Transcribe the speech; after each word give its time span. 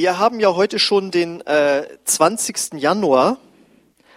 Wir 0.00 0.18
haben 0.18 0.40
ja 0.40 0.54
heute 0.54 0.78
schon 0.78 1.10
den 1.10 1.42
äh, 1.42 1.86
20. 2.06 2.80
Januar, 2.80 3.36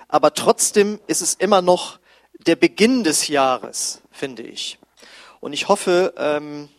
aber 0.08 0.34
trotzdem 0.34 0.98
ist 1.08 1.22
es 1.22 1.34
immer 1.34 1.62
noch 1.62 2.00
der 2.48 2.56
Beginn 2.56 3.04
des 3.04 3.28
Jahres, 3.28 4.02
finde 4.10 4.44
ich. 4.44 4.80
Und 5.42 5.52
ich 5.52 5.68
hoffe, 5.68 6.14
ähm, 6.16 6.70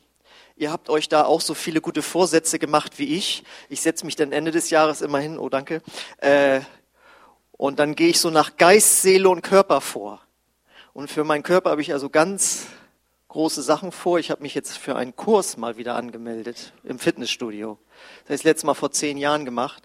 ihr 0.56 0.72
habt 0.72 0.88
euch 0.88 1.10
da 1.10 1.26
auch 1.26 1.42
so 1.42 1.52
viele 1.52 1.82
gute 1.82 2.00
Vorsätze 2.00 2.58
gemacht 2.58 2.98
wie 2.98 3.14
ich. 3.14 3.44
Ich 3.68 3.82
setze 3.82 4.06
mich 4.06 4.16
dann 4.16 4.32
Ende 4.32 4.52
des 4.52 4.70
Jahres 4.70 5.02
immer 5.02 5.18
hin, 5.18 5.38
oh 5.38 5.50
danke, 5.50 5.82
äh, 6.22 6.62
und 7.52 7.80
dann 7.80 7.96
gehe 7.96 8.08
ich 8.08 8.18
so 8.18 8.30
nach 8.30 8.56
Geist, 8.56 9.02
Seele 9.02 9.28
und 9.28 9.42
Körper 9.42 9.82
vor. 9.82 10.22
Und 10.94 11.10
für 11.10 11.24
meinen 11.24 11.42
Körper 11.42 11.68
habe 11.68 11.82
ich 11.82 11.92
also 11.92 12.08
ganz 12.08 12.68
große 13.34 13.62
Sachen 13.62 13.90
vor. 13.90 14.20
Ich 14.20 14.30
habe 14.30 14.42
mich 14.42 14.54
jetzt 14.54 14.78
für 14.78 14.94
einen 14.94 15.16
Kurs 15.16 15.56
mal 15.56 15.76
wieder 15.76 15.96
angemeldet 15.96 16.72
im 16.84 17.00
Fitnessstudio. 17.00 17.78
Das 17.80 18.24
habe 18.26 18.34
ich 18.34 18.40
das 18.42 18.44
letzte 18.44 18.66
Mal 18.66 18.74
vor 18.74 18.92
zehn 18.92 19.18
Jahren 19.18 19.44
gemacht. 19.44 19.82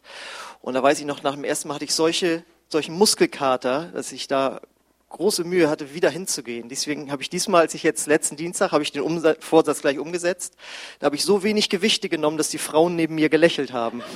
Und 0.61 0.75
da 0.75 0.83
weiß 0.83 0.99
ich 0.99 1.05
noch, 1.05 1.23
nach 1.23 1.33
dem 1.33 1.43
ersten 1.43 1.67
Mal 1.67 1.73
hatte 1.73 1.85
ich 1.85 1.95
solche, 1.95 2.43
solchen 2.67 2.93
Muskelkater, 2.93 3.89
dass 3.91 4.11
ich 4.11 4.27
da 4.27 4.61
große 5.09 5.45
Mühe 5.45 5.67
hatte, 5.67 5.95
wieder 5.95 6.11
hinzugehen. 6.11 6.69
Deswegen 6.69 7.11
habe 7.11 7.23
ich 7.23 7.31
diesmal, 7.31 7.61
als 7.61 7.73
ich 7.73 7.81
jetzt 7.81 8.05
letzten 8.05 8.35
Dienstag, 8.35 8.71
habe 8.71 8.83
ich 8.83 8.91
den 8.91 9.01
Umsatz, 9.01 9.43
Vorsatz 9.43 9.81
gleich 9.81 9.97
umgesetzt. 9.97 10.53
Da 10.99 11.05
habe 11.05 11.15
ich 11.15 11.25
so 11.25 11.41
wenig 11.41 11.69
Gewichte 11.69 12.07
genommen, 12.07 12.37
dass 12.37 12.49
die 12.49 12.59
Frauen 12.59 12.95
neben 12.95 13.15
mir 13.15 13.29
gelächelt 13.29 13.73
haben. 13.73 14.03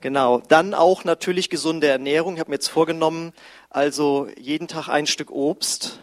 Genau. 0.00 0.42
Dann 0.48 0.74
auch 0.74 1.04
natürlich 1.04 1.48
gesunde 1.48 1.86
Ernährung. 1.86 2.34
Ich 2.34 2.40
habe 2.40 2.50
mir 2.50 2.56
jetzt 2.56 2.68
vorgenommen, 2.68 3.32
also 3.70 4.28
jeden 4.38 4.68
Tag 4.68 4.88
ein 4.88 5.06
Stück 5.06 5.30
Obst 5.30 6.00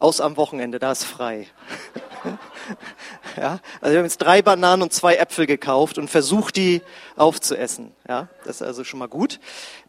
aus 0.00 0.20
am 0.20 0.36
Wochenende, 0.36 0.78
da 0.78 0.92
ist 0.92 1.04
frei. 1.04 1.46
ja, 3.36 3.60
also 3.80 3.92
wir 3.92 3.98
haben 3.98 4.06
jetzt 4.06 4.18
drei 4.18 4.42
Bananen 4.42 4.82
und 4.82 4.92
zwei 4.92 5.16
Äpfel 5.16 5.46
gekauft 5.46 5.98
und 5.98 6.08
versucht 6.08 6.56
die 6.56 6.80
aufzuessen. 7.16 7.92
Ja, 8.08 8.28
das 8.44 8.56
ist 8.56 8.62
also 8.62 8.82
schon 8.82 8.98
mal 8.98 9.08
gut. 9.08 9.38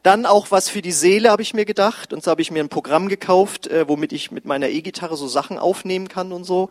Dann 0.03 0.25
auch 0.25 0.51
was 0.51 0.69
für 0.69 0.81
die 0.81 0.91
Seele 0.91 1.31
habe 1.31 1.41
ich 1.41 1.53
mir 1.53 1.65
gedacht 1.65 2.11
und 2.13 2.23
so 2.23 2.29
habe 2.29 2.41
ich 2.41 2.51
mir 2.51 2.61
ein 2.61 2.69
Programm 2.69 3.07
gekauft, 3.07 3.67
äh, 3.67 3.87
womit 3.87 4.11
ich 4.11 4.31
mit 4.31 4.45
meiner 4.45 4.69
E-Gitarre 4.69 5.15
so 5.15 5.27
Sachen 5.27 5.57
aufnehmen 5.57 6.09
kann 6.09 6.33
und 6.33 6.43
so. 6.43 6.69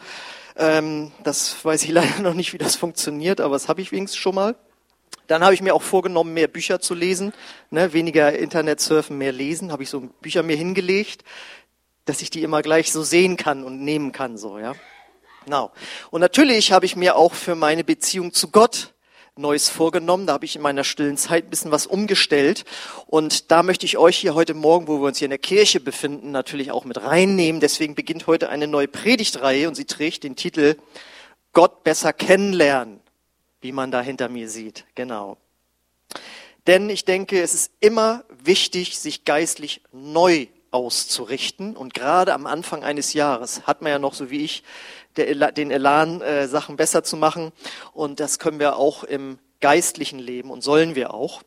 Ähm, 0.57 1.11
das 1.25 1.65
weiß 1.65 1.83
ich 1.85 1.91
leider 1.93 2.21
noch 2.21 2.35
nicht, 2.35 2.53
wie 2.53 2.59
das 2.59 2.77
funktioniert, 2.77 3.41
aber 3.41 3.55
das 3.55 3.69
habe 3.69 3.81
ich 3.81 3.91
wenigstens 3.91 4.21
schon 4.21 4.35
mal. 4.35 4.55
Dann 5.29 5.45
habe 5.45 5.55
ich 5.55 5.63
mir 5.63 5.75
auch 5.77 5.83
vorgenommen, 5.83 6.35
mehr 6.35 6.49
Bücher 6.49 6.81
zu 6.81 6.93
lesen, 6.93 7.33
ne, 7.71 7.93
weniger 7.93 8.37
Internet 8.37 8.81
surfen, 8.81 9.17
mehr 9.17 9.31
lesen. 9.31 9.71
Habe 9.71 9.85
ich 9.85 9.91
so 9.91 10.01
Bücher 10.21 10.43
mir 10.43 10.57
hingelegt 10.57 11.23
dass 12.05 12.23
ich 12.23 12.31
die 12.31 12.43
immer 12.43 12.63
gleich 12.63 12.93
so 12.93 13.03
sehen 13.03 13.37
kann 13.37 13.65
und 13.65 13.83
nehmen 13.83 14.13
kann, 14.13 14.37
so, 14.37 14.59
ja. 14.59 14.75
Genau. 15.45 15.71
Und 16.11 16.21
natürlich 16.21 16.73
habe 16.73 16.87
ich 16.87 16.97
mir 16.97 17.17
auch 17.17 17.35
für 17.35 17.55
meine 17.55 17.85
Beziehung 17.85 18.33
zu 18.33 18.49
Gott 18.49 18.93
Neues 19.37 19.69
vorgenommen. 19.69 20.27
Da 20.27 20.35
habe 20.35 20.45
ich 20.45 20.57
in 20.57 20.63
meiner 20.63 20.85
stillen 20.85 21.17
Zeit 21.17 21.45
ein 21.45 21.51
bisschen 21.51 21.71
was 21.71 21.87
umgestellt. 21.87 22.65
Und 23.07 23.51
da 23.51 23.63
möchte 23.63 23.87
ich 23.87 23.97
euch 23.97 24.19
hier 24.19 24.35
heute 24.35 24.55
Morgen, 24.55 24.87
wo 24.87 25.01
wir 25.01 25.09
uns 25.09 25.19
hier 25.19 25.27
in 25.27 25.31
der 25.31 25.39
Kirche 25.39 25.81
befinden, 25.81 26.31
natürlich 26.31 26.71
auch 26.71 26.85
mit 26.85 27.03
reinnehmen. 27.03 27.61
Deswegen 27.61 27.95
beginnt 27.95 28.27
heute 28.27 28.49
eine 28.51 28.67
neue 28.67 28.89
Predigtreihe 28.89 29.67
und 29.67 29.75
sie 29.75 29.87
trägt 29.87 30.25
den 30.25 30.37
Titel 30.37 30.77
Gott 31.53 31.83
besser 31.85 32.13
kennenlernen, 32.13 33.01
wie 33.61 33.73
man 33.73 33.91
da 33.91 34.03
hinter 34.03 34.29
mir 34.29 34.49
sieht. 34.49 34.85
Genau. 34.95 35.37
Denn 36.67 36.91
ich 36.91 37.05
denke, 37.05 37.41
es 37.41 37.55
ist 37.55 37.73
immer 37.81 38.25
wichtig, 38.45 38.99
sich 38.99 39.25
geistlich 39.25 39.81
neu 39.93 40.47
auszurichten. 40.71 41.77
Und 41.77 41.95
gerade 41.95 42.33
am 42.35 42.47
Anfang 42.47 42.85
eines 42.85 43.13
Jahres 43.13 43.67
hat 43.67 43.83
man 43.83 43.93
ja 43.93 43.99
noch, 43.99 44.15
so 44.15 44.31
wie 44.31 44.45
ich, 44.45 44.63
den 45.17 45.71
Elan, 45.71 46.21
äh, 46.21 46.47
Sachen 46.49 46.77
besser 46.77 47.03
zu 47.03 47.17
machen. 47.17 47.53
Und 47.93 48.21
das 48.21 48.39
können 48.39 48.61
wir 48.61 48.77
auch 48.77 49.05
im 49.05 49.39
geistlichen 49.61 50.19
Leben 50.19 50.51
und 50.51 50.63
sollen 50.63 50.95
wir 50.95 51.13
auch. 51.13 51.43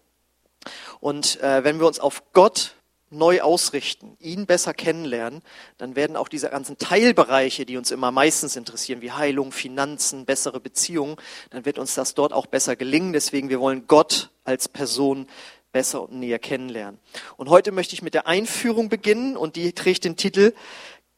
Und 1.00 1.42
äh, 1.42 1.64
wenn 1.64 1.80
wir 1.80 1.88
uns 1.88 2.00
auf 2.00 2.24
Gott 2.34 2.76
neu 3.14 3.42
ausrichten, 3.42 4.18
ihn 4.20 4.46
besser 4.46 4.74
kennenlernen, 4.74 5.42
dann 5.78 5.96
werden 5.96 6.16
auch 6.16 6.28
diese 6.28 6.50
ganzen 6.50 6.78
Teilbereiche, 6.78 7.66
die 7.66 7.78
uns 7.78 7.92
immer 7.92 8.12
meistens 8.12 8.56
interessieren, 8.56 9.02
wie 9.02 9.12
Heilung, 9.12 9.52
Finanzen, 9.52 10.26
bessere 10.26 10.60
Beziehungen, 10.60 11.16
dann 11.52 11.66
wird 11.66 11.80
uns 11.80 11.94
das 11.94 12.16
dort 12.16 12.34
auch 12.34 12.48
besser 12.48 12.76
gelingen. 12.76 13.14
Deswegen, 13.14 13.50
wir 13.50 13.60
wollen 13.60 13.88
Gott 13.88 14.32
als 14.44 14.68
Person 14.68 15.28
besser 15.74 16.04
und 16.04 16.14
näher 16.14 16.40
kennenlernen. 16.40 17.00
Und 17.36 17.50
heute 17.50 17.74
möchte 17.74 17.94
ich 17.96 18.02
mit 18.02 18.14
der 18.14 18.28
Einführung 18.28 18.88
beginnen 18.88 19.36
und 19.36 19.58
die 19.58 19.74
trägt 19.74 20.06
den 20.06 20.16
Titel 20.16 20.54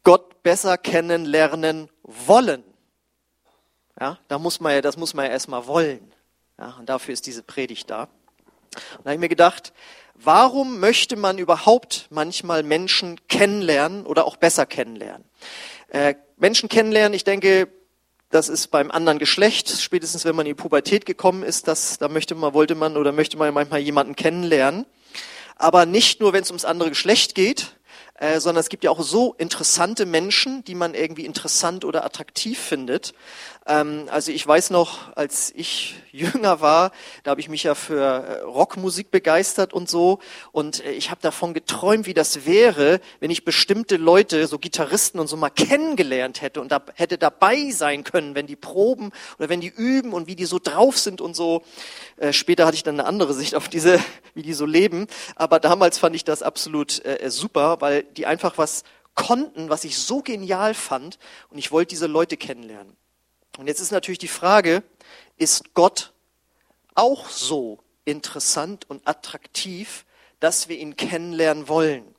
Gott 0.02 0.42
besser 0.42 0.78
kennenlernen 0.78 1.88
wollen. 2.02 2.64
Ja, 4.00 4.18
da 4.28 4.38
muss 4.38 4.58
man 4.58 4.72
ja, 4.72 4.80
das 4.80 4.96
muss 4.96 5.14
man 5.14 5.26
ja 5.26 5.30
erstmal 5.30 5.66
wollen. 5.66 6.12
Ja, 6.58 6.76
und 6.78 6.88
dafür 6.88 7.12
ist 7.12 7.26
diese 7.26 7.42
Predigt 7.42 7.90
da. 7.90 8.02
Und 8.02 9.04
da 9.04 9.04
habe 9.04 9.14
ich 9.14 9.20
mir 9.20 9.28
gedacht, 9.28 9.72
warum 10.14 10.80
möchte 10.80 11.16
man 11.16 11.38
überhaupt 11.38 12.06
manchmal 12.10 12.62
Menschen 12.62 13.20
kennenlernen 13.28 14.06
oder 14.06 14.26
auch 14.26 14.36
besser 14.36 14.66
kennenlernen? 14.66 15.24
Äh, 15.88 16.14
Menschen 16.36 16.68
kennenlernen, 16.68 17.14
ich 17.14 17.24
denke, 17.24 17.68
das 18.36 18.50
ist 18.50 18.68
beim 18.68 18.90
anderen 18.90 19.18
Geschlecht, 19.18 19.70
spätestens 19.80 20.26
wenn 20.26 20.36
man 20.36 20.44
in 20.44 20.50
die 20.50 20.62
Pubertät 20.62 21.06
gekommen 21.06 21.42
ist, 21.42 21.68
das, 21.68 21.96
da 21.96 22.08
möchte 22.08 22.34
man, 22.34 22.52
wollte 22.52 22.74
man 22.74 22.98
oder 22.98 23.10
möchte 23.10 23.38
man 23.38 23.52
manchmal 23.54 23.80
jemanden 23.80 24.14
kennenlernen. 24.14 24.84
Aber 25.56 25.86
nicht 25.86 26.20
nur, 26.20 26.34
wenn 26.34 26.42
es 26.42 26.50
ums 26.50 26.66
andere 26.66 26.90
Geschlecht 26.90 27.34
geht, 27.34 27.76
äh, 28.18 28.40
sondern 28.40 28.60
es 28.60 28.68
gibt 28.68 28.84
ja 28.84 28.90
auch 28.90 29.02
so 29.02 29.34
interessante 29.38 30.06
Menschen, 30.06 30.64
die 30.64 30.74
man 30.74 30.94
irgendwie 30.94 31.26
interessant 31.26 31.84
oder 31.84 32.04
attraktiv 32.04 32.58
findet. 32.58 33.14
Ähm, 33.66 34.08
also 34.10 34.32
ich 34.32 34.46
weiß 34.46 34.70
noch, 34.70 35.14
als 35.16 35.52
ich 35.54 35.96
jünger 36.12 36.60
war, 36.60 36.92
da 37.24 37.32
habe 37.32 37.40
ich 37.40 37.48
mich 37.48 37.64
ja 37.64 37.74
für 37.74 38.00
äh, 38.00 38.40
Rockmusik 38.42 39.10
begeistert 39.10 39.72
und 39.74 39.90
so. 39.90 40.20
Und 40.52 40.84
äh, 40.84 40.92
ich 40.92 41.10
habe 41.10 41.20
davon 41.20 41.52
geträumt, 41.52 42.06
wie 42.06 42.14
das 42.14 42.46
wäre, 42.46 43.00
wenn 43.20 43.30
ich 43.30 43.44
bestimmte 43.44 43.96
Leute, 43.96 44.46
so 44.46 44.58
Gitarristen 44.58 45.18
und 45.18 45.26
so 45.26 45.36
mal 45.36 45.50
kennengelernt 45.50 46.40
hätte 46.40 46.60
und 46.60 46.72
da 46.72 46.82
hätte 46.94 47.18
dabei 47.18 47.70
sein 47.70 48.04
können, 48.04 48.34
wenn 48.34 48.46
die 48.46 48.56
proben 48.56 49.10
oder 49.38 49.48
wenn 49.48 49.60
die 49.60 49.68
üben 49.68 50.12
und 50.12 50.26
wie 50.26 50.36
die 50.36 50.46
so 50.46 50.58
drauf 50.62 50.96
sind 50.96 51.20
und 51.20 51.36
so. 51.36 51.62
Äh, 52.16 52.32
später 52.32 52.66
hatte 52.66 52.76
ich 52.76 52.82
dann 52.82 52.98
eine 52.98 53.08
andere 53.08 53.34
Sicht 53.34 53.54
auf 53.54 53.68
diese, 53.68 54.00
wie 54.34 54.42
die 54.42 54.54
so 54.54 54.64
leben. 54.64 55.06
Aber 55.34 55.60
damals 55.60 55.98
fand 55.98 56.16
ich 56.16 56.24
das 56.24 56.42
absolut 56.42 57.04
äh, 57.04 57.30
super, 57.30 57.80
weil 57.80 58.05
die 58.14 58.26
einfach 58.26 58.58
was 58.58 58.84
konnten, 59.14 59.68
was 59.68 59.84
ich 59.84 59.98
so 59.98 60.22
genial 60.22 60.74
fand. 60.74 61.18
Und 61.50 61.58
ich 61.58 61.72
wollte 61.72 61.90
diese 61.90 62.06
Leute 62.06 62.36
kennenlernen. 62.36 62.96
Und 63.58 63.66
jetzt 63.66 63.80
ist 63.80 63.90
natürlich 63.90 64.18
die 64.18 64.28
Frage, 64.28 64.82
ist 65.36 65.74
Gott 65.74 66.12
auch 66.94 67.28
so 67.28 67.78
interessant 68.04 68.88
und 68.88 69.06
attraktiv, 69.06 70.04
dass 70.40 70.68
wir 70.68 70.78
ihn 70.78 70.96
kennenlernen 70.96 71.68
wollen? 71.68 72.14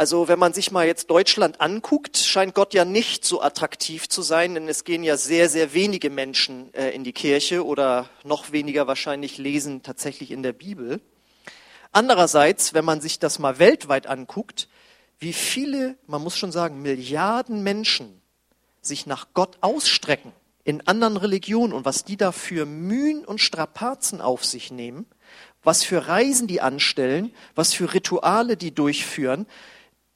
Also 0.00 0.28
wenn 0.28 0.38
man 0.38 0.54
sich 0.54 0.70
mal 0.70 0.86
jetzt 0.86 1.10
Deutschland 1.10 1.60
anguckt, 1.60 2.16
scheint 2.16 2.54
Gott 2.54 2.72
ja 2.72 2.86
nicht 2.86 3.26
so 3.26 3.42
attraktiv 3.42 4.08
zu 4.08 4.22
sein, 4.22 4.54
denn 4.54 4.66
es 4.66 4.84
gehen 4.84 5.04
ja 5.04 5.18
sehr, 5.18 5.50
sehr 5.50 5.74
wenige 5.74 6.08
Menschen 6.08 6.72
äh, 6.72 6.88
in 6.90 7.04
die 7.04 7.12
Kirche 7.12 7.66
oder 7.66 8.08
noch 8.24 8.50
weniger 8.50 8.86
wahrscheinlich 8.86 9.36
lesen 9.36 9.82
tatsächlich 9.82 10.30
in 10.30 10.42
der 10.42 10.54
Bibel. 10.54 11.02
Andererseits, 11.92 12.74
wenn 12.74 12.84
man 12.84 13.00
sich 13.00 13.18
das 13.18 13.38
mal 13.38 13.58
weltweit 13.58 14.06
anguckt, 14.06 14.68
wie 15.18 15.32
viele, 15.32 15.96
man 16.06 16.22
muss 16.22 16.36
schon 16.36 16.52
sagen, 16.52 16.82
Milliarden 16.82 17.62
Menschen 17.62 18.20
sich 18.80 19.06
nach 19.06 19.28
Gott 19.34 19.58
ausstrecken 19.60 20.32
in 20.64 20.86
anderen 20.86 21.16
Religionen 21.16 21.72
und 21.72 21.84
was 21.84 22.04
die 22.04 22.16
da 22.16 22.32
für 22.32 22.64
Mühen 22.64 23.24
und 23.24 23.40
Strapazen 23.40 24.20
auf 24.20 24.44
sich 24.44 24.70
nehmen, 24.70 25.06
was 25.62 25.84
für 25.84 26.08
Reisen 26.08 26.46
die 26.46 26.60
anstellen, 26.60 27.34
was 27.54 27.74
für 27.74 27.92
Rituale 27.92 28.56
die 28.56 28.74
durchführen, 28.74 29.46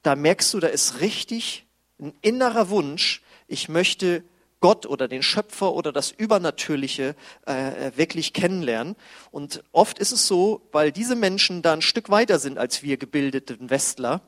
da 0.03 0.17
merkst 0.17 0.55
du, 0.55 0.61
da 0.61 0.69
ist 0.69 1.01
richtig 1.01 1.67
ein 1.99 2.15
innerer 2.23 2.71
Wunsch, 2.71 3.23
ich 3.47 3.69
möchte 3.69 4.23
Gott 4.65 4.87
oder 4.87 5.09
den 5.09 5.23
Schöpfer 5.23 5.75
oder 5.75 5.93
das 5.93 6.11
Übernatürliche 6.11 7.17
äh, 7.45 7.93
wirklich 7.97 8.33
kennenlernen. 8.33 8.97
Und 9.31 9.63
oft 9.73 9.99
ist 9.99 10.11
es 10.11 10.27
so, 10.27 10.63
weil 10.73 10.91
diese 10.91 11.17
Menschen 11.17 11.61
da 11.61 11.75
ein 11.75 11.83
Stück 11.83 12.09
weiter 12.09 12.39
sind 12.39 12.57
als 12.57 12.83
wir 12.83 12.97
gebildeten 12.97 13.69
Westler, 13.69 14.23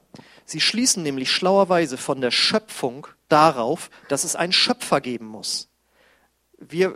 sie 0.44 0.60
schließen 0.60 1.02
nämlich 1.02 1.30
schlauerweise 1.30 1.96
von 1.96 2.20
der 2.20 2.32
Schöpfung 2.32 3.06
darauf, 3.30 3.88
dass 4.10 4.24
es 4.24 4.36
einen 4.36 4.52
Schöpfer 4.52 5.00
geben 5.00 5.24
muss. 5.24 5.70
Wir 6.58 6.94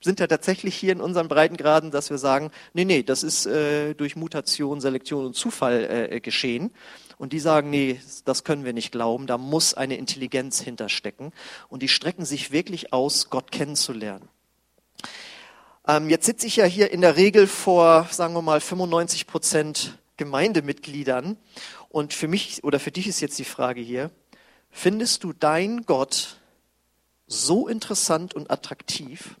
sind 0.00 0.20
ja 0.20 0.28
tatsächlich 0.28 0.76
hier 0.76 0.92
in 0.92 1.00
unseren 1.00 1.26
Breitengraden, 1.26 1.90
dass 1.90 2.10
wir 2.10 2.18
sagen, 2.18 2.52
nee, 2.72 2.84
nee, 2.84 3.02
das 3.02 3.24
ist 3.24 3.46
äh, 3.46 3.94
durch 3.94 4.14
Mutation, 4.14 4.80
Selektion 4.80 5.26
und 5.26 5.34
Zufall 5.34 6.08
äh, 6.12 6.20
geschehen. 6.20 6.70
Und 7.18 7.32
die 7.32 7.40
sagen, 7.40 7.70
nee, 7.70 8.00
das 8.24 8.44
können 8.44 8.64
wir 8.64 8.72
nicht 8.72 8.92
glauben, 8.92 9.26
da 9.26 9.38
muss 9.38 9.74
eine 9.74 9.96
Intelligenz 9.96 10.60
hinterstecken. 10.60 11.32
Und 11.68 11.82
die 11.82 11.88
strecken 11.88 12.24
sich 12.24 12.52
wirklich 12.52 12.92
aus, 12.92 13.30
Gott 13.30 13.50
kennenzulernen. 13.50 14.28
Ähm, 15.88 16.10
jetzt 16.10 16.26
sitze 16.26 16.46
ich 16.46 16.56
ja 16.56 16.64
hier 16.64 16.90
in 16.90 17.00
der 17.00 17.16
Regel 17.16 17.46
vor, 17.46 18.06
sagen 18.10 18.34
wir 18.34 18.42
mal, 18.42 18.60
95 18.60 19.26
Prozent 19.26 19.98
Gemeindemitgliedern. 20.18 21.36
Und 21.88 22.12
für 22.12 22.28
mich 22.28 22.64
oder 22.64 22.78
für 22.80 22.90
dich 22.90 23.06
ist 23.06 23.20
jetzt 23.20 23.38
die 23.38 23.44
Frage 23.44 23.80
hier, 23.80 24.10
Findest 24.78 25.24
du 25.24 25.32
dein 25.32 25.86
Gott 25.86 26.38
so 27.26 27.66
interessant 27.66 28.34
und 28.34 28.50
attraktiv, 28.50 29.36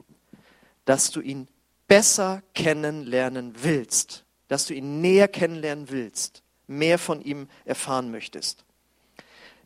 dass 0.86 1.10
du 1.10 1.20
ihn 1.20 1.46
besser 1.88 2.42
kennenlernen 2.54 3.52
willst, 3.58 4.24
dass 4.48 4.64
du 4.64 4.72
ihn 4.72 5.02
näher 5.02 5.28
kennenlernen 5.28 5.90
willst, 5.90 6.42
mehr 6.66 6.98
von 6.98 7.22
ihm 7.22 7.48
erfahren 7.64 8.10
möchtest. 8.10 8.64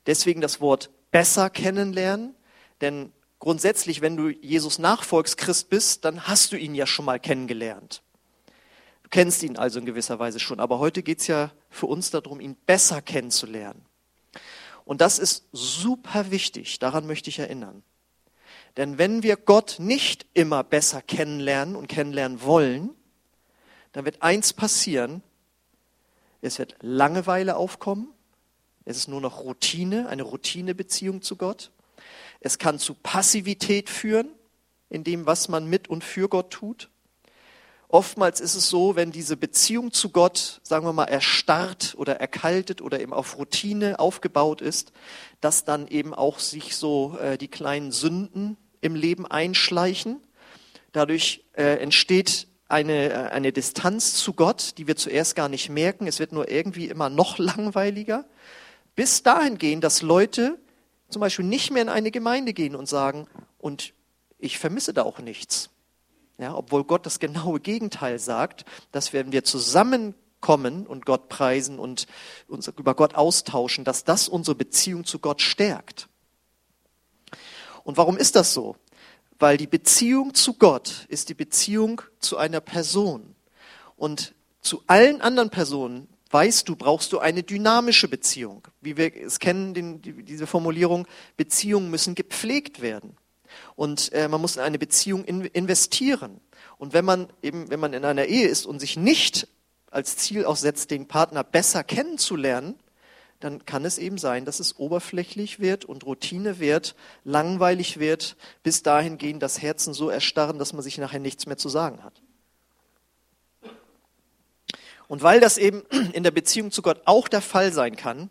Deswegen 0.07 0.41
das 0.41 0.61
Wort 0.61 0.91
besser 1.11 1.51
kennenlernen, 1.51 2.35
denn 2.81 3.13
grundsätzlich, 3.39 4.01
wenn 4.01 4.17
du 4.17 4.29
Jesus 4.29 4.79
Nachfolgschrist 4.79 5.69
bist, 5.69 6.05
dann 6.05 6.27
hast 6.27 6.53
du 6.53 6.57
ihn 6.57 6.75
ja 6.75 6.87
schon 6.87 7.05
mal 7.05 7.21
kennengelernt. 7.21 8.03
Du 9.03 9.09
kennst 9.11 9.43
ihn 9.43 9.57
also 9.57 9.79
in 9.79 9.87
gewisser 9.87 10.19
Weise 10.19 10.39
schon, 10.39 10.61
aber 10.61 10.79
heute 10.79 11.03
geht 11.03 11.21
es 11.21 11.27
ja 11.27 11.51
für 11.69 11.87
uns 11.87 12.11
darum, 12.11 12.41
ihn 12.41 12.55
besser 12.55 13.03
kennenzulernen. 13.03 13.85
Und 14.85 15.01
das 15.01 15.19
ist 15.19 15.47
super 15.53 16.31
wichtig, 16.31 16.79
daran 16.79 17.07
möchte 17.07 17.31
ich 17.31 17.39
erinnern. 17.39 17.83
Denn 18.77 18.99
wenn 18.99 19.23
wir 19.23 19.37
Gott 19.37 19.77
nicht 19.79 20.27
immer 20.35 20.65
besser 20.65 21.03
kennenlernen 21.03 21.77
und 21.77 21.89
kennenlernen 21.89 22.43
wollen, 22.43 22.91
dann 23.93 24.05
wird 24.05 24.23
eins 24.23 24.53
passieren, 24.53 25.23
es 26.41 26.59
wird 26.59 26.77
Langeweile 26.81 27.57
aufkommen, 27.57 28.13
es 28.85 28.97
ist 28.97 29.09
nur 29.09 29.21
noch 29.21 29.41
Routine, 29.41 30.09
eine 30.09 30.23
Routinebeziehung 30.23 31.23
zu 31.23 31.37
Gott. 31.37 31.71
Es 32.41 32.59
kann 32.59 32.79
zu 32.79 32.95
Passivität 32.95 33.91
führen, 33.91 34.31
in 34.89 35.05
dem, 35.05 35.27
was 35.27 35.49
man 35.49 35.67
mit 35.67 35.89
und 35.89 36.03
für 36.03 36.29
Gott 36.29 36.51
tut. 36.51 36.91
Oftmals 37.89 38.41
ist 38.41 38.55
es 38.55 38.69
so, 38.69 38.95
wenn 38.95 39.11
diese 39.11 39.37
Beziehung 39.37 39.93
zu 39.93 40.11
Gott, 40.11 40.61
sagen 40.63 40.87
wir 40.87 40.93
mal, 40.93 41.05
erstarrt 41.05 41.95
oder 41.99 42.21
erkaltet 42.21 42.81
oder 42.81 43.01
eben 43.01 43.13
auf 43.13 43.37
Routine 43.37 43.99
aufgebaut 43.99 44.61
ist, 44.61 44.93
dass 45.41 45.65
dann 45.65 45.89
eben 45.89 46.15
auch 46.15 46.39
sich 46.39 46.77
so 46.77 47.19
äh, 47.19 47.37
die 47.37 47.49
kleinen 47.49 47.91
Sünden 47.91 48.57
im 48.81 48.95
Leben 48.95 49.27
einschleichen. 49.27 50.21
Dadurch 50.93 51.45
äh, 51.55 51.79
entsteht 51.79 52.47
eine, 52.71 53.11
äh, 53.11 53.29
eine 53.31 53.53
Distanz 53.53 54.15
zu 54.15 54.33
Gott, 54.33 54.79
die 54.79 54.87
wir 54.87 54.97
zuerst 54.97 55.35
gar 55.35 55.49
nicht 55.49 55.69
merken. 55.69 56.07
Es 56.07 56.19
wird 56.19 56.33
nur 56.33 56.51
irgendwie 56.51 56.87
immer 56.87 57.11
noch 57.11 57.39
langweiliger. 57.39 58.25
Bis 58.95 59.23
dahin 59.23 59.59
gehen, 59.59 59.81
dass 59.81 60.03
Leute 60.03 60.59
zum 61.09 61.21
Beispiel 61.21 61.45
nicht 61.45 61.71
mehr 61.71 61.83
in 61.83 61.89
eine 61.89 62.11
Gemeinde 62.11 62.53
gehen 62.53 62.77
und 62.77 62.89
sagen, 62.89 63.27
und 63.59 63.93
ich 64.39 64.59
vermisse 64.59 64.95
da 64.95 65.03
auch 65.03 65.19
nichts. 65.19 65.71
Ja, 66.39 66.55
obwohl 66.55 66.85
Gott 66.85 67.05
das 67.05 67.19
genaue 67.19 67.61
Gegenteil 67.61 68.19
sagt, 68.19 68.65
dass 68.93 69.13
wenn 69.13 69.33
wir 69.33 69.45
zusammenkommen 69.45 70.87
und 70.87 71.05
Gott 71.05 71.29
preisen 71.29 71.79
und 71.79 72.07
uns 72.49 72.67
über 72.69 72.95
Gott 72.95 73.15
austauschen, 73.15 73.85
dass 73.85 74.05
das 74.05 74.29
unsere 74.29 74.55
Beziehung 74.55 75.05
zu 75.05 75.19
Gott 75.19 75.43
stärkt. 75.43 76.09
Und 77.85 77.97
warum 77.97 78.17
ist 78.17 78.37
das 78.37 78.55
so? 78.55 78.77
Weil 79.41 79.57
die 79.57 79.67
Beziehung 79.67 80.35
zu 80.35 80.55
Gott 80.55 81.07
ist 81.09 81.29
die 81.31 81.35
Beziehung 81.35 82.03
zu 82.21 82.37
einer 82.37 82.61
Person. 82.61 83.35
Und 83.97 84.35
zu 84.61 84.83
allen 84.87 85.21
anderen 85.21 85.51
Personen 85.51 86.09
weißt 86.31 86.69
du, 86.69 86.77
brauchst 86.77 87.13
du 87.13 87.19
eine 87.19 87.43
dynamische 87.43 88.07
Beziehung. 88.07 88.69
Wie 88.81 88.97
wir 88.97 89.17
es 89.17 89.41
kennen, 89.41 89.75
den, 89.75 90.01
diese 90.03 90.47
Formulierung, 90.47 91.09
Beziehungen 91.37 91.91
müssen 91.91 92.15
gepflegt 92.15 92.81
werden. 92.81 93.17
Und 93.75 94.13
äh, 94.13 94.29
man 94.29 94.41
muss 94.41 94.57
in 94.57 94.63
eine 94.63 94.79
Beziehung 94.79 95.25
in, 95.25 95.45
investieren. 95.47 96.41
Und 96.79 96.93
wenn 96.93 97.05
man 97.05 97.29
eben, 97.43 97.69
wenn 97.71 97.81
man 97.81 97.93
in 97.93 98.05
einer 98.05 98.27
Ehe 98.27 98.47
ist 98.47 98.67
und 98.67 98.79
sich 98.79 98.97
nicht 98.97 99.49
als 99.91 100.17
Ziel 100.17 100.45
aussetzt, 100.45 100.91
den 100.91 101.09
Partner 101.09 101.43
besser 101.43 101.83
kennenzulernen, 101.83 102.77
dann 103.41 103.65
kann 103.65 103.85
es 103.85 103.99
eben 103.99 104.19
sein, 104.19 104.45
dass 104.45 104.61
es 104.61 104.79
oberflächlich 104.79 105.61
wird 105.61 105.87
und 105.87 106.05
Routine 106.05 106.59
wird, 106.59 106.95
langweilig 107.25 107.99
wird, 107.99 108.37
bis 108.63 108.83
dahin 108.83 109.19
gehen 109.19 109.41
das 109.41 109.63
Herzen 109.63 109.95
so 109.95 110.11
erstarren, 110.11 110.59
dass 110.59 110.75
man 110.75 110.83
sich 110.83 110.99
nachher 110.99 111.21
nichts 111.21 111.47
mehr 111.47 111.57
zu 111.57 111.71
sagen 111.71 112.05
hat. 112.05 112.23
Und 115.09 115.23
weil 115.23 115.41
das 115.41 115.59
eben 115.59 115.83
in 116.13 116.23
der 116.23 116.31
Beziehung 116.31 116.71
zu 116.71 116.83
Gott 116.83 117.01
auch 117.07 117.29
der 117.29 117.41
Fall 117.41 117.73
sein 117.73 117.97
kann, 117.97 118.31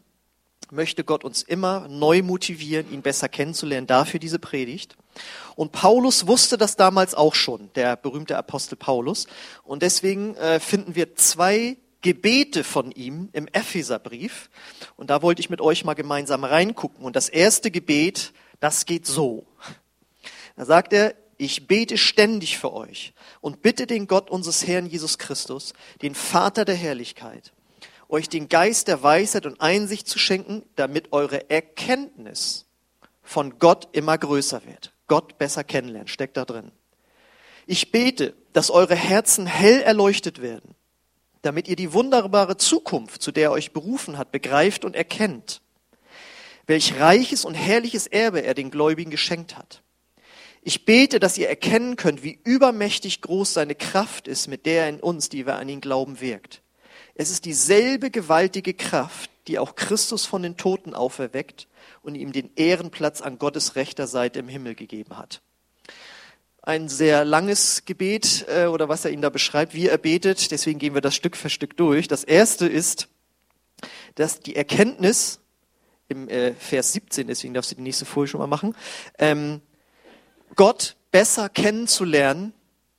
möchte 0.71 1.03
Gott 1.03 1.23
uns 1.23 1.41
immer 1.41 1.87
neu 1.87 2.21
motivieren, 2.21 2.91
ihn 2.91 3.01
besser 3.01 3.27
kennenzulernen. 3.27 3.87
Dafür 3.87 4.19
diese 4.19 4.39
Predigt. 4.39 4.95
Und 5.55 5.71
Paulus 5.71 6.27
wusste 6.27 6.57
das 6.57 6.75
damals 6.75 7.15
auch 7.15 7.33
schon, 7.33 7.71
der 7.73 7.95
berühmte 7.95 8.37
Apostel 8.37 8.75
Paulus. 8.75 9.25
Und 9.63 9.81
deswegen 9.81 10.35
äh, 10.35 10.59
finden 10.59 10.95
wir 10.95 11.15
zwei 11.15 11.77
Gebete 12.01 12.63
von 12.63 12.91
ihm 12.91 13.29
im 13.33 13.47
Epheserbrief. 13.47 14.49
Und 14.95 15.09
da 15.09 15.21
wollte 15.21 15.41
ich 15.41 15.49
mit 15.49 15.61
euch 15.61 15.83
mal 15.83 15.95
gemeinsam 15.95 16.43
reingucken. 16.43 17.03
Und 17.03 17.15
das 17.15 17.29
erste 17.29 17.71
Gebet, 17.71 18.33
das 18.59 18.85
geht 18.85 19.05
so. 19.05 19.45
Da 20.55 20.65
sagt 20.65 20.93
er, 20.93 21.15
ich 21.37 21.67
bete 21.67 21.97
ständig 21.97 22.57
für 22.57 22.73
euch 22.73 23.13
und 23.39 23.61
bitte 23.61 23.87
den 23.87 24.07
Gott 24.07 24.29
unseres 24.29 24.67
Herrn 24.67 24.85
Jesus 24.85 25.17
Christus, 25.17 25.73
den 26.01 26.13
Vater 26.13 26.65
der 26.65 26.75
Herrlichkeit, 26.75 27.53
euch 28.09 28.27
den 28.27 28.49
Geist 28.49 28.89
der 28.89 29.01
Weisheit 29.01 29.45
und 29.45 29.61
Einsicht 29.61 30.07
zu 30.07 30.19
schenken, 30.19 30.63
damit 30.75 31.13
eure 31.13 31.49
Erkenntnis 31.49 32.65
von 33.23 33.57
Gott 33.57 33.87
immer 33.93 34.17
größer 34.17 34.65
wird. 34.65 34.91
Gott 35.07 35.37
besser 35.37 35.63
kennenlernen, 35.63 36.09
steckt 36.09 36.35
da 36.35 36.43
drin. 36.43 36.71
Ich 37.65 37.91
bete, 37.91 38.33
dass 38.51 38.69
eure 38.69 38.95
Herzen 38.95 39.45
hell 39.45 39.79
erleuchtet 39.81 40.41
werden, 40.41 40.75
damit 41.41 41.67
ihr 41.67 41.75
die 41.75 41.93
wunderbare 41.93 42.57
Zukunft, 42.57 43.21
zu 43.21 43.31
der 43.31 43.45
er 43.45 43.51
euch 43.51 43.71
berufen 43.71 44.17
hat, 44.17 44.31
begreift 44.31 44.85
und 44.85 44.95
erkennt, 44.95 45.61
welch 46.67 46.99
reiches 46.99 47.45
und 47.45 47.53
herrliches 47.55 48.07
Erbe 48.07 48.43
er 48.43 48.53
den 48.53 48.71
Gläubigen 48.71 49.11
geschenkt 49.11 49.57
hat 49.57 49.81
ich 50.61 50.85
bete, 50.85 51.19
dass 51.19 51.37
ihr 51.37 51.47
erkennen 51.47 51.95
könnt, 51.95 52.23
wie 52.23 52.39
übermächtig 52.43 53.21
groß 53.21 53.53
seine 53.53 53.75
Kraft 53.75 54.27
ist, 54.27 54.47
mit 54.47 54.65
der 54.65 54.83
er 54.83 54.89
in 54.89 54.99
uns, 54.99 55.29
die 55.29 55.45
wir 55.45 55.55
an 55.55 55.69
ihn 55.69 55.81
glauben, 55.81 56.19
wirkt. 56.19 56.61
Es 57.15 57.31
ist 57.31 57.45
dieselbe 57.45 58.11
gewaltige 58.11 58.73
Kraft, 58.73 59.31
die 59.47 59.59
auch 59.59 59.75
Christus 59.75 60.25
von 60.25 60.43
den 60.43 60.57
Toten 60.57 60.93
auferweckt 60.93 61.67
und 62.01 62.15
ihm 62.15 62.31
den 62.31 62.51
Ehrenplatz 62.55 63.21
an 63.21 63.39
Gottes 63.39 63.75
rechter 63.75 64.07
Seite 64.07 64.39
im 64.39 64.47
Himmel 64.47 64.75
gegeben 64.75 65.17
hat. 65.17 65.41
Ein 66.69 66.87
sehr 66.87 67.25
langes 67.25 67.83
Gebet 67.85 68.45
äh, 68.47 68.67
oder 68.67 68.89
was 68.89 69.03
er 69.03 69.09
ihn 69.09 69.23
da 69.23 69.31
beschreibt, 69.31 69.73
wie 69.73 69.87
er 69.87 69.97
betet. 69.97 70.51
Deswegen 70.51 70.77
gehen 70.77 70.93
wir 70.93 71.01
das 71.01 71.15
Stück 71.15 71.35
für 71.35 71.49
Stück 71.49 71.75
durch. 71.75 72.07
Das 72.07 72.23
erste 72.23 72.67
ist, 72.67 73.07
dass 74.13 74.39
die 74.39 74.55
Erkenntnis 74.55 75.39
im 76.09 76.29
äh, 76.29 76.53
Vers 76.53 76.93
17, 76.93 77.25
deswegen 77.25 77.55
darfst 77.55 77.71
du 77.71 77.75
die 77.75 77.81
nächste 77.81 78.05
Folie 78.05 78.27
schon 78.27 78.39
mal 78.39 78.45
machen, 78.45 78.75
ähm, 79.17 79.61
Gott 80.53 80.95
besser 81.11 81.49
kennenzulernen, 81.49 82.53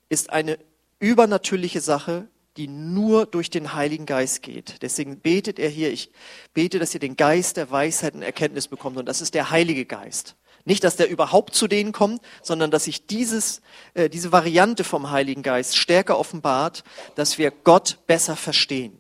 ist 0.09 0.31
eine 0.31 0.59
übernatürliche 0.99 1.81
Sache, 1.81 2.27
die 2.57 2.67
nur 2.67 3.25
durch 3.25 3.51
den 3.51 3.73
Heiligen 3.73 4.05
Geist 4.05 4.43
geht. 4.43 4.83
Deswegen 4.83 5.21
betet 5.21 5.61
er 5.61 5.69
hier, 5.69 5.93
ich 5.93 6.11
bete, 6.55 6.81
dass 6.81 6.93
ihr 6.93 6.99
den 6.99 7.15
Geist 7.15 7.57
der 7.57 7.71
Weisheit 7.71 8.15
und 8.15 8.23
Erkenntnis 8.23 8.67
bekommt. 8.67 8.97
Und 8.97 9.07
das 9.07 9.21
ist 9.21 9.35
der 9.35 9.53
Heilige 9.53 9.87
Geist. 9.87 10.35
Nicht, 10.65 10.85
dass 10.85 10.97
der 10.97 11.09
überhaupt 11.09 11.55
zu 11.55 11.67
denen 11.69 11.93
kommt, 11.93 12.21
sondern 12.43 12.71
dass 12.71 12.85
sich 12.85 13.07
dieses, 13.07 13.63
äh, 13.95 14.09
diese 14.11 14.33
Variante 14.33 14.85
vom 14.85 15.11
Heiligen 15.11 15.43
Geist 15.43 15.77
stärker 15.77 16.19
offenbart, 16.19 16.85
dass 17.15 17.39
wir 17.39 17.51
Gott 17.51 17.99
besser 18.07 18.37
verstehen. 18.37 18.99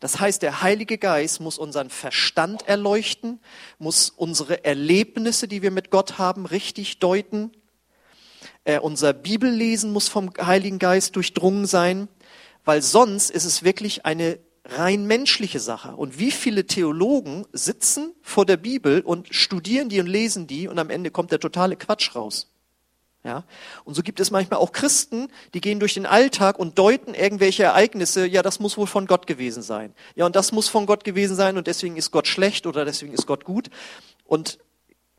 Das 0.00 0.20
heißt, 0.20 0.42
der 0.42 0.62
Heilige 0.62 0.96
Geist 0.96 1.40
muss 1.40 1.58
unseren 1.58 1.90
Verstand 1.90 2.68
erleuchten, 2.68 3.40
muss 3.78 4.10
unsere 4.10 4.64
Erlebnisse, 4.64 5.48
die 5.48 5.62
wir 5.62 5.72
mit 5.72 5.90
Gott 5.90 6.18
haben, 6.18 6.46
richtig 6.46 7.00
deuten. 7.00 7.50
Äh, 8.64 8.78
unser 8.78 9.12
Bibellesen 9.12 9.92
muss 9.92 10.08
vom 10.08 10.30
Heiligen 10.40 10.78
Geist 10.78 11.16
durchdrungen 11.16 11.66
sein, 11.66 12.08
weil 12.64 12.82
sonst 12.82 13.30
ist 13.30 13.44
es 13.44 13.64
wirklich 13.64 14.06
eine 14.06 14.38
rein 14.68 15.06
menschliche 15.06 15.60
Sache. 15.60 15.96
Und 15.96 16.18
wie 16.18 16.30
viele 16.30 16.66
Theologen 16.66 17.46
sitzen 17.52 18.14
vor 18.22 18.46
der 18.46 18.56
Bibel 18.56 19.00
und 19.00 19.34
studieren 19.34 19.88
die 19.88 20.00
und 20.00 20.06
lesen 20.06 20.46
die 20.46 20.68
und 20.68 20.78
am 20.78 20.90
Ende 20.90 21.10
kommt 21.10 21.32
der 21.32 21.40
totale 21.40 21.76
Quatsch 21.76 22.14
raus. 22.14 22.50
Ja? 23.24 23.44
Und 23.84 23.94
so 23.94 24.02
gibt 24.02 24.20
es 24.20 24.30
manchmal 24.30 24.60
auch 24.60 24.72
Christen, 24.72 25.28
die 25.54 25.60
gehen 25.60 25.80
durch 25.80 25.94
den 25.94 26.06
Alltag 26.06 26.58
und 26.58 26.78
deuten 26.78 27.14
irgendwelche 27.14 27.64
Ereignisse, 27.64 28.26
ja, 28.26 28.42
das 28.42 28.60
muss 28.60 28.76
wohl 28.76 28.86
von 28.86 29.06
Gott 29.06 29.26
gewesen 29.26 29.62
sein. 29.62 29.94
Ja, 30.14 30.26
und 30.26 30.36
das 30.36 30.52
muss 30.52 30.68
von 30.68 30.86
Gott 30.86 31.04
gewesen 31.04 31.34
sein 31.34 31.56
und 31.56 31.66
deswegen 31.66 31.96
ist 31.96 32.10
Gott 32.10 32.26
schlecht 32.26 32.66
oder 32.66 32.84
deswegen 32.84 33.12
ist 33.12 33.26
Gott 33.26 33.44
gut. 33.44 33.70
Und 34.24 34.58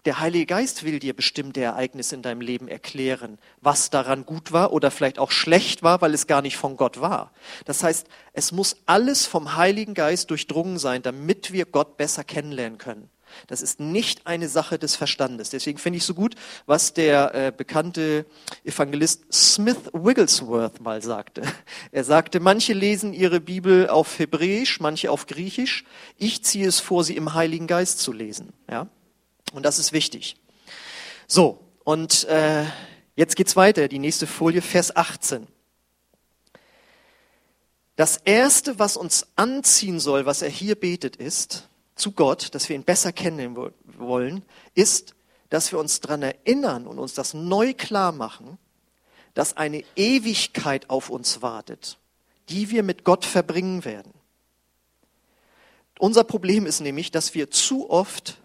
der 0.06 0.20
Heilige 0.20 0.46
Geist 0.46 0.84
will 0.84 1.00
dir 1.00 1.14
bestimmte 1.14 1.62
Ereignisse 1.62 2.16
in 2.16 2.22
deinem 2.22 2.42
Leben 2.42 2.68
erklären, 2.68 3.38
was 3.62 3.90
daran 3.90 4.26
gut 4.26 4.52
war 4.52 4.72
oder 4.72 4.92
vielleicht 4.92 5.20
auch 5.20 5.32
schlecht 5.32 5.84
war, 5.84 6.02
weil 6.02 6.14
es 6.14 6.28
gar 6.28 6.42
nicht 6.42 6.58
von 6.58 6.78
Gott 6.78 7.02
war. 7.02 7.32
Das 7.66 7.84
heißt, 7.84 8.08
es 8.34 8.52
muss 8.52 8.78
alles 8.86 9.26
vom 9.26 9.56
Heiligen 9.56 9.94
Geist 9.94 10.30
durchdrungen 10.30 10.78
sein, 10.78 11.02
damit 11.02 11.52
wir 11.52 11.66
Gott 11.66 11.98
besser 11.98 12.24
kennenlernen 12.24 12.78
können. 12.78 13.10
Das 13.48 13.62
ist 13.62 13.80
nicht 13.80 14.28
eine 14.28 14.48
Sache 14.48 14.80
des 14.80 14.96
Verstandes. 14.96 15.50
Deswegen 15.50 15.78
finde 15.78 15.98
ich 15.98 16.04
so 16.04 16.14
gut, 16.14 16.36
was 16.66 16.94
der 16.94 17.34
äh, 17.36 17.52
bekannte 17.56 18.26
Evangelist 18.64 19.32
Smith 19.32 19.78
Wigglesworth 19.94 20.82
mal 20.82 21.02
sagte. 21.02 21.44
Er 21.92 22.04
sagte, 22.04 22.40
manche 22.40 22.74
lesen 22.74 23.14
ihre 23.14 23.40
Bibel 23.40 23.90
auf 23.90 24.20
Hebräisch, 24.20 24.80
manche 24.80 25.12
auf 25.12 25.28
Griechisch. 25.28 25.84
Ich 26.18 26.44
ziehe 26.44 26.68
es 26.68 26.80
vor, 26.80 27.04
sie 27.04 27.16
im 27.16 27.34
Heiligen 27.34 27.68
Geist 27.68 28.00
zu 28.00 28.12
lesen. 28.12 28.54
Ja? 28.70 28.88
Und 29.54 29.64
das 29.64 29.80
ist 29.80 29.94
wichtig. 29.94 30.38
So, 31.28 31.64
und 31.84 32.26
äh, 32.26 32.66
jetzt 33.16 33.36
geht's 33.36 33.56
weiter. 33.56 33.88
Die 33.88 34.00
nächste 34.00 34.28
Folie, 34.28 34.62
Vers 34.62 34.96
18. 34.96 35.48
Das 37.96 38.18
Erste, 38.18 38.80
was 38.80 38.96
uns 38.96 39.28
anziehen 39.36 40.00
soll, 40.00 40.26
was 40.26 40.42
er 40.42 40.50
hier 40.50 40.76
betet, 40.76 41.18
ist 41.18 41.68
zu 41.96 42.14
Gott, 42.14 42.56
dass 42.56 42.70
wir 42.70 42.76
ihn 42.76 42.84
besser 42.84 43.12
kennen 43.12 43.58
wollen, 43.98 44.44
ist, 44.74 45.16
dass 45.50 45.72
wir 45.72 45.80
uns 45.80 46.00
daran 46.00 46.22
erinnern 46.22 46.88
und 46.88 46.98
uns 46.98 47.14
das 47.14 47.34
neu 47.34 47.74
klar 47.74 48.12
machen, 48.12 48.58
dass 49.34 49.58
eine 49.58 49.84
Ewigkeit 49.96 50.90
auf 50.90 51.10
uns 51.10 51.42
wartet, 51.42 51.98
die 52.50 52.70
wir 52.70 52.84
mit 52.84 53.04
Gott 53.04 53.26
verbringen 53.26 53.84
werden. 53.84 54.14
Unser 56.00 56.24
Problem 56.24 56.66
ist 56.66 56.80
nämlich, 56.80 57.12
dass 57.12 57.36
wir 57.36 57.52
zu 57.52 57.90
oft 57.90 58.38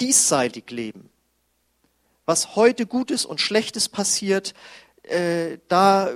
diesseitig 0.00 0.70
leben. 0.70 1.10
Was 2.26 2.56
heute 2.56 2.86
Gutes 2.86 3.24
und 3.24 3.40
Schlechtes 3.40 3.88
passiert, 3.88 4.54
äh, 5.02 5.58
da 5.68 6.10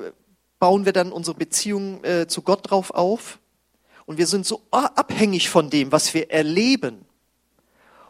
bauen 0.59 0.85
wir 0.85 0.93
dann 0.93 1.13
unsere 1.13 1.37
Beziehung 1.37 2.03
äh, 2.05 2.27
zu 2.27 2.43
Gott 2.43 2.71
drauf 2.71 2.91
auf. 2.91 3.39
Und 4.07 4.19
wir 4.19 4.27
sind 4.27 4.47
so 4.47 4.63
abhängig 4.71 5.51
von 5.51 5.69
dem, 5.69 5.93
was 5.93 6.15
wir 6.15 6.31
erleben. 6.31 7.05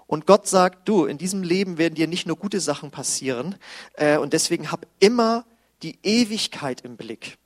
Und 0.06 0.26
Gott 0.26 0.46
sagt, 0.46 0.88
du, 0.88 1.06
in 1.06 1.18
diesem 1.18 1.42
Leben 1.42 1.76
werden 1.76 1.94
dir 1.94 2.06
nicht 2.06 2.26
nur 2.26 2.36
gute 2.36 2.60
Sachen 2.60 2.90
passieren. 2.90 3.56
Äh, 3.94 4.18
und 4.18 4.32
deswegen 4.32 4.70
hab 4.70 4.86
immer 5.00 5.44
die 5.82 5.98
Ewigkeit 6.02 6.82
im 6.82 6.96
Blick. 6.96 7.37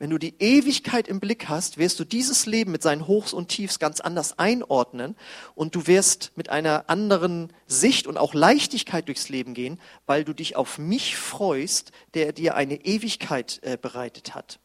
Wenn 0.00 0.10
du 0.10 0.18
die 0.18 0.34
Ewigkeit 0.38 1.08
im 1.08 1.18
Blick 1.18 1.48
hast, 1.48 1.76
wirst 1.76 1.98
du 1.98 2.04
dieses 2.04 2.46
Leben 2.46 2.70
mit 2.70 2.84
seinen 2.84 3.08
Hochs 3.08 3.32
und 3.32 3.48
Tiefs 3.48 3.80
ganz 3.80 3.98
anders 3.98 4.38
einordnen 4.38 5.16
und 5.56 5.74
du 5.74 5.88
wirst 5.88 6.30
mit 6.36 6.50
einer 6.50 6.88
anderen 6.88 7.52
Sicht 7.66 8.06
und 8.06 8.16
auch 8.16 8.32
Leichtigkeit 8.32 9.08
durchs 9.08 9.28
Leben 9.28 9.54
gehen, 9.54 9.80
weil 10.06 10.24
du 10.24 10.34
dich 10.34 10.54
auf 10.54 10.78
mich 10.78 11.16
freust, 11.16 11.90
der 12.14 12.32
dir 12.32 12.54
eine 12.54 12.84
Ewigkeit 12.84 13.58
äh, 13.62 13.76
bereitet 13.76 14.36
hat. 14.36 14.60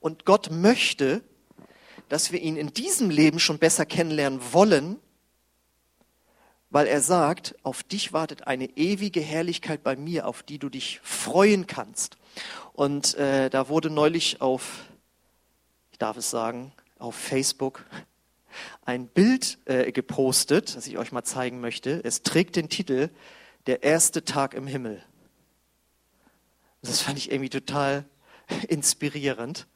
Und 0.00 0.24
Gott 0.24 0.50
möchte, 0.50 1.22
dass 2.08 2.32
wir 2.32 2.40
ihn 2.40 2.56
in 2.56 2.72
diesem 2.72 3.10
Leben 3.10 3.38
schon 3.38 3.58
besser 3.58 3.84
kennenlernen 3.84 4.40
wollen, 4.52 4.96
weil 6.70 6.86
er 6.86 7.02
sagt, 7.02 7.54
auf 7.64 7.82
dich 7.82 8.12
wartet 8.12 8.46
eine 8.46 8.76
ewige 8.76 9.20
Herrlichkeit 9.20 9.82
bei 9.82 9.96
mir, 9.96 10.26
auf 10.26 10.42
die 10.42 10.58
du 10.58 10.68
dich 10.68 11.00
freuen 11.02 11.66
kannst. 11.66 12.16
Und 12.72 13.14
äh, 13.14 13.50
da 13.50 13.68
wurde 13.68 13.90
neulich 13.90 14.40
auf, 14.40 14.84
ich 15.92 15.98
darf 15.98 16.16
es 16.16 16.30
sagen, 16.30 16.72
auf 16.98 17.14
Facebook 17.14 17.84
ein 18.84 19.06
Bild 19.06 19.58
äh, 19.66 19.92
gepostet, 19.92 20.76
das 20.76 20.86
ich 20.86 20.98
euch 20.98 21.12
mal 21.12 21.24
zeigen 21.24 21.60
möchte. 21.60 22.00
Es 22.04 22.22
trägt 22.22 22.56
den 22.56 22.68
Titel 22.68 23.10
Der 23.66 23.82
erste 23.82 24.24
Tag 24.24 24.54
im 24.54 24.66
Himmel. 24.66 25.02
Das 26.82 27.00
fand 27.00 27.18
ich 27.18 27.30
irgendwie 27.30 27.50
total 27.50 28.04
inspirierend. 28.68 29.66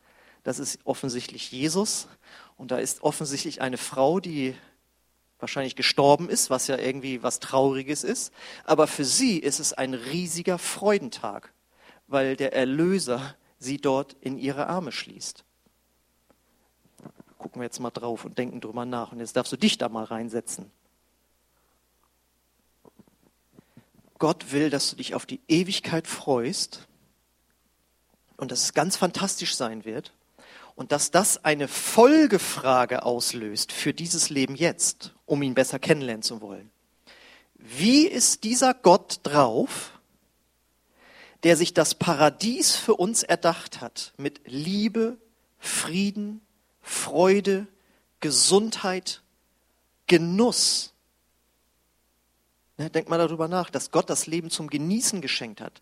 Das 0.42 0.58
ist 0.58 0.80
offensichtlich 0.84 1.50
Jesus 1.52 2.08
und 2.56 2.70
da 2.70 2.78
ist 2.78 3.02
offensichtlich 3.02 3.62
eine 3.62 3.78
Frau, 3.78 4.20
die 4.20 4.54
wahrscheinlich 5.38 5.74
gestorben 5.76 6.28
ist, 6.28 6.50
was 6.50 6.66
ja 6.66 6.78
irgendwie 6.78 7.22
was 7.22 7.40
Trauriges 7.40 8.04
ist. 8.04 8.32
Aber 8.64 8.86
für 8.86 9.04
sie 9.04 9.38
ist 9.38 9.58
es 9.58 9.72
ein 9.72 9.94
riesiger 9.94 10.58
Freudentag 10.58 11.53
weil 12.06 12.36
der 12.36 12.52
Erlöser 12.54 13.34
sie 13.58 13.78
dort 13.78 14.14
in 14.20 14.38
ihre 14.38 14.66
Arme 14.66 14.92
schließt. 14.92 15.44
Gucken 17.38 17.60
wir 17.60 17.66
jetzt 17.66 17.80
mal 17.80 17.90
drauf 17.90 18.24
und 18.24 18.38
denken 18.38 18.60
drüber 18.60 18.84
nach. 18.84 19.12
Und 19.12 19.20
jetzt 19.20 19.36
darfst 19.36 19.52
du 19.52 19.56
dich 19.56 19.78
da 19.78 19.88
mal 19.88 20.04
reinsetzen. 20.04 20.70
Gott 24.18 24.52
will, 24.52 24.70
dass 24.70 24.90
du 24.90 24.96
dich 24.96 25.14
auf 25.14 25.26
die 25.26 25.40
Ewigkeit 25.48 26.06
freust 26.06 26.86
und 28.36 28.50
dass 28.50 28.62
es 28.62 28.74
ganz 28.74 28.96
fantastisch 28.96 29.54
sein 29.54 29.84
wird 29.84 30.12
und 30.74 30.92
dass 30.92 31.10
das 31.10 31.44
eine 31.44 31.68
Folgefrage 31.68 33.02
auslöst 33.02 33.72
für 33.72 33.92
dieses 33.92 34.30
Leben 34.30 34.54
jetzt, 34.56 35.14
um 35.26 35.42
ihn 35.42 35.54
besser 35.54 35.78
kennenlernen 35.78 36.22
zu 36.22 36.40
wollen. 36.40 36.70
Wie 37.54 38.06
ist 38.06 38.44
dieser 38.44 38.74
Gott 38.74 39.20
drauf, 39.22 39.93
der 41.44 41.56
sich 41.56 41.74
das 41.74 41.94
Paradies 41.94 42.74
für 42.74 42.94
uns 42.94 43.22
erdacht 43.22 43.80
hat, 43.80 44.14
mit 44.16 44.40
Liebe, 44.46 45.18
Frieden, 45.58 46.40
Freude, 46.80 47.66
Gesundheit, 48.20 49.22
Genuss. 50.06 50.94
Ja, 52.78 52.88
denkt 52.88 53.10
mal 53.10 53.18
darüber 53.18 53.46
nach, 53.46 53.70
dass 53.70 53.90
Gott 53.90 54.10
das 54.10 54.26
Leben 54.26 54.50
zum 54.50 54.68
Genießen 54.68 55.20
geschenkt 55.20 55.60
hat. 55.60 55.80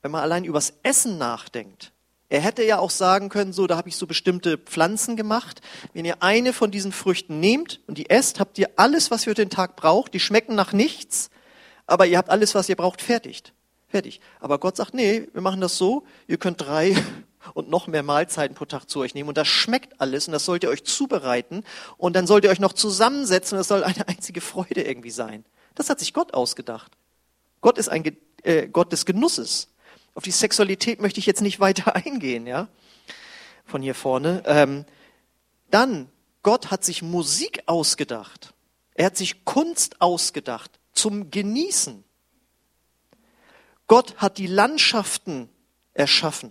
Wenn 0.00 0.10
man 0.10 0.22
allein 0.22 0.44
übers 0.44 0.72
Essen 0.82 1.18
nachdenkt, 1.18 1.92
er 2.30 2.40
hätte 2.40 2.64
ja 2.64 2.78
auch 2.78 2.90
sagen 2.90 3.28
können, 3.28 3.52
so, 3.52 3.66
da 3.66 3.76
habe 3.76 3.90
ich 3.90 3.96
so 3.96 4.06
bestimmte 4.06 4.56
Pflanzen 4.56 5.16
gemacht. 5.16 5.60
Wenn 5.92 6.06
ihr 6.06 6.22
eine 6.22 6.54
von 6.54 6.70
diesen 6.70 6.90
Früchten 6.90 7.38
nehmt 7.38 7.80
und 7.86 7.98
die 7.98 8.08
esst, 8.08 8.40
habt 8.40 8.56
ihr 8.56 8.70
alles, 8.76 9.10
was 9.10 9.26
ihr 9.26 9.32
für 9.32 9.34
den 9.34 9.50
Tag 9.50 9.76
braucht. 9.76 10.14
Die 10.14 10.20
schmecken 10.20 10.54
nach 10.54 10.72
nichts, 10.72 11.28
aber 11.86 12.06
ihr 12.06 12.16
habt 12.16 12.30
alles, 12.30 12.54
was 12.54 12.70
ihr 12.70 12.76
braucht, 12.76 13.02
fertigt. 13.02 13.52
Fertig. 13.92 14.22
Aber 14.40 14.58
Gott 14.58 14.78
sagt, 14.78 14.94
nee, 14.94 15.28
wir 15.34 15.42
machen 15.42 15.60
das 15.60 15.76
so, 15.76 16.04
ihr 16.26 16.38
könnt 16.38 16.62
drei 16.62 16.96
und 17.54 17.68
noch 17.68 17.88
mehr 17.88 18.02
Mahlzeiten 18.02 18.56
pro 18.56 18.64
Tag 18.64 18.88
zu 18.88 19.00
euch 19.00 19.14
nehmen 19.14 19.28
und 19.28 19.36
das 19.36 19.48
schmeckt 19.48 20.00
alles 20.00 20.26
und 20.26 20.32
das 20.32 20.46
sollt 20.46 20.62
ihr 20.62 20.70
euch 20.70 20.84
zubereiten 20.84 21.62
und 21.98 22.16
dann 22.16 22.26
sollt 22.26 22.44
ihr 22.44 22.50
euch 22.50 22.58
noch 22.58 22.72
zusammensetzen 22.72 23.56
und 23.56 23.60
das 23.60 23.68
soll 23.68 23.84
eine 23.84 24.08
einzige 24.08 24.40
Freude 24.40 24.80
irgendwie 24.80 25.10
sein. 25.10 25.44
Das 25.74 25.90
hat 25.90 25.98
sich 26.00 26.14
Gott 26.14 26.32
ausgedacht. 26.32 26.90
Gott 27.60 27.76
ist 27.76 27.90
ein 27.90 28.16
äh, 28.44 28.66
Gott 28.66 28.92
des 28.92 29.04
Genusses. 29.04 29.68
Auf 30.14 30.22
die 30.22 30.30
Sexualität 30.30 30.98
möchte 30.98 31.20
ich 31.20 31.26
jetzt 31.26 31.42
nicht 31.42 31.60
weiter 31.60 31.94
eingehen, 31.94 32.46
ja, 32.46 32.68
von 33.66 33.82
hier 33.82 33.94
vorne. 33.94 34.42
Ähm, 34.46 34.86
dann, 35.70 36.08
Gott 36.42 36.70
hat 36.70 36.82
sich 36.82 37.02
Musik 37.02 37.62
ausgedacht. 37.66 38.54
Er 38.94 39.04
hat 39.04 39.18
sich 39.18 39.44
Kunst 39.44 40.00
ausgedacht 40.00 40.70
zum 40.94 41.30
Genießen. 41.30 42.04
Gott 43.92 44.16
hat 44.16 44.38
die 44.38 44.46
Landschaften 44.46 45.50
erschaffen. 45.92 46.50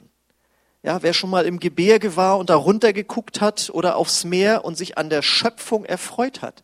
Ja, 0.83 1.01
wer 1.01 1.11
schon 1.11 1.31
mal 1.31 1.47
im 1.47 1.59
Gebirge 1.59 2.15
war 2.15 2.37
und 2.37 2.51
da 2.51 2.55
runtergeguckt 2.55 3.41
hat 3.41 3.71
oder 3.73 3.95
aufs 3.95 4.25
Meer 4.25 4.63
und 4.63 4.77
sich 4.77 4.99
an 4.99 5.09
der 5.09 5.23
Schöpfung 5.23 5.83
erfreut 5.83 6.43
hat, 6.43 6.61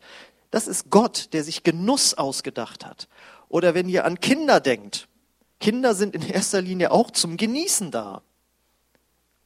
das 0.52 0.68
ist 0.68 0.88
Gott, 0.88 1.30
der 1.32 1.42
sich 1.42 1.64
Genuss 1.64 2.14
ausgedacht 2.14 2.86
hat. 2.86 3.08
Oder 3.48 3.74
wenn 3.74 3.88
ihr 3.88 4.04
an 4.04 4.20
Kinder 4.20 4.60
denkt, 4.60 5.08
Kinder 5.58 5.96
sind 5.96 6.14
in 6.14 6.22
erster 6.22 6.62
Linie 6.62 6.92
auch 6.92 7.10
zum 7.10 7.36
Genießen 7.36 7.90
da, 7.90 8.22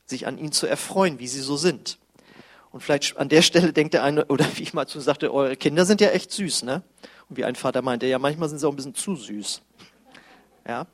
sich 0.04 0.26
an 0.26 0.36
ihnen 0.36 0.52
zu 0.52 0.66
erfreuen, 0.66 1.18
wie 1.18 1.28
sie 1.28 1.40
so 1.40 1.56
sind. 1.56 1.98
Und 2.72 2.82
vielleicht 2.82 3.16
an 3.16 3.30
der 3.30 3.40
Stelle 3.40 3.72
denkt 3.72 3.94
der 3.94 4.02
eine, 4.02 4.26
oder 4.26 4.44
wie 4.56 4.64
ich 4.64 4.74
mal 4.74 4.86
zu 4.86 5.00
sagte, 5.00 5.32
eure 5.32 5.56
Kinder 5.56 5.86
sind 5.86 6.02
ja 6.02 6.10
echt 6.10 6.30
süß, 6.30 6.64
ne? 6.64 6.82
Und 7.30 7.38
wie 7.38 7.46
ein 7.46 7.56
Vater 7.56 7.80
meinte, 7.80 8.04
ja, 8.04 8.18
manchmal 8.18 8.50
sind 8.50 8.58
sie 8.58 8.66
auch 8.68 8.72
ein 8.72 8.76
bisschen 8.76 8.94
zu 8.94 9.16
süß. 9.16 9.62
Ja. 10.68 10.86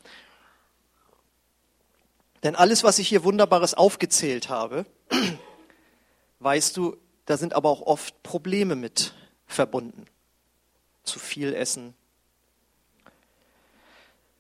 Denn 2.43 2.55
alles, 2.55 2.85
was 2.85 2.99
ich 2.99 3.09
hier 3.09 3.25
Wunderbares 3.25 3.75
aufgezählt 3.75 4.49
habe, 4.49 4.87
weißt 6.41 6.77
du, 6.77 6.97
da 7.27 7.37
sind 7.37 7.53
aber 7.53 7.69
auch 7.69 7.83
oft 7.83 8.23
Probleme 8.23 8.77
mit 8.77 9.13
verbunden. 9.47 10.07
Zu 11.03 11.19
viel 11.19 11.55
Essen, 11.55 11.95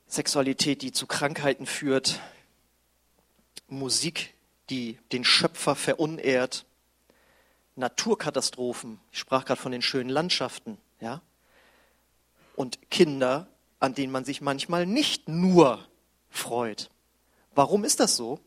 Sexualität, 0.07 0.83
die 0.83 0.93
zu 0.93 1.07
Krankheiten 1.07 1.67
führt, 1.67 2.21
Musik, 3.69 4.35
die 4.71 4.99
den 5.13 5.25
Schöpfer 5.25 5.75
verunehrt, 5.75 6.65
Naturkatastrophen. 7.77 9.01
Ich 9.13 9.19
sprach 9.19 9.45
gerade 9.45 9.61
von 9.61 9.73
den 9.73 9.83
schönen 9.83 10.11
Landschaften, 10.11 10.79
ja. 11.01 11.21
Und 12.57 12.91
Kinder, 12.91 13.49
an 13.81 13.95
denen 13.95 14.13
man 14.13 14.25
sich 14.25 14.41
manchmal 14.41 14.87
nicht 14.87 15.29
nur 15.29 15.87
freut. 16.31 16.91
Warum 17.59 17.83
ist 17.83 17.99
das 17.99 18.15
so? 18.15 18.39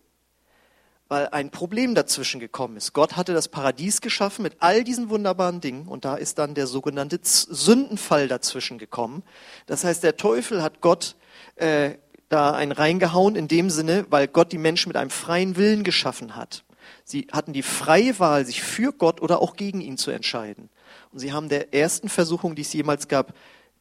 Weil 1.10 1.28
ein 1.28 1.52
Problem 1.52 1.96
dazwischen 1.96 2.40
gekommen 2.40 2.78
ist. 2.78 2.94
Gott 2.94 3.18
hatte 3.18 3.34
das 3.34 3.50
Paradies 3.50 4.00
geschaffen 4.00 4.42
mit 4.42 4.56
all 4.60 4.86
diesen 4.86 5.10
wunderbaren 5.10 5.60
Dingen 5.60 5.90
und 5.90 6.06
da 6.06 6.16
ist 6.16 6.40
dann 6.40 6.56
der 6.56 6.66
sogenannte 6.66 7.20
Sündenfall 7.22 8.30
dazwischen 8.30 8.78
gekommen. 8.78 9.24
Das 9.66 9.84
heißt, 9.84 10.02
der 10.02 10.16
Teufel 10.16 10.64
hat 10.64 10.80
Gott 10.80 11.18
äh, 11.58 11.96
da 12.30 12.54
einen 12.54 12.72
reingehauen 12.72 13.36
in 13.36 13.50
dem 13.50 13.70
Sinne, 13.70 14.06
weil 14.10 14.30
Gott 14.30 14.54
die 14.54 14.58
Menschen 14.58 14.88
mit 14.88 14.96
einem 14.96 15.10
freien 15.10 15.58
Willen 15.58 15.84
geschaffen 15.84 16.38
hat. 16.38 16.64
Sie 17.04 17.28
hatten 17.34 17.52
die 17.52 17.64
freie 17.64 18.18
Wahl, 18.18 18.46
sich 18.46 18.64
für 18.64 18.94
Gott 18.94 19.22
oder 19.22 19.42
auch 19.42 19.58
gegen 19.58 19.82
ihn 19.82 19.98
zu 19.98 20.12
entscheiden. 20.12 20.70
Und 21.12 21.20
sie 21.20 21.34
haben 21.34 21.50
der 21.50 21.74
ersten 21.74 22.08
Versuchung, 22.08 22.56
die 22.56 22.62
es 22.62 22.72
jemals 22.72 23.10
gab, 23.10 23.34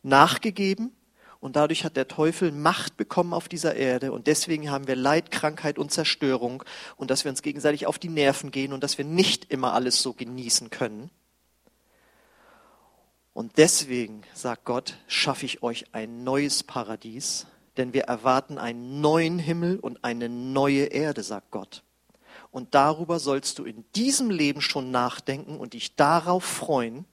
nachgegeben 0.02 0.90
und 1.40 1.56
dadurch 1.56 1.84
hat 1.84 1.96
der 1.96 2.06
Teufel 2.06 2.52
Macht 2.52 2.96
bekommen 2.96 3.32
auf 3.32 3.48
dieser 3.48 3.74
Erde 3.74 4.12
und 4.12 4.26
deswegen 4.26 4.70
haben 4.70 4.86
wir 4.86 4.96
Leid, 4.96 5.30
Krankheit 5.30 5.78
und 5.78 5.90
Zerstörung 5.90 6.62
und 6.96 7.10
dass 7.10 7.24
wir 7.24 7.30
uns 7.30 7.42
gegenseitig 7.42 7.86
auf 7.86 7.98
die 7.98 8.10
Nerven 8.10 8.50
gehen 8.50 8.72
und 8.72 8.84
dass 8.84 8.98
wir 8.98 9.04
nicht 9.06 9.50
immer 9.50 9.72
alles 9.72 10.02
so 10.02 10.12
genießen 10.12 10.70
können. 10.70 11.10
Und 13.32 13.56
deswegen, 13.56 14.22
sagt 14.34 14.66
Gott, 14.66 14.98
schaffe 15.06 15.46
ich 15.46 15.62
euch 15.62 15.86
ein 15.92 16.24
neues 16.24 16.62
Paradies, 16.62 17.46
denn 17.76 17.94
wir 17.94 18.02
erwarten 18.02 18.58
einen 18.58 19.00
neuen 19.00 19.38
Himmel 19.38 19.78
und 19.78 20.04
eine 20.04 20.28
neue 20.28 20.86
Erde, 20.86 21.22
sagt 21.22 21.50
Gott. 21.50 21.82
Und 22.50 22.74
darüber 22.74 23.18
sollst 23.18 23.58
du 23.58 23.64
in 23.64 23.84
diesem 23.94 24.28
Leben 24.28 24.60
schon 24.60 24.90
nachdenken 24.90 25.58
und 25.58 25.72
dich 25.72 25.94
darauf 25.94 26.44
freuen 26.44 27.06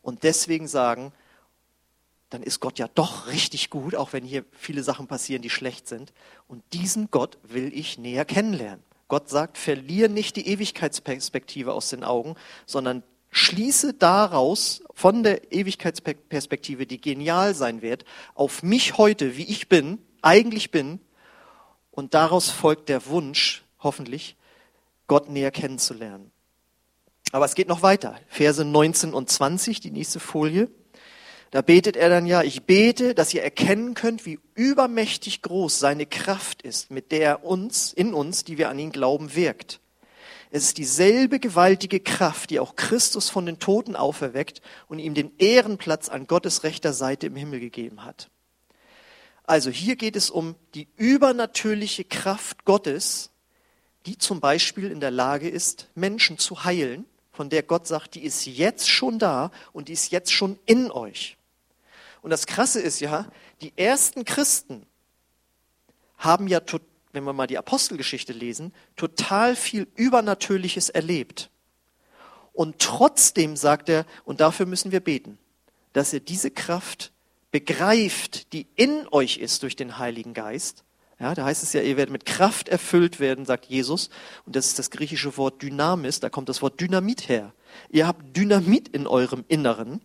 und 0.00 0.22
deswegen 0.22 0.68
sagen, 0.68 1.12
dann 2.30 2.42
ist 2.42 2.60
Gott 2.60 2.78
ja 2.78 2.88
doch 2.94 3.28
richtig 3.28 3.70
gut, 3.70 3.94
auch 3.94 4.12
wenn 4.12 4.24
hier 4.24 4.44
viele 4.52 4.82
Sachen 4.82 5.06
passieren, 5.06 5.42
die 5.42 5.50
schlecht 5.50 5.88
sind. 5.88 6.12
Und 6.46 6.62
diesen 6.72 7.10
Gott 7.10 7.38
will 7.42 7.72
ich 7.74 7.98
näher 7.98 8.24
kennenlernen. 8.24 8.82
Gott 9.08 9.30
sagt, 9.30 9.56
verliere 9.56 10.10
nicht 10.10 10.36
die 10.36 10.46
Ewigkeitsperspektive 10.48 11.72
aus 11.72 11.88
den 11.88 12.04
Augen, 12.04 12.34
sondern 12.66 13.02
schließe 13.30 13.94
daraus 13.94 14.82
von 14.94 15.22
der 15.22 15.52
Ewigkeitsperspektive, 15.52 16.86
die 16.86 17.00
genial 17.00 17.54
sein 17.54 17.80
wird, 17.80 18.04
auf 18.34 18.62
mich 18.62 18.98
heute, 18.98 19.36
wie 19.36 19.44
ich 19.44 19.68
bin, 19.68 19.98
eigentlich 20.20 20.70
bin. 20.70 21.00
Und 21.90 22.12
daraus 22.14 22.50
folgt 22.50 22.90
der 22.90 23.06
Wunsch, 23.06 23.64
hoffentlich, 23.80 24.36
Gott 25.06 25.30
näher 25.30 25.50
kennenzulernen. 25.50 26.30
Aber 27.32 27.44
es 27.44 27.54
geht 27.54 27.68
noch 27.68 27.82
weiter. 27.82 28.18
Verse 28.28 28.64
19 28.64 29.14
und 29.14 29.30
20, 29.30 29.80
die 29.80 29.90
nächste 29.90 30.20
Folie. 30.20 30.68
Da 31.50 31.62
betet 31.62 31.96
er 31.96 32.10
dann 32.10 32.26
ja, 32.26 32.42
ich 32.42 32.64
bete, 32.64 33.14
dass 33.14 33.32
ihr 33.32 33.42
erkennen 33.42 33.94
könnt, 33.94 34.26
wie 34.26 34.38
übermächtig 34.54 35.40
groß 35.40 35.78
seine 35.78 36.04
Kraft 36.04 36.62
ist, 36.62 36.90
mit 36.90 37.10
der 37.10 37.22
er 37.22 37.44
uns, 37.44 37.92
in 37.92 38.12
uns, 38.12 38.44
die 38.44 38.58
wir 38.58 38.68
an 38.68 38.78
ihn 38.78 38.92
glauben, 38.92 39.34
wirkt. 39.34 39.80
Es 40.50 40.64
ist 40.64 40.78
dieselbe 40.78 41.40
gewaltige 41.40 42.00
Kraft, 42.00 42.50
die 42.50 42.60
auch 42.60 42.76
Christus 42.76 43.28
von 43.30 43.46
den 43.46 43.58
Toten 43.58 43.96
auferweckt 43.96 44.60
und 44.88 44.98
ihm 44.98 45.14
den 45.14 45.32
Ehrenplatz 45.38 46.08
an 46.08 46.26
Gottes 46.26 46.64
rechter 46.64 46.92
Seite 46.92 47.26
im 47.26 47.36
Himmel 47.36 47.60
gegeben 47.60 48.04
hat. 48.04 48.30
Also 49.44 49.70
hier 49.70 49.96
geht 49.96 50.16
es 50.16 50.28
um 50.28 50.56
die 50.74 50.88
übernatürliche 50.96 52.04
Kraft 52.04 52.66
Gottes, 52.66 53.30
die 54.04 54.18
zum 54.18 54.40
Beispiel 54.40 54.90
in 54.90 55.00
der 55.00 55.10
Lage 55.10 55.48
ist, 55.48 55.88
Menschen 55.94 56.36
zu 56.38 56.64
heilen, 56.64 57.06
von 57.32 57.48
der 57.48 57.62
Gott 57.62 57.86
sagt, 57.86 58.14
die 58.14 58.24
ist 58.24 58.46
jetzt 58.46 58.90
schon 58.90 59.18
da 59.18 59.50
und 59.72 59.88
die 59.88 59.94
ist 59.94 60.12
jetzt 60.12 60.32
schon 60.32 60.58
in 60.66 60.90
euch. 60.90 61.37
Und 62.22 62.30
das 62.30 62.46
Krasse 62.46 62.80
ist 62.80 63.00
ja, 63.00 63.26
die 63.60 63.72
ersten 63.76 64.24
Christen 64.24 64.86
haben 66.16 66.48
ja, 66.48 66.60
wenn 67.12 67.24
wir 67.24 67.32
mal 67.32 67.46
die 67.46 67.58
Apostelgeschichte 67.58 68.32
lesen, 68.32 68.72
total 68.96 69.56
viel 69.56 69.86
Übernatürliches 69.94 70.88
erlebt. 70.88 71.50
Und 72.52 72.80
trotzdem 72.80 73.56
sagt 73.56 73.88
er, 73.88 74.04
und 74.24 74.40
dafür 74.40 74.66
müssen 74.66 74.90
wir 74.90 75.00
beten, 75.00 75.38
dass 75.92 76.12
ihr 76.12 76.20
diese 76.20 76.50
Kraft 76.50 77.12
begreift, 77.50 78.52
die 78.52 78.66
in 78.74 79.06
euch 79.10 79.38
ist 79.38 79.62
durch 79.62 79.76
den 79.76 79.98
Heiligen 79.98 80.34
Geist. 80.34 80.84
Ja, 81.20 81.34
da 81.34 81.44
heißt 81.44 81.62
es 81.62 81.72
ja, 81.72 81.82
ihr 81.82 81.96
werdet 81.96 82.12
mit 82.12 82.26
Kraft 82.26 82.68
erfüllt 82.68 83.18
werden, 83.18 83.44
sagt 83.44 83.66
Jesus. 83.66 84.08
Und 84.44 84.54
das 84.54 84.66
ist 84.66 84.78
das 84.78 84.90
griechische 84.90 85.36
Wort 85.36 85.62
Dynamis, 85.62 86.20
da 86.20 86.30
kommt 86.30 86.48
das 86.48 86.62
Wort 86.62 86.80
Dynamit 86.80 87.28
her. 87.28 87.52
Ihr 87.90 88.06
habt 88.06 88.36
Dynamit 88.36 88.88
in 88.88 89.06
eurem 89.06 89.44
Inneren. 89.48 90.00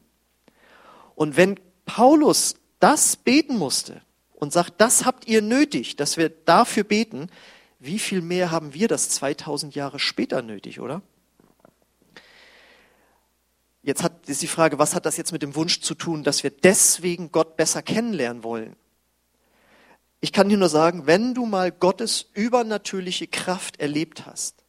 Und 1.16 1.38
wenn 1.38 1.60
Paulus 1.86 2.56
das 2.80 3.16
beten 3.16 3.58
musste 3.58 4.02
und 4.34 4.52
sagt, 4.52 4.74
das 4.80 5.06
habt 5.06 5.28
ihr 5.28 5.42
nötig, 5.42 5.96
dass 5.96 6.18
wir 6.18 6.30
dafür 6.30 6.84
beten, 6.84 7.30
wie 7.80 8.00
viel 8.00 8.22
mehr 8.22 8.52
haben 8.52 8.74
wir 8.74 8.88
das 8.88 9.10
2000 9.10 9.76
Jahre 9.76 10.00
später 10.00 10.42
nötig, 10.42 10.80
oder? 10.80 11.02
Jetzt 13.82 14.02
hat, 14.02 14.30
ist 14.30 14.42
die 14.42 14.48
Frage, 14.48 14.80
was 14.80 14.96
hat 14.96 15.06
das 15.06 15.18
jetzt 15.18 15.34
mit 15.34 15.42
dem 15.42 15.56
Wunsch 15.56 15.82
zu 15.82 15.94
tun, 15.94 16.24
dass 16.24 16.44
wir 16.44 16.52
deswegen 16.52 17.32
Gott 17.32 17.58
besser 17.58 17.82
kennenlernen 17.82 18.44
wollen? 18.44 18.78
Ich 20.22 20.32
kann 20.32 20.48
dir 20.48 20.58
nur 20.58 20.70
sagen, 20.70 21.06
wenn 21.06 21.34
du 21.34 21.46
mal 21.46 21.70
Gottes 21.70 22.30
übernatürliche 22.34 23.28
Kraft 23.28 23.82
erlebt 23.82 24.26
hast, 24.26 24.64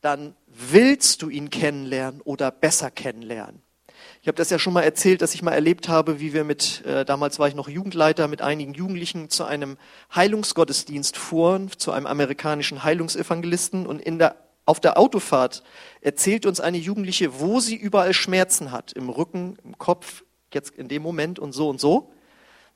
dann 0.00 0.34
willst 0.46 1.20
du 1.20 1.28
ihn 1.28 1.50
kennenlernen 1.50 2.22
oder 2.22 2.50
besser 2.50 2.90
kennenlernen. 2.90 3.62
Ich 4.22 4.28
habe 4.28 4.36
das 4.36 4.50
ja 4.50 4.58
schon 4.58 4.72
mal 4.72 4.82
erzählt, 4.82 5.22
dass 5.22 5.34
ich 5.34 5.42
mal 5.42 5.52
erlebt 5.52 5.88
habe, 5.88 6.20
wie 6.20 6.32
wir 6.32 6.44
mit, 6.44 6.84
äh, 6.86 7.04
damals 7.04 7.38
war 7.38 7.48
ich 7.48 7.54
noch 7.54 7.68
Jugendleiter, 7.68 8.28
mit 8.28 8.42
einigen 8.42 8.74
Jugendlichen 8.74 9.30
zu 9.30 9.44
einem 9.44 9.76
Heilungsgottesdienst 10.14 11.16
fuhren, 11.16 11.70
zu 11.76 11.92
einem 11.92 12.06
amerikanischen 12.06 12.84
Heilungsevangelisten 12.84 13.86
und 13.86 14.00
in 14.00 14.18
der, 14.18 14.36
auf 14.64 14.80
der 14.80 14.98
Autofahrt 14.98 15.62
erzählt 16.00 16.46
uns 16.46 16.60
eine 16.60 16.78
Jugendliche, 16.78 17.40
wo 17.40 17.60
sie 17.60 17.76
überall 17.76 18.14
Schmerzen 18.14 18.70
hat, 18.70 18.92
im 18.92 19.08
Rücken, 19.08 19.56
im 19.64 19.76
Kopf, 19.78 20.22
jetzt 20.54 20.74
in 20.76 20.88
dem 20.88 21.02
Moment 21.02 21.38
und 21.38 21.52
so 21.52 21.68
und 21.68 21.80
so. 21.80 22.12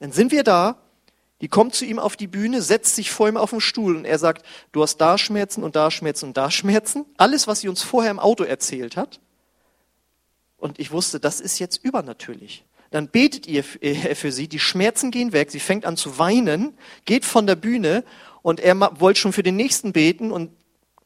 Dann 0.00 0.12
sind 0.12 0.32
wir 0.32 0.42
da, 0.42 0.76
die 1.42 1.48
kommt 1.48 1.74
zu 1.74 1.84
ihm 1.84 1.98
auf 1.98 2.16
die 2.16 2.26
Bühne, 2.26 2.62
setzt 2.62 2.96
sich 2.96 3.10
vor 3.10 3.28
ihm 3.28 3.36
auf 3.36 3.50
den 3.50 3.60
Stuhl 3.60 3.96
und 3.96 4.04
er 4.04 4.18
sagt, 4.18 4.44
du 4.72 4.82
hast 4.82 4.96
da 4.98 5.18
Schmerzen 5.18 5.62
und 5.62 5.76
da 5.76 5.90
Schmerzen 5.90 6.26
und 6.26 6.36
da 6.36 6.50
Schmerzen. 6.50 7.04
Alles, 7.18 7.46
was 7.46 7.60
sie 7.60 7.68
uns 7.68 7.82
vorher 7.82 8.10
im 8.10 8.18
Auto 8.18 8.44
erzählt 8.44 8.96
hat. 8.96 9.20
Und 10.66 10.80
ich 10.80 10.90
wusste, 10.90 11.20
das 11.20 11.40
ist 11.40 11.60
jetzt 11.60 11.76
übernatürlich. 11.84 12.64
Dann 12.90 13.06
betet 13.06 13.46
ihr 13.46 13.62
äh, 13.80 14.14
für 14.16 14.32
sie, 14.32 14.48
die 14.48 14.58
Schmerzen 14.58 15.12
gehen 15.12 15.32
weg, 15.32 15.52
sie 15.52 15.60
fängt 15.60 15.86
an 15.86 15.96
zu 15.96 16.18
weinen, 16.18 16.76
geht 17.04 17.24
von 17.24 17.46
der 17.46 17.54
Bühne 17.54 18.02
und 18.42 18.58
er 18.58 18.76
wollte 19.00 19.20
schon 19.20 19.32
für 19.32 19.44
den 19.44 19.54
nächsten 19.54 19.92
beten 19.92 20.32
und 20.32 20.50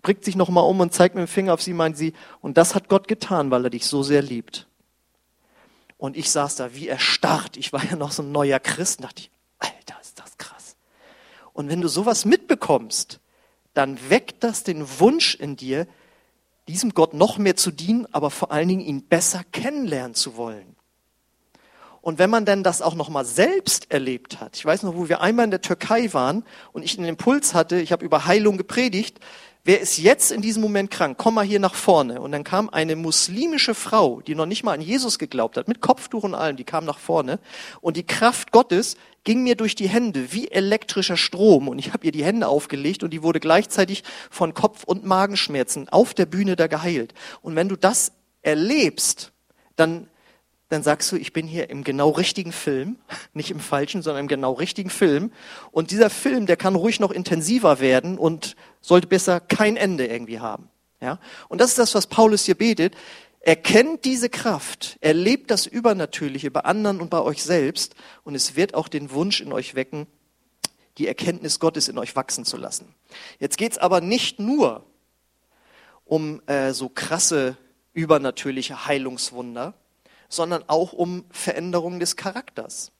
bringt 0.01 0.25
sich 0.25 0.35
nochmal 0.35 0.65
um 0.65 0.81
und 0.81 0.95
zeigt 0.95 1.15
mit 1.15 1.27
dem 1.27 1.29
Finger 1.29 1.53
auf 1.53 1.61
sie, 1.61 1.75
meint 1.75 1.99
sie, 1.99 2.15
und 2.41 2.57
das 2.57 2.75
hat 2.75 2.89
Gott 2.89 3.07
getan, 3.07 3.51
weil 3.51 3.65
er 3.65 3.71
dich 3.71 3.87
so 3.87 4.03
sehr 4.03 4.23
liebt. 4.23 4.67
Und 5.99 6.17
ich 6.17 6.31
saß 6.31 6.57
da 6.57 6.75
wie 6.75 6.89
erstarrt. 6.89 7.59
Ich 7.59 7.75
war 7.75 7.85
ja 7.85 7.97
noch 7.97 8.13
so 8.13 8.23
ein 8.23 8.33
neuer 8.33 8.61
Christ, 8.61 9.05
dachte 9.05 9.21
ich, 9.21 9.31
Alter, 9.59 10.01
ist 10.01 10.19
das 10.19 10.39
krass. 10.39 10.77
Und 11.53 11.69
wenn 11.69 11.83
du 11.83 11.89
sowas 11.89 12.25
mitbekommst, 12.25 13.21
dann 13.75 13.99
weckt 14.09 14.43
das 14.43 14.65
den 14.65 14.87
Wunsch 15.01 15.35
in 15.35 15.57
dir, 15.57 15.87
diesem 16.71 16.95
Gott 16.95 17.15
noch 17.15 17.37
mehr 17.37 17.57
zu 17.57 17.71
dienen, 17.71 18.07
aber 18.13 18.31
vor 18.31 18.53
allen 18.53 18.69
Dingen 18.69 18.81
ihn 18.81 19.03
besser 19.03 19.43
kennenlernen 19.51 20.15
zu 20.15 20.37
wollen. 20.37 20.77
Und 22.03 22.19
wenn 22.19 22.31
man 22.31 22.47
denn 22.47 22.63
das 22.63 22.81
auch 22.81 22.95
noch 22.95 23.11
mal 23.11 23.25
selbst 23.25 23.91
erlebt 23.91 24.41
hat, 24.41 24.57
ich 24.57 24.65
weiß 24.65 24.85
noch, 24.85 24.95
wo 24.95 25.09
wir 25.09 25.21
einmal 25.21 25.45
in 25.45 25.51
der 25.51 25.61
Türkei 25.61 26.13
waren 26.15 26.45
und 26.73 26.83
ich 26.83 26.97
einen 26.97 27.09
Impuls 27.09 27.53
hatte, 27.53 27.81
ich 27.81 27.93
habe 27.93 28.05
über 28.05 28.25
Heilung 28.25 28.57
gepredigt, 28.57 29.19
wer 29.65 29.81
ist 29.81 29.99
jetzt 29.99 30.33
in 30.33 30.43
diesem 30.43 30.63
Moment 30.63 30.91
krank? 30.91 31.17
Komm 31.19 31.35
mal 31.35 31.45
hier 31.45 31.61
nach 31.61 31.75
vorne. 31.75 32.21
Und 32.21 32.33
dann 32.33 32.45
kam 32.45 32.69
eine 32.71 32.97
muslimische 32.97 33.75
Frau, 33.75 34.21
die 34.21 34.35
noch 34.35 34.47
nicht 34.47 34.65
mal 34.65 34.73
an 34.73 34.81
Jesus 34.81 35.19
geglaubt 35.19 35.57
hat, 35.57 35.69
mit 35.69 35.81
Kopftuch 35.81 36.25
und 36.25 36.35
allem, 36.35 36.57
die 36.57 36.65
kam 36.65 36.85
nach 36.85 36.99
vorne. 36.99 37.39
Und 37.81 37.97
die 37.97 38.07
Kraft 38.07 38.53
Gottes 38.53 38.97
ging 39.25 39.43
mir 39.43 39.55
durch 39.55 39.75
die 39.75 39.89
Hände 39.89 40.33
wie 40.33 40.49
elektrischer 40.49 41.17
Strom. 41.17 41.69
Und 41.69 41.79
ich 41.79 41.93
habe 41.93 42.07
ihr 42.07 42.13
die 42.13 42.25
Hände 42.25 42.49
aufgelegt 42.49 43.03
und 43.03 43.11
die 43.11 43.23
wurde 43.23 43.41
gleichzeitig 43.41 44.03
von 44.31 44.55
Kopf- 44.55 44.85
und 44.85 45.05
Magenschmerzen 45.05 45.89
auf 45.89 46.15
der 46.15 46.27
Bühne 46.27 46.57
da 46.57 46.67
geheilt. 46.67 47.15
Und 47.43 47.57
wenn 47.57 47.69
du 47.69 47.77
das 47.77 48.13
erlebst, 48.43 49.33
dann 49.77 50.09
dann 50.71 50.85
sagst 50.85 51.11
du, 51.11 51.17
ich 51.17 51.33
bin 51.33 51.47
hier 51.47 51.69
im 51.69 51.85
genau 51.85 52.11
richtigen 52.11 52.53
Film, 52.53 52.97
nicht 53.35 53.51
im 53.51 53.61
falschen, 53.61 54.03
sondern 54.03 54.23
im 54.23 54.29
genau 54.29 54.53
richtigen 54.53 54.89
Film. 54.89 55.33
Und 55.73 55.91
dieser 55.91 56.11
Film, 56.11 56.47
der 56.47 56.57
kann 56.57 56.77
ruhig 56.77 57.01
noch 57.01 57.11
intensiver 57.11 57.81
werden 57.81 58.17
und 58.17 58.57
sollte 58.81 59.09
besser 59.09 59.41
kein 59.41 59.77
Ende 59.77 60.07
irgendwie 60.07 60.41
haben. 60.41 60.71
Ja? 61.01 61.19
Und 61.49 61.61
das 61.61 61.71
ist 61.71 61.79
das, 61.79 61.95
was 61.95 62.07
Paulus 62.07 62.45
hier 62.45 62.55
betet. 62.55 62.95
Erkennt 63.41 64.05
diese 64.05 64.29
Kraft, 64.29 64.97
erlebt 65.01 65.51
das 65.51 65.67
Übernatürliche 65.67 66.51
bei 66.51 66.61
anderen 66.61 67.01
und 67.01 67.11
bei 67.11 67.21
euch 67.21 67.43
selbst 67.43 67.95
und 68.23 68.35
es 68.35 68.55
wird 68.55 68.75
auch 68.75 68.87
den 68.87 69.11
Wunsch 69.13 69.41
in 69.41 69.53
euch 69.53 69.75
wecken, 69.75 70.07
die 70.99 71.09
Erkenntnis 71.09 71.59
Gottes 71.59 71.89
in 71.89 71.97
euch 71.97 72.15
wachsen 72.17 72.45
zu 72.45 72.59
lassen. 72.59 72.95
Jetzt 73.39 73.57
geht's 73.57 73.79
aber 73.79 74.03
nicht 74.03 74.39
nur 74.39 74.85
um 76.05 76.43
äh, 76.47 76.73
so 76.73 76.91
krasse 76.91 77.57
übernatürliche 77.95 78.87
Heilungswunder, 78.87 79.75
sondern 80.31 80.65
auch 80.69 80.95
um 80.95 81.25
Veränderungen 81.31 82.01
des 82.01 82.17
Charakters. 82.17 82.93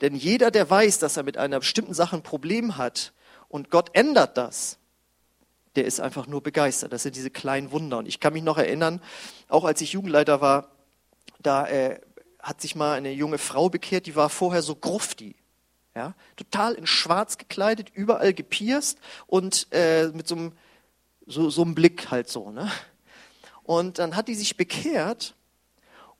Denn 0.00 0.14
jeder, 0.14 0.50
der 0.50 0.70
weiß, 0.70 1.00
dass 1.00 1.16
er 1.16 1.24
mit 1.24 1.36
einer 1.36 1.58
bestimmten 1.58 1.94
Sache 1.94 2.16
ein 2.16 2.22
Problem 2.22 2.76
hat 2.76 3.12
und 3.48 3.70
Gott 3.70 3.90
ändert 3.94 4.36
das, 4.36 4.78
der 5.74 5.84
ist 5.84 6.00
einfach 6.00 6.26
nur 6.26 6.42
begeistert. 6.42 6.92
Das 6.92 7.02
sind 7.02 7.16
diese 7.16 7.30
kleinen 7.30 7.72
Wunder. 7.72 7.98
Und 7.98 8.06
ich 8.06 8.20
kann 8.20 8.32
mich 8.32 8.42
noch 8.42 8.58
erinnern, 8.58 9.00
auch 9.48 9.64
als 9.64 9.80
ich 9.80 9.92
Jugendleiter 9.92 10.40
war, 10.40 10.70
da 11.40 11.66
äh, 11.66 12.00
hat 12.38 12.60
sich 12.60 12.74
mal 12.74 12.94
eine 12.94 13.12
junge 13.12 13.38
Frau 13.38 13.68
bekehrt, 13.68 14.06
die 14.06 14.16
war 14.16 14.28
vorher 14.28 14.62
so 14.62 14.74
grufti. 14.74 15.34
Ja, 15.94 16.14
total 16.36 16.74
in 16.74 16.86
schwarz 16.86 17.36
gekleidet, 17.36 17.90
überall 17.92 18.32
gepierst 18.32 18.98
und 19.26 19.66
äh, 19.72 20.06
mit 20.08 20.28
so 20.28 20.36
einem, 20.36 20.52
so, 21.26 21.50
so 21.50 21.62
einem 21.62 21.74
Blick 21.74 22.12
halt 22.12 22.28
so. 22.28 22.50
Ne? 22.50 22.70
Und 23.64 23.98
dann 23.98 24.14
hat 24.14 24.28
die 24.28 24.36
sich 24.36 24.56
bekehrt 24.56 25.34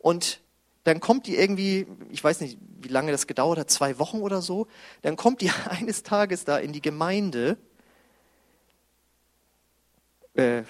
und 0.00 0.40
dann 0.84 1.00
kommt 1.00 1.26
die 1.26 1.36
irgendwie, 1.36 1.86
ich 2.10 2.24
weiß 2.24 2.40
nicht, 2.40 2.58
wie 2.80 2.88
lange 2.88 3.12
das 3.12 3.26
gedauert 3.26 3.58
hat, 3.58 3.70
zwei 3.70 3.98
Wochen 3.98 4.20
oder 4.20 4.40
so, 4.40 4.66
dann 5.02 5.16
kommt 5.16 5.40
die 5.40 5.50
eines 5.68 6.02
Tages 6.02 6.44
da 6.44 6.58
in 6.58 6.72
die 6.72 6.82
Gemeinde, 6.82 7.58
äh, 10.34 10.62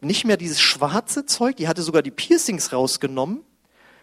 nicht 0.00 0.24
mehr 0.24 0.38
dieses 0.38 0.60
schwarze 0.60 1.26
Zeug, 1.26 1.56
die 1.56 1.68
hatte 1.68 1.82
sogar 1.82 2.02
die 2.02 2.10
Piercings 2.10 2.72
rausgenommen, 2.72 3.44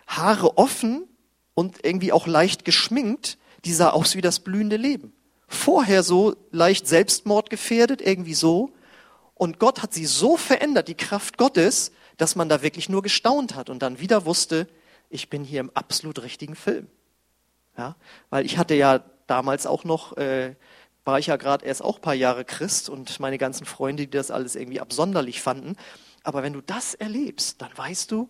Haare 0.06 0.58
offen 0.58 1.08
und 1.56 1.84
irgendwie 1.84 2.12
auch 2.12 2.28
leicht 2.28 2.64
geschminkt, 2.66 3.40
die 3.66 3.74
sah 3.74 3.90
aus 3.90 4.16
wie 4.16 4.22
das 4.22 4.40
blühende 4.40 4.78
Leben. 4.78 5.12
Vorher 5.48 6.04
so 6.04 6.36
leicht 6.52 6.88
selbstmordgefährdet, 6.88 8.02
irgendwie 8.02 8.36
so, 8.36 8.72
Und 9.34 9.60
Gott 9.60 9.82
hat 9.82 9.94
sie 9.94 10.06
so 10.06 10.36
verändert, 10.38 10.88
die 10.88 10.96
Kraft 10.96 11.38
Gottes, 11.38 11.92
dass 12.18 12.36
man 12.36 12.50
da 12.50 12.62
wirklich 12.62 12.90
nur 12.90 13.02
gestaunt 13.02 13.56
hat 13.56 13.70
und 13.70 13.82
dann 13.82 14.00
wieder 14.00 14.26
wusste, 14.26 14.68
ich 15.10 15.30
bin 15.30 15.44
hier 15.44 15.62
im 15.62 15.72
absolut 15.74 16.22
richtigen 16.22 16.56
Film. 16.56 16.88
Ja, 17.78 17.96
weil 18.30 18.46
ich 18.46 18.58
hatte 18.58 18.74
ja 18.74 19.04
damals 19.28 19.68
auch 19.68 19.84
noch, 19.84 20.18
äh, 20.18 20.56
war 21.06 21.20
ich 21.20 21.28
ja 21.28 21.38
gerade 21.38 21.66
erst 21.66 21.84
auch 21.84 22.02
paar 22.02 22.16
Jahre 22.16 22.44
Christ 22.44 22.90
und 22.90 23.20
meine 23.20 23.38
ganzen 23.38 23.66
Freunde, 23.66 24.04
die 24.08 24.10
das 24.10 24.32
alles 24.32 24.56
irgendwie 24.56 24.80
absonderlich 24.80 25.42
fanden. 25.42 25.76
Aber 26.24 26.44
wenn 26.44 26.54
du 26.54 26.62
das 26.62 26.96
erlebst, 26.96 27.62
dann 27.62 27.70
weißt 27.76 28.12
du, 28.12 28.30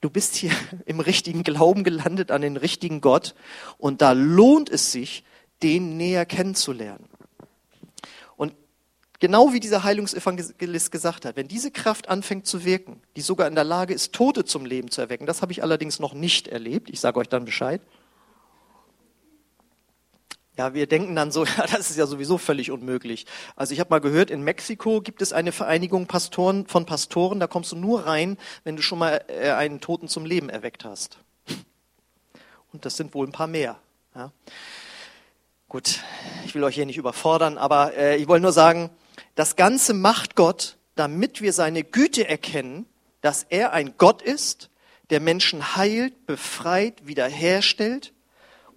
du 0.00 0.08
bist 0.08 0.36
hier 0.36 0.52
im 0.86 1.00
richtigen 1.00 1.42
Glauben 1.42 1.84
gelandet 1.84 2.30
an 2.30 2.42
den 2.42 2.56
richtigen 2.56 3.00
Gott 3.00 3.34
und 3.76 4.02
da 4.02 4.12
lohnt 4.12 4.70
es 4.70 4.92
sich, 4.92 5.24
den 5.62 5.96
näher 5.96 6.26
kennenzulernen. 6.26 7.08
Genau 9.18 9.52
wie 9.52 9.60
dieser 9.60 9.82
Heilungsevangelist 9.82 10.92
gesagt 10.92 11.24
hat, 11.24 11.36
wenn 11.36 11.48
diese 11.48 11.70
Kraft 11.70 12.08
anfängt 12.08 12.46
zu 12.46 12.64
wirken, 12.64 13.00
die 13.16 13.22
sogar 13.22 13.48
in 13.48 13.54
der 13.54 13.64
Lage 13.64 13.94
ist, 13.94 14.12
Tote 14.12 14.44
zum 14.44 14.66
Leben 14.66 14.90
zu 14.90 15.00
erwecken, 15.00 15.26
das 15.26 15.42
habe 15.42 15.52
ich 15.52 15.62
allerdings 15.62 15.98
noch 15.98 16.12
nicht 16.12 16.48
erlebt, 16.48 16.90
ich 16.90 17.00
sage 17.00 17.18
euch 17.18 17.28
dann 17.28 17.44
Bescheid, 17.44 17.80
ja, 20.58 20.72
wir 20.72 20.86
denken 20.86 21.14
dann 21.14 21.30
so, 21.30 21.44
ja, 21.58 21.66
das 21.66 21.90
ist 21.90 21.96
ja 21.96 22.06
sowieso 22.06 22.38
völlig 22.38 22.70
unmöglich. 22.70 23.26
Also 23.56 23.74
ich 23.74 23.80
habe 23.80 23.90
mal 23.90 24.00
gehört, 24.00 24.30
in 24.30 24.42
Mexiko 24.42 25.00
gibt 25.00 25.22
es 25.22 25.32
eine 25.32 25.52
Vereinigung 25.52 26.06
Pastoren, 26.06 26.66
von 26.66 26.86
Pastoren, 26.86 27.40
da 27.40 27.46
kommst 27.46 27.72
du 27.72 27.76
nur 27.76 28.06
rein, 28.06 28.38
wenn 28.64 28.76
du 28.76 28.82
schon 28.82 28.98
mal 28.98 29.24
äh, 29.28 29.50
einen 29.50 29.80
Toten 29.80 30.08
zum 30.08 30.24
Leben 30.24 30.48
erweckt 30.48 30.84
hast. 30.84 31.18
Und 32.72 32.84
das 32.84 32.96
sind 32.96 33.14
wohl 33.14 33.26
ein 33.26 33.32
paar 33.32 33.46
mehr. 33.46 33.78
Ja. 34.14 34.32
Gut, 35.68 36.00
ich 36.44 36.54
will 36.54 36.64
euch 36.64 36.74
hier 36.74 36.86
nicht 36.86 36.96
überfordern, 36.96 37.58
aber 37.58 37.94
äh, 37.94 38.16
ich 38.16 38.28
wollte 38.28 38.42
nur 38.42 38.52
sagen, 38.52 38.90
das 39.34 39.56
Ganze 39.56 39.94
macht 39.94 40.36
Gott, 40.36 40.76
damit 40.94 41.40
wir 41.40 41.52
seine 41.52 41.84
Güte 41.84 42.28
erkennen, 42.28 42.86
dass 43.20 43.44
er 43.48 43.72
ein 43.72 43.94
Gott 43.98 44.22
ist, 44.22 44.70
der 45.10 45.20
Menschen 45.20 45.76
heilt, 45.76 46.26
befreit, 46.26 47.06
wiederherstellt 47.06 48.12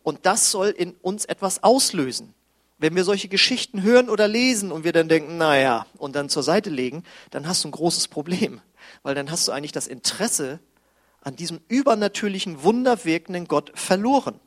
und 0.04 0.26
das 0.26 0.52
soll 0.52 0.70
in 0.70 0.96
uns 1.02 1.26
etwas 1.26 1.64
auslösen. 1.64 2.34
Wenn 2.78 2.96
wir 2.96 3.04
solche 3.04 3.28
Geschichten 3.28 3.84
hören 3.84 4.10
oder 4.10 4.28
lesen 4.28 4.72
und 4.72 4.84
wir 4.84 4.94
dann 4.94 5.10
denken, 5.10 5.38
naja, 5.38 5.86
und 5.98 6.16
dann 6.16 6.30
zur 6.30 6.44
Seite 6.44 6.70
legen, 6.70 7.04
dann 7.30 7.48
hast 7.48 7.64
du 7.64 7.68
ein 7.68 7.72
großes 7.72 8.08
Problem. 8.08 8.62
Weil 9.04 9.16
dann 9.16 9.30
hast 9.30 9.48
du 9.48 9.52
eigentlich 9.52 9.74
das 9.74 9.88
Interesse 9.88 10.60
an 11.22 11.36
diesem 11.36 11.60
übernatürlichen, 11.68 12.64
wunderwirkenden 12.64 13.48
Gott 13.48 13.72
verloren. 13.76 14.40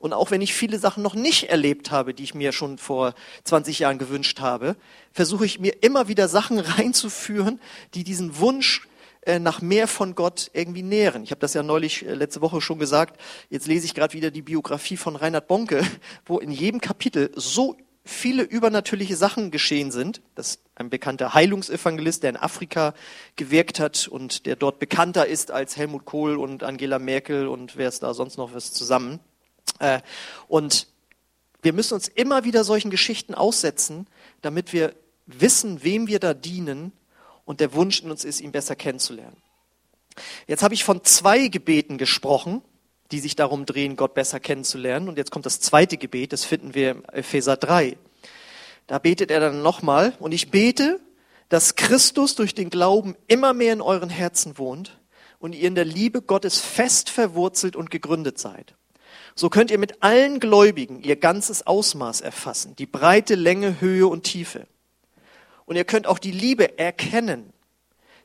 Und 0.00 0.14
auch 0.14 0.30
wenn 0.30 0.40
ich 0.40 0.54
viele 0.54 0.78
Sachen 0.78 1.02
noch 1.02 1.14
nicht 1.14 1.44
erlebt 1.44 1.90
habe, 1.90 2.14
die 2.14 2.24
ich 2.24 2.34
mir 2.34 2.52
schon 2.52 2.78
vor 2.78 3.14
20 3.44 3.78
Jahren 3.78 3.98
gewünscht 3.98 4.40
habe, 4.40 4.76
versuche 5.12 5.44
ich 5.44 5.60
mir 5.60 5.82
immer 5.82 6.08
wieder 6.08 6.26
Sachen 6.26 6.58
reinzuführen, 6.58 7.60
die 7.94 8.02
diesen 8.02 8.38
Wunsch 8.38 8.88
äh, 9.22 9.38
nach 9.38 9.60
mehr 9.60 9.86
von 9.86 10.14
Gott 10.14 10.50
irgendwie 10.54 10.82
nähren. 10.82 11.22
Ich 11.22 11.30
habe 11.30 11.40
das 11.40 11.52
ja 11.52 11.62
neulich 11.62 12.06
äh, 12.06 12.14
letzte 12.14 12.40
Woche 12.40 12.62
schon 12.62 12.78
gesagt. 12.78 13.20
Jetzt 13.50 13.66
lese 13.66 13.84
ich 13.84 13.94
gerade 13.94 14.14
wieder 14.14 14.30
die 14.30 14.40
Biografie 14.40 14.96
von 14.96 15.16
Reinhard 15.16 15.46
Bonke, 15.46 15.86
wo 16.24 16.38
in 16.38 16.50
jedem 16.50 16.80
Kapitel 16.80 17.30
so 17.36 17.76
viele 18.02 18.42
übernatürliche 18.42 19.16
Sachen 19.16 19.50
geschehen 19.50 19.90
sind. 19.90 20.22
Das 20.34 20.52
ist 20.52 20.62
ein 20.74 20.88
bekannter 20.88 21.34
Heilungsevangelist, 21.34 22.22
der 22.22 22.30
in 22.30 22.36
Afrika 22.38 22.94
gewirkt 23.36 23.78
hat 23.78 24.08
und 24.08 24.46
der 24.46 24.56
dort 24.56 24.78
bekannter 24.78 25.26
ist 25.26 25.50
als 25.50 25.76
Helmut 25.76 26.06
Kohl 26.06 26.38
und 26.38 26.62
Angela 26.62 26.98
Merkel 26.98 27.46
und 27.46 27.76
wer 27.76 27.88
ist 27.88 28.02
da 28.02 28.14
sonst 28.14 28.38
noch 28.38 28.54
was 28.54 28.72
zusammen. 28.72 29.20
Äh, 29.80 30.00
und 30.46 30.86
wir 31.62 31.72
müssen 31.72 31.94
uns 31.94 32.08
immer 32.08 32.44
wieder 32.44 32.64
solchen 32.64 32.90
Geschichten 32.90 33.34
aussetzen, 33.34 34.06
damit 34.40 34.72
wir 34.72 34.94
wissen, 35.26 35.82
wem 35.82 36.06
wir 36.06 36.20
da 36.20 36.32
dienen 36.32 36.92
und 37.44 37.60
der 37.60 37.74
Wunsch 37.74 38.02
in 38.02 38.10
uns 38.10 38.24
ist, 38.24 38.40
ihn 38.40 38.52
besser 38.52 38.76
kennenzulernen. 38.76 39.36
Jetzt 40.46 40.62
habe 40.62 40.74
ich 40.74 40.84
von 40.84 41.04
zwei 41.04 41.48
Gebeten 41.48 41.98
gesprochen, 41.98 42.62
die 43.10 43.20
sich 43.20 43.36
darum 43.36 43.66
drehen, 43.66 43.96
Gott 43.96 44.14
besser 44.14 44.40
kennenzulernen. 44.40 45.08
Und 45.08 45.18
jetzt 45.18 45.30
kommt 45.30 45.46
das 45.46 45.60
zweite 45.60 45.96
Gebet, 45.96 46.32
das 46.32 46.44
finden 46.44 46.74
wir 46.74 46.92
im 46.92 47.04
Epheser 47.12 47.56
3. 47.56 47.96
Da 48.86 48.98
betet 48.98 49.30
er 49.30 49.40
dann 49.40 49.62
nochmal, 49.62 50.14
und 50.18 50.32
ich 50.32 50.50
bete, 50.50 51.00
dass 51.48 51.74
Christus 51.74 52.36
durch 52.36 52.54
den 52.54 52.70
Glauben 52.70 53.16
immer 53.26 53.52
mehr 53.52 53.72
in 53.72 53.82
euren 53.82 54.10
Herzen 54.10 54.58
wohnt 54.58 54.98
und 55.38 55.54
ihr 55.54 55.66
in 55.66 55.74
der 55.74 55.84
Liebe 55.84 56.22
Gottes 56.22 56.60
fest 56.60 57.10
verwurzelt 57.10 57.76
und 57.76 57.90
gegründet 57.90 58.38
seid. 58.38 58.74
So 59.40 59.48
könnt 59.48 59.70
ihr 59.70 59.78
mit 59.78 60.02
allen 60.02 60.38
Gläubigen 60.38 61.02
ihr 61.02 61.16
ganzes 61.16 61.66
Ausmaß 61.66 62.20
erfassen, 62.20 62.76
die 62.76 62.84
breite 62.84 63.36
Länge, 63.36 63.80
Höhe 63.80 64.06
und 64.06 64.24
Tiefe 64.24 64.66
und 65.64 65.76
ihr 65.76 65.86
könnt 65.86 66.06
auch 66.06 66.18
die 66.18 66.30
Liebe 66.30 66.78
erkennen, 66.78 67.54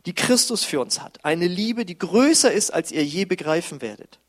die 0.05 0.13
Christus 0.13 0.65
für 0.65 0.81
uns 0.81 0.99
hat. 0.99 1.23
Eine 1.23 1.47
Liebe, 1.47 1.85
die 1.85 1.97
größer 1.97 2.51
ist, 2.51 2.73
als 2.73 2.91
ihr 2.91 3.05
je 3.05 3.23
begreifen 3.23 3.81
werdet. 3.81 4.19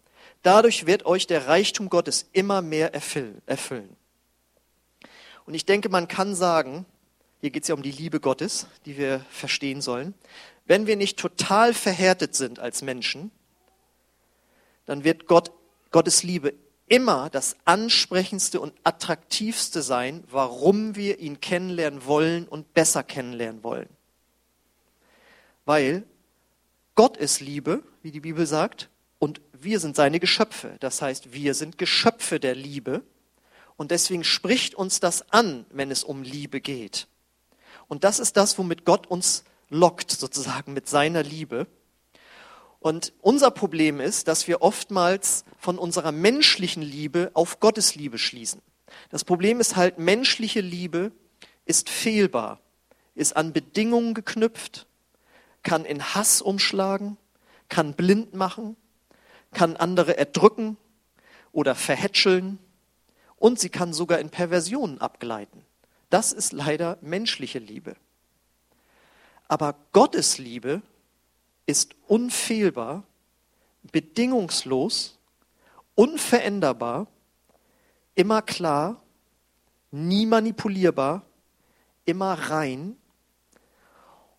Dadurch 0.42 0.86
wird 0.86 1.06
euch 1.06 1.26
der 1.26 1.48
Reichtum 1.48 1.90
Gottes 1.90 2.28
immer 2.32 2.62
mehr 2.62 2.94
erfüllen. 2.94 3.96
Und 5.44 5.54
ich 5.54 5.66
denke, 5.66 5.88
man 5.88 6.06
kann 6.06 6.36
sagen, 6.36 6.86
hier 7.40 7.50
geht 7.50 7.64
es 7.64 7.68
ja 7.68 7.74
um 7.74 7.82
die 7.82 7.90
Liebe 7.90 8.20
Gottes, 8.20 8.68
die 8.84 8.96
wir 8.96 9.26
verstehen 9.30 9.80
sollen, 9.80 10.14
wenn 10.66 10.86
wir 10.86 10.94
nicht 10.94 11.18
total 11.18 11.74
verhärtet 11.74 12.36
sind 12.36 12.60
als 12.60 12.82
Menschen, 12.82 13.32
dann 14.84 15.02
wird 15.02 15.26
Gott, 15.26 15.50
Gottes 15.90 16.22
Liebe 16.22 16.54
immer 16.88 17.30
das 17.30 17.56
ansprechendste 17.64 18.60
und 18.60 18.72
attraktivste 18.84 19.82
sein, 19.82 20.24
warum 20.30 20.94
wir 20.96 21.18
ihn 21.18 21.40
kennenlernen 21.40 22.06
wollen 22.06 22.46
und 22.46 22.74
besser 22.74 23.02
kennenlernen 23.02 23.64
wollen. 23.64 23.88
Weil 25.64 26.04
Gott 26.94 27.16
ist 27.16 27.40
Liebe, 27.40 27.82
wie 28.02 28.10
die 28.10 28.20
Bibel 28.20 28.46
sagt, 28.46 28.88
und 29.18 29.40
wir 29.52 29.80
sind 29.80 29.96
seine 29.96 30.20
Geschöpfe. 30.20 30.76
Das 30.80 31.02
heißt, 31.02 31.32
wir 31.32 31.54
sind 31.54 31.78
Geschöpfe 31.78 32.38
der 32.38 32.54
Liebe. 32.54 33.02
Und 33.76 33.90
deswegen 33.90 34.24
spricht 34.24 34.74
uns 34.74 35.00
das 35.00 35.30
an, 35.32 35.66
wenn 35.70 35.90
es 35.90 36.04
um 36.04 36.22
Liebe 36.22 36.60
geht. 36.60 37.08
Und 37.88 38.04
das 38.04 38.18
ist 38.18 38.36
das, 38.36 38.58
womit 38.58 38.84
Gott 38.84 39.06
uns 39.06 39.44
lockt, 39.68 40.10
sozusagen 40.10 40.72
mit 40.72 40.88
seiner 40.88 41.22
Liebe. 41.22 41.66
Und 42.86 43.12
unser 43.20 43.50
Problem 43.50 43.98
ist, 43.98 44.28
dass 44.28 44.46
wir 44.46 44.62
oftmals 44.62 45.44
von 45.58 45.76
unserer 45.76 46.12
menschlichen 46.12 46.84
Liebe 46.84 47.32
auf 47.34 47.58
Gottes 47.58 47.96
Liebe 47.96 48.16
schließen. 48.16 48.62
Das 49.10 49.24
Problem 49.24 49.58
ist 49.58 49.74
halt, 49.74 49.98
menschliche 49.98 50.60
Liebe 50.60 51.10
ist 51.64 51.90
fehlbar, 51.90 52.60
ist 53.16 53.36
an 53.36 53.52
Bedingungen 53.52 54.14
geknüpft, 54.14 54.86
kann 55.64 55.84
in 55.84 56.14
Hass 56.14 56.40
umschlagen, 56.40 57.16
kann 57.68 57.94
blind 57.94 58.34
machen, 58.34 58.76
kann 59.52 59.74
andere 59.74 60.16
erdrücken 60.16 60.76
oder 61.50 61.74
verhätscheln 61.74 62.60
und 63.34 63.58
sie 63.58 63.68
kann 63.68 63.94
sogar 63.94 64.20
in 64.20 64.30
Perversionen 64.30 65.00
abgleiten. 65.00 65.64
Das 66.08 66.32
ist 66.32 66.52
leider 66.52 66.98
menschliche 67.00 67.58
Liebe. 67.58 67.96
Aber 69.48 69.74
Gottes 69.90 70.38
Liebe 70.38 70.82
ist 71.66 71.94
unfehlbar, 72.06 73.04
bedingungslos, 73.92 75.18
unveränderbar, 75.94 77.08
immer 78.14 78.42
klar, 78.42 79.02
nie 79.90 80.26
manipulierbar, 80.26 81.22
immer 82.04 82.34
rein. 82.34 82.96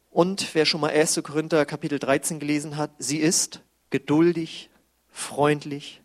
Und 0.09 0.55
wer 0.55 0.65
schon 0.65 0.81
mal 0.81 0.91
1. 0.91 1.21
Korinther 1.23 1.65
Kapitel 1.65 1.99
13 1.99 2.39
gelesen 2.39 2.77
hat, 2.77 2.91
sie 2.97 3.17
ist 3.17 3.61
geduldig, 3.89 4.69
freundlich, 5.09 6.01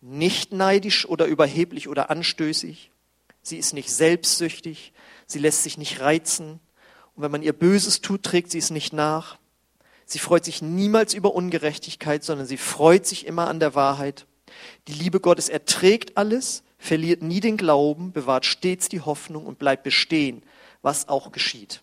nicht 0.00 0.52
neidisch 0.52 1.06
oder 1.06 1.26
überheblich 1.26 1.88
oder 1.88 2.10
anstößig. 2.10 2.90
Sie 3.42 3.58
ist 3.58 3.74
nicht 3.74 3.90
selbstsüchtig, 3.90 4.92
sie 5.26 5.38
lässt 5.38 5.62
sich 5.62 5.78
nicht 5.78 6.00
reizen. 6.00 6.60
Und 7.14 7.22
wenn 7.22 7.30
man 7.30 7.42
ihr 7.42 7.52
Böses 7.52 8.00
tut, 8.00 8.22
trägt 8.22 8.50
sie 8.50 8.58
es 8.58 8.70
nicht 8.70 8.92
nach. 8.92 9.38
Sie 10.10 10.18
freut 10.18 10.44
sich 10.44 10.60
niemals 10.60 11.14
über 11.14 11.36
Ungerechtigkeit, 11.36 12.24
sondern 12.24 12.44
sie 12.44 12.56
freut 12.56 13.06
sich 13.06 13.26
immer 13.26 13.46
an 13.46 13.60
der 13.60 13.76
Wahrheit. 13.76 14.26
Die 14.88 14.92
Liebe 14.92 15.20
Gottes 15.20 15.48
erträgt 15.48 16.16
alles, 16.16 16.64
verliert 16.78 17.22
nie 17.22 17.38
den 17.38 17.56
Glauben, 17.56 18.10
bewahrt 18.10 18.44
stets 18.44 18.88
die 18.88 19.02
Hoffnung 19.02 19.46
und 19.46 19.60
bleibt 19.60 19.84
bestehen, 19.84 20.42
was 20.82 21.08
auch 21.08 21.30
geschieht. 21.30 21.82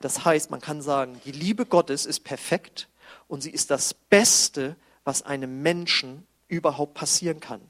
Das 0.00 0.24
heißt, 0.24 0.50
man 0.50 0.62
kann 0.62 0.80
sagen, 0.80 1.20
die 1.26 1.32
Liebe 1.32 1.66
Gottes 1.66 2.06
ist 2.06 2.20
perfekt 2.20 2.88
und 3.28 3.42
sie 3.42 3.50
ist 3.50 3.70
das 3.70 3.92
Beste, 3.92 4.74
was 5.04 5.20
einem 5.20 5.60
Menschen 5.60 6.26
überhaupt 6.48 6.94
passieren 6.94 7.40
kann. 7.40 7.60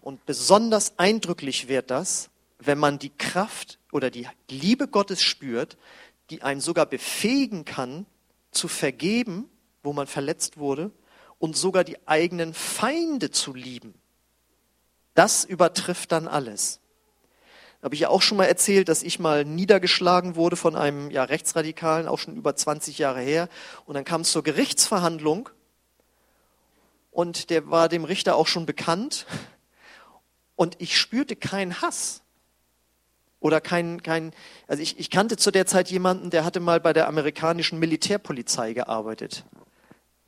Und 0.00 0.24
besonders 0.24 0.98
eindrücklich 0.98 1.68
wird 1.68 1.90
das, 1.90 2.30
wenn 2.58 2.78
man 2.78 2.98
die 2.98 3.10
Kraft 3.10 3.78
oder 3.90 4.10
die 4.10 4.26
Liebe 4.48 4.88
Gottes 4.88 5.22
spürt, 5.22 5.76
die 6.32 6.42
einen 6.42 6.62
sogar 6.62 6.86
befähigen 6.86 7.66
kann, 7.66 8.06
zu 8.52 8.66
vergeben, 8.66 9.50
wo 9.82 9.92
man 9.92 10.06
verletzt 10.06 10.56
wurde, 10.56 10.90
und 11.38 11.56
sogar 11.56 11.84
die 11.84 12.08
eigenen 12.08 12.54
Feinde 12.54 13.30
zu 13.30 13.52
lieben. 13.52 13.94
Das 15.14 15.44
übertrifft 15.44 16.10
dann 16.10 16.26
alles. 16.26 16.80
Habe 17.82 17.94
ich 17.94 18.00
ja 18.00 18.08
auch 18.08 18.22
schon 18.22 18.38
mal 18.38 18.46
erzählt, 18.46 18.88
dass 18.88 19.02
ich 19.02 19.18
mal 19.18 19.44
niedergeschlagen 19.44 20.36
wurde 20.36 20.56
von 20.56 20.74
einem 20.74 21.10
ja, 21.10 21.24
Rechtsradikalen, 21.24 22.08
auch 22.08 22.18
schon 22.18 22.36
über 22.36 22.56
20 22.56 22.96
Jahre 22.96 23.20
her. 23.20 23.48
Und 23.84 23.94
dann 23.94 24.04
kam 24.04 24.22
es 24.22 24.32
zur 24.32 24.42
Gerichtsverhandlung 24.42 25.50
und 27.10 27.50
der 27.50 27.70
war 27.70 27.90
dem 27.90 28.04
Richter 28.04 28.36
auch 28.36 28.46
schon 28.46 28.64
bekannt. 28.64 29.26
Und 30.56 30.80
ich 30.80 30.96
spürte 30.96 31.36
keinen 31.36 31.82
Hass. 31.82 32.21
Oder 33.42 33.60
kein, 33.60 34.04
kein, 34.04 34.32
also 34.68 34.80
ich, 34.80 35.00
ich 35.00 35.10
kannte 35.10 35.36
zu 35.36 35.50
der 35.50 35.66
Zeit 35.66 35.90
jemanden, 35.90 36.30
der 36.30 36.44
hatte 36.44 36.60
mal 36.60 36.78
bei 36.78 36.92
der 36.92 37.08
amerikanischen 37.08 37.80
Militärpolizei 37.80 38.72
gearbeitet. 38.72 39.44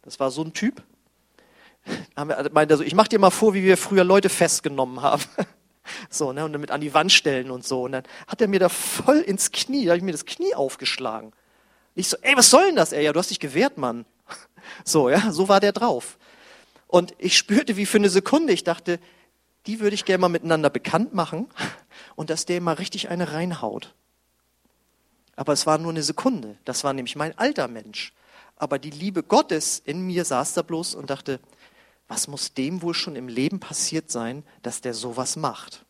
Das 0.03 0.18
war 0.18 0.33
so 0.33 0.42
ein 0.42 0.53
Typ. 0.53 0.83
Meinte 2.16 2.74
also, 2.74 2.83
ich 2.83 2.96
mach 2.96 3.07
dir 3.07 3.20
mal 3.20 3.31
vor, 3.31 3.55
wie 3.55 3.62
wir 3.62 3.77
früher 3.77 4.03
Leute 4.03 4.29
festgenommen 4.29 5.00
haben. 5.00 5.22
So, 6.09 6.33
ne, 6.33 6.42
und 6.46 6.55
damit 6.55 6.70
an 6.70 6.81
die 6.81 6.94
Wand 6.94 7.12
stellen 7.12 7.50
und 7.50 7.62
so. 7.62 7.83
Und 7.83 7.92
dann 7.92 8.05
hat 8.27 8.40
er 8.40 8.48
mir 8.48 8.59
da 8.59 8.70
voll 8.70 9.18
ins 9.18 9.53
Knie, 9.53 9.85
da 9.85 9.90
habe 9.90 9.98
ich 9.98 10.03
mir 10.03 10.12
das 10.12 10.24
Knie 10.24 10.55
aufgeschlagen. 10.55 11.35
Ich 11.94 12.09
so, 12.09 12.16
ey, 12.22 12.35
was 12.38 12.48
soll 12.48 12.64
denn 12.68 12.77
das, 12.77 12.92
ey? 12.94 13.05
Ja, 13.05 13.12
du 13.12 13.18
hast 13.18 13.29
dich 13.29 13.38
gewehrt, 13.38 13.77
Mann. 13.77 14.07
So, 14.85 15.11
ja, 15.11 15.31
so 15.31 15.46
war 15.46 15.61
der 15.61 15.72
drauf. 15.72 16.16
Und 16.87 17.12
ich 17.18 17.37
spürte, 17.37 17.77
wie 17.77 17.85
für 17.85 17.98
eine 17.98 18.09
Sekunde, 18.09 18.55
ich 18.55 18.64
dachte, 18.64 18.98
die 19.66 19.81
würde 19.81 19.94
ich 19.94 20.05
gerne 20.05 20.20
mal 20.20 20.29
miteinander 20.29 20.70
bekannt 20.70 21.14
machen 21.14 21.48
und 22.16 22.31
dass 22.31 22.46
der 22.46 22.61
mal 22.61 22.74
richtig 22.74 23.09
eine 23.09 23.33
reinhaut. 23.33 23.94
Aber 25.37 25.53
es 25.53 25.66
war 25.66 25.79
nur 25.79 25.90
eine 25.90 26.03
Sekunde. 26.03 26.57
Das 26.64 26.85
war 26.85 26.92
nämlich 26.92 27.16
mein 27.16 27.37
alter 27.38 27.68
Mensch. 27.68 28.12
Aber 28.57 28.79
die 28.79 28.90
Liebe 28.90 29.22
Gottes 29.22 29.83
in 29.85 30.07
mir 30.07 30.24
saß 30.24 30.55
da 30.55 30.62
bloß 30.62 30.94
und 30.94 31.11
dachte, 31.11 31.40
was 32.07 32.29
muss 32.29 32.55
dem 32.55 32.83
wohl 32.83 32.94
schon 32.94 33.16
im 33.16 33.29
Leben 33.29 33.59
passiert 33.59 34.11
sein, 34.11 34.44
dass 34.62 34.81
der 34.81 34.94
sowas 34.94 35.37
macht? 35.37 35.85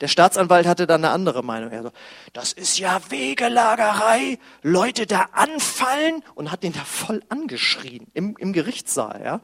Der 0.00 0.08
Staatsanwalt 0.08 0.66
hatte 0.66 0.86
dann 0.86 1.04
eine 1.04 1.12
andere 1.12 1.42
Meinung. 1.42 1.70
Er 1.70 1.82
so, 1.82 1.92
das 2.32 2.52
ist 2.52 2.78
ja 2.78 3.00
Wegelagerei, 3.10 4.38
Leute 4.62 5.06
da 5.06 5.28
anfallen 5.32 6.22
und 6.34 6.50
hat 6.50 6.62
den 6.62 6.72
da 6.72 6.84
voll 6.84 7.22
angeschrien 7.28 8.06
im, 8.14 8.36
im 8.38 8.52
Gerichtssaal, 8.52 9.22
ja. 9.22 9.40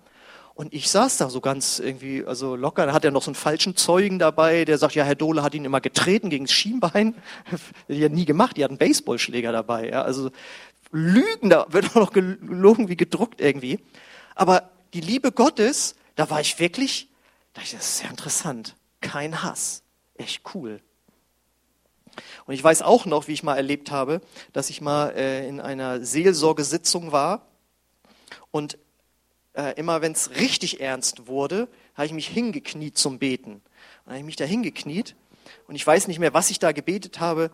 Und 0.61 0.75
ich 0.75 0.91
saß 0.91 1.17
da 1.17 1.31
so 1.31 1.41
ganz 1.41 1.79
irgendwie, 1.79 2.23
also 2.23 2.55
locker, 2.55 2.85
da 2.85 2.93
hat 2.93 3.03
er 3.03 3.11
noch 3.11 3.23
so 3.23 3.31
einen 3.31 3.35
falschen 3.35 3.77
Zeugen 3.77 4.19
dabei, 4.19 4.67
der 4.67 4.77
sagt, 4.77 4.95
ja, 4.95 5.05
Herr 5.05 5.15
Dohle 5.15 5.43
hat 5.43 5.55
ihn 5.55 5.65
immer 5.65 5.81
getreten 5.81 6.29
gegen 6.29 6.45
das 6.45 6.53
Schienbein. 6.53 7.15
Die 7.89 8.05
hat 8.05 8.13
nie 8.13 8.27
gemacht, 8.27 8.59
die 8.59 8.65
hat 8.65 8.71
einen 8.71 8.77
Baseballschläger 8.77 9.53
dabei, 9.53 9.89
ja. 9.89 10.03
Also 10.03 10.31
Lügen, 10.93 11.49
da 11.49 11.65
wird 11.71 11.87
auch 11.93 11.95
noch 11.95 12.13
gelogen 12.13 12.91
wie 12.91 12.97
gedruckt 12.99 13.41
irgendwie. 13.41 13.79
Aber 14.35 14.69
die 14.93 15.01
Liebe 15.01 15.33
Gottes, 15.33 15.95
da 16.15 16.29
war 16.29 16.43
ich 16.43 16.59
wirklich, 16.59 17.09
da 17.55 17.63
ich, 17.63 17.71
das 17.71 17.87
ist 17.87 17.97
sehr 17.97 18.11
interessant. 18.11 18.77
Kein 19.01 19.43
Hass. 19.43 19.83
Echt 20.19 20.43
cool. 20.55 20.83
Und 22.45 22.53
ich 22.53 22.63
weiß 22.63 22.83
auch 22.83 23.07
noch, 23.07 23.29
wie 23.29 23.33
ich 23.33 23.43
mal 23.43 23.57
erlebt 23.57 23.91
habe, 23.91 24.21
dass 24.53 24.69
ich 24.69 24.83
mal 24.83 25.09
äh, 25.17 25.49
in 25.49 25.59
einer 25.59 26.05
Seelsorgesitzung 26.05 27.13
war 27.13 27.47
und 28.51 28.77
äh, 29.61 29.75
immer 29.75 30.01
wenn 30.01 30.13
es 30.13 30.37
richtig 30.37 30.81
ernst 30.81 31.27
wurde, 31.27 31.69
habe 31.95 32.07
ich 32.07 32.13
mich 32.13 32.29
hingekniet 32.29 32.97
zum 32.97 33.19
Beten. 33.19 33.53
Und 33.53 33.63
dann 34.07 34.15
habe 34.15 34.21
ich 34.21 34.25
mich 34.25 34.37
da 34.37 34.45
hingekniet 34.45 35.17
und 35.67 35.75
ich 35.75 35.87
weiß 35.87 36.09
nicht 36.09 36.19
mehr, 36.19 36.35
was 36.35 36.51
ich 36.51 36.59
da 36.59 36.73
gebetet 36.73 37.21
habe. 37.21 37.51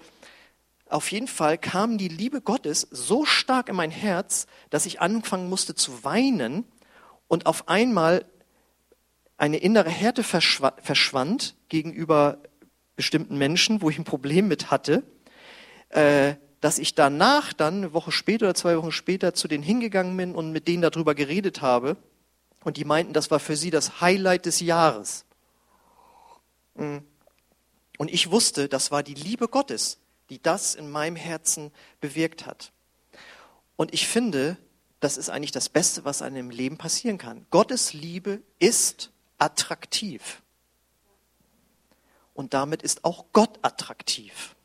Auf 0.88 1.10
jeden 1.10 1.26
Fall 1.26 1.58
kam 1.58 1.98
die 1.98 2.08
Liebe 2.08 2.40
Gottes 2.40 2.86
so 2.90 3.24
stark 3.24 3.68
in 3.68 3.76
mein 3.76 3.90
Herz, 3.90 4.46
dass 4.70 4.86
ich 4.86 5.00
anfangen 5.00 5.48
musste 5.48 5.74
zu 5.74 6.04
weinen 6.04 6.64
und 7.26 7.46
auf 7.46 7.68
einmal 7.68 8.24
eine 9.36 9.58
innere 9.58 9.90
Härte 9.90 10.22
verschwand 10.22 11.56
gegenüber 11.68 12.38
bestimmten 12.94 13.36
Menschen, 13.36 13.82
wo 13.82 13.90
ich 13.90 13.98
ein 13.98 14.04
Problem 14.04 14.48
mit 14.48 14.70
hatte, 14.70 15.02
äh, 15.90 16.36
dass 16.66 16.80
ich 16.80 16.96
danach 16.96 17.52
dann 17.52 17.76
eine 17.76 17.92
Woche 17.92 18.10
später 18.10 18.46
oder 18.46 18.56
zwei 18.56 18.76
Wochen 18.76 18.90
später 18.90 19.34
zu 19.34 19.46
denen 19.46 19.62
hingegangen 19.62 20.16
bin 20.16 20.34
und 20.34 20.50
mit 20.50 20.66
denen 20.66 20.82
darüber 20.82 21.14
geredet 21.14 21.62
habe. 21.62 21.96
Und 22.64 22.76
die 22.76 22.84
meinten, 22.84 23.12
das 23.12 23.30
war 23.30 23.38
für 23.38 23.56
sie 23.56 23.70
das 23.70 24.00
Highlight 24.00 24.46
des 24.46 24.58
Jahres. 24.58 25.26
Mm. 26.74 26.96
Und 27.98 28.10
ich 28.12 28.32
wusste, 28.32 28.68
das 28.68 28.90
war 28.90 29.04
die 29.04 29.14
Liebe 29.14 29.46
Gottes, 29.46 29.98
die 30.28 30.42
das 30.42 30.74
in 30.74 30.90
meinem 30.90 31.14
Herzen 31.14 31.70
bewirkt 32.00 32.46
hat. 32.46 32.72
Und 33.76 33.94
ich 33.94 34.08
finde, 34.08 34.56
das 34.98 35.18
ist 35.18 35.30
eigentlich 35.30 35.52
das 35.52 35.68
Beste, 35.68 36.04
was 36.04 36.20
einem 36.20 36.36
im 36.36 36.50
Leben 36.50 36.78
passieren 36.78 37.16
kann. 37.16 37.46
Gottes 37.50 37.92
Liebe 37.92 38.42
ist 38.58 39.12
attraktiv. 39.38 40.42
Und 42.34 42.54
damit 42.54 42.82
ist 42.82 43.04
auch 43.04 43.26
Gott 43.32 43.56
attraktiv. 43.62 44.55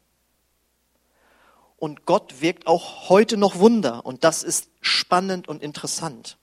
Und 1.82 2.06
Gott 2.06 2.42
wirkt 2.42 2.68
auch 2.68 3.10
heute 3.10 3.38
noch 3.38 3.58
Wunder. 3.58 4.06
Und 4.06 4.24
das 4.24 4.44
ist 4.44 4.70
spannend 4.82 5.48
und 5.48 5.64
interessant. 5.64 6.38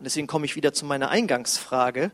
Und 0.00 0.06
deswegen 0.06 0.26
komme 0.26 0.44
ich 0.44 0.56
wieder 0.56 0.72
zu 0.72 0.84
meiner 0.84 1.08
Eingangsfrage. 1.08 2.10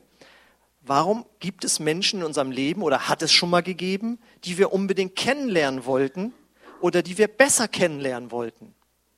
Warum 0.83 1.24
gibt 1.38 1.64
es 1.64 1.80
Menschen 1.80 2.20
in 2.20 2.26
unserem 2.26 2.50
Leben 2.50 2.83
oder 2.83 3.09
hat 3.09 3.22
es 3.22 3.33
schon 3.33 3.48
mal 3.48 3.62
gegeben, 3.62 4.18
die 4.44 4.59
wir 4.59 4.70
unbedingt 4.70 5.16
kennenlernen 5.16 5.87
wollten 5.87 6.35
oder 6.83 7.02
die 7.02 7.16
wir 7.16 7.26
besser 7.26 7.68
kennenlernen 7.68 8.30
wollten? 8.30 8.74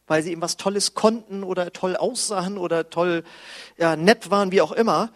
weil 0.09 0.23
sie 0.23 0.33
eben 0.33 0.43
was 0.43 0.59
Tolles 0.59 0.93
konnten 0.93 1.43
oder 1.43 1.73
toll 1.73 1.97
aussahen 1.97 2.59
oder 2.59 2.91
toll 2.91 3.25
ja, 3.79 3.97
nett 3.97 4.31
waren, 4.31 4.53
wie 4.53 4.61
auch 4.61 4.73
immer. 4.73 5.11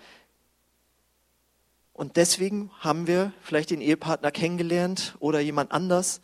Und 1.93 2.17
deswegen 2.17 2.71
haben 2.81 3.07
wir 3.07 3.33
vielleicht 3.43 3.71
den 3.71 3.83
Ehepartner 3.83 4.31
kennengelernt 4.31 5.15
oder 5.19 5.41
jemand 5.41 5.73
anders. 5.73 6.23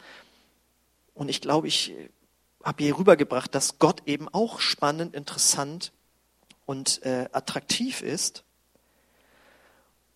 Und 1.22 1.28
ich 1.28 1.40
glaube, 1.40 1.68
ich 1.68 1.94
habe 2.64 2.82
hier 2.82 2.98
rübergebracht, 2.98 3.54
dass 3.54 3.78
Gott 3.78 4.02
eben 4.06 4.28
auch 4.28 4.58
spannend, 4.58 5.14
interessant 5.14 5.92
und 6.66 7.00
äh, 7.04 7.28
attraktiv 7.30 8.02
ist 8.02 8.42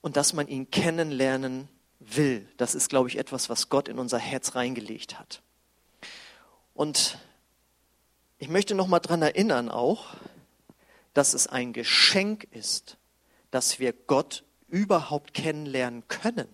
und 0.00 0.16
dass 0.16 0.32
man 0.32 0.48
ihn 0.48 0.68
kennenlernen 0.68 1.68
will. 2.00 2.48
Das 2.56 2.74
ist, 2.74 2.88
glaube 2.88 3.08
ich, 3.08 3.18
etwas, 3.18 3.48
was 3.48 3.68
Gott 3.68 3.86
in 3.86 4.00
unser 4.00 4.18
Herz 4.18 4.56
reingelegt 4.56 5.16
hat. 5.16 5.42
Und 6.74 7.18
ich 8.38 8.48
möchte 8.48 8.74
noch 8.74 8.88
mal 8.88 8.98
daran 8.98 9.22
erinnern 9.22 9.68
auch, 9.68 10.08
dass 11.14 11.34
es 11.34 11.46
ein 11.46 11.72
Geschenk 11.72 12.48
ist, 12.50 12.96
dass 13.52 13.78
wir 13.78 13.92
Gott 13.92 14.42
überhaupt 14.66 15.34
kennenlernen 15.34 16.02
können. 16.08 16.48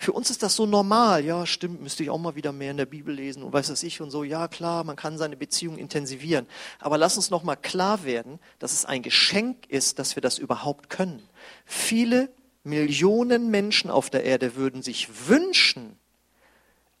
Für 0.00 0.12
uns 0.12 0.30
ist 0.30 0.44
das 0.44 0.54
so 0.54 0.64
normal, 0.64 1.24
ja, 1.24 1.44
stimmt, 1.44 1.82
müsste 1.82 2.04
ich 2.04 2.10
auch 2.10 2.18
mal 2.18 2.36
wieder 2.36 2.52
mehr 2.52 2.70
in 2.70 2.76
der 2.76 2.86
Bibel 2.86 3.12
lesen 3.12 3.42
und 3.42 3.52
weiß 3.52 3.68
was 3.68 3.82
ich 3.82 4.00
und 4.00 4.12
so, 4.12 4.22
ja 4.22 4.46
klar, 4.46 4.84
man 4.84 4.94
kann 4.94 5.18
seine 5.18 5.36
Beziehung 5.36 5.76
intensivieren. 5.76 6.46
Aber 6.78 6.96
lass 6.98 7.16
uns 7.16 7.30
noch 7.30 7.42
mal 7.42 7.56
klar 7.56 8.04
werden, 8.04 8.38
dass 8.60 8.72
es 8.72 8.84
ein 8.84 9.02
Geschenk 9.02 9.66
ist, 9.66 9.98
dass 9.98 10.14
wir 10.14 10.20
das 10.20 10.38
überhaupt 10.38 10.88
können. 10.88 11.28
Viele 11.66 12.30
Millionen 12.62 13.50
Menschen 13.50 13.90
auf 13.90 14.08
der 14.08 14.22
Erde 14.22 14.54
würden 14.54 14.82
sich 14.82 15.28
wünschen, 15.28 15.98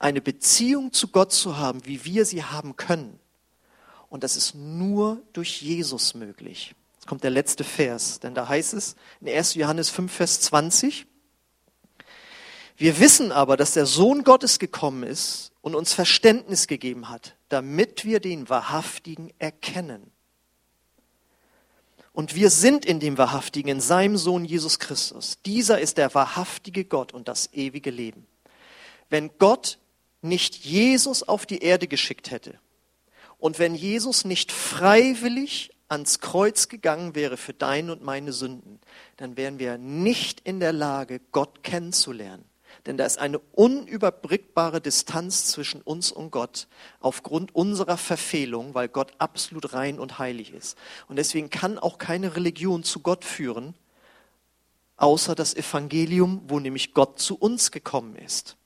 eine 0.00 0.20
Beziehung 0.20 0.92
zu 0.92 1.06
Gott 1.06 1.32
zu 1.32 1.56
haben, 1.56 1.86
wie 1.86 2.04
wir 2.04 2.24
sie 2.24 2.42
haben 2.42 2.76
können. 2.76 3.20
Und 4.08 4.24
das 4.24 4.36
ist 4.36 4.56
nur 4.56 5.22
durch 5.32 5.62
Jesus 5.62 6.14
möglich. 6.14 6.74
Jetzt 6.94 7.06
kommt 7.06 7.22
der 7.22 7.30
letzte 7.30 7.62
Vers, 7.62 8.18
denn 8.18 8.34
da 8.34 8.48
heißt 8.48 8.74
es 8.74 8.96
in 9.20 9.28
1. 9.28 9.54
Johannes 9.54 9.88
5, 9.88 10.12
Vers 10.12 10.40
20, 10.40 11.06
wir 12.78 13.00
wissen 13.00 13.32
aber, 13.32 13.56
dass 13.56 13.72
der 13.72 13.86
Sohn 13.86 14.22
Gottes 14.22 14.60
gekommen 14.60 15.02
ist 15.02 15.50
und 15.60 15.74
uns 15.74 15.92
Verständnis 15.92 16.68
gegeben 16.68 17.08
hat, 17.08 17.36
damit 17.48 18.04
wir 18.04 18.20
den 18.20 18.48
Wahrhaftigen 18.48 19.32
erkennen. 19.40 20.12
Und 22.12 22.34
wir 22.36 22.50
sind 22.50 22.84
in 22.84 23.00
dem 23.00 23.18
Wahrhaftigen, 23.18 23.68
in 23.68 23.80
seinem 23.80 24.16
Sohn 24.16 24.44
Jesus 24.44 24.78
Christus. 24.78 25.38
Dieser 25.44 25.80
ist 25.80 25.98
der 25.98 26.14
wahrhaftige 26.14 26.84
Gott 26.84 27.12
und 27.12 27.28
das 27.28 27.52
ewige 27.52 27.90
Leben. 27.90 28.26
Wenn 29.10 29.30
Gott 29.38 29.78
nicht 30.22 30.64
Jesus 30.64 31.22
auf 31.22 31.46
die 31.46 31.62
Erde 31.62 31.88
geschickt 31.88 32.30
hätte, 32.30 32.58
und 33.38 33.58
wenn 33.60 33.74
Jesus 33.74 34.24
nicht 34.24 34.50
freiwillig 34.50 35.70
ans 35.88 36.18
Kreuz 36.18 36.68
gegangen 36.68 37.14
wäre 37.14 37.36
für 37.36 37.52
deine 37.54 37.92
und 37.92 38.02
meine 38.02 38.32
Sünden, 38.32 38.80
dann 39.16 39.36
wären 39.36 39.58
wir 39.58 39.78
nicht 39.78 40.40
in 40.40 40.60
der 40.60 40.72
Lage, 40.72 41.20
Gott 41.32 41.62
kennenzulernen. 41.62 42.47
Denn 42.86 42.96
da 42.96 43.04
ist 43.04 43.18
eine 43.18 43.38
unüberbrückbare 43.38 44.80
Distanz 44.80 45.46
zwischen 45.46 45.82
uns 45.82 46.12
und 46.12 46.30
Gott 46.30 46.68
aufgrund 47.00 47.54
unserer 47.54 47.96
Verfehlung, 47.96 48.74
weil 48.74 48.88
Gott 48.88 49.12
absolut 49.18 49.74
rein 49.74 49.98
und 49.98 50.18
heilig 50.18 50.52
ist. 50.52 50.78
Und 51.08 51.16
deswegen 51.16 51.50
kann 51.50 51.78
auch 51.78 51.98
keine 51.98 52.36
Religion 52.36 52.84
zu 52.84 53.00
Gott 53.00 53.24
führen, 53.24 53.74
außer 54.96 55.34
das 55.34 55.54
Evangelium, 55.54 56.42
wo 56.46 56.60
nämlich 56.60 56.94
Gott 56.94 57.18
zu 57.18 57.36
uns 57.36 57.70
gekommen 57.70 58.16
ist. 58.16 58.56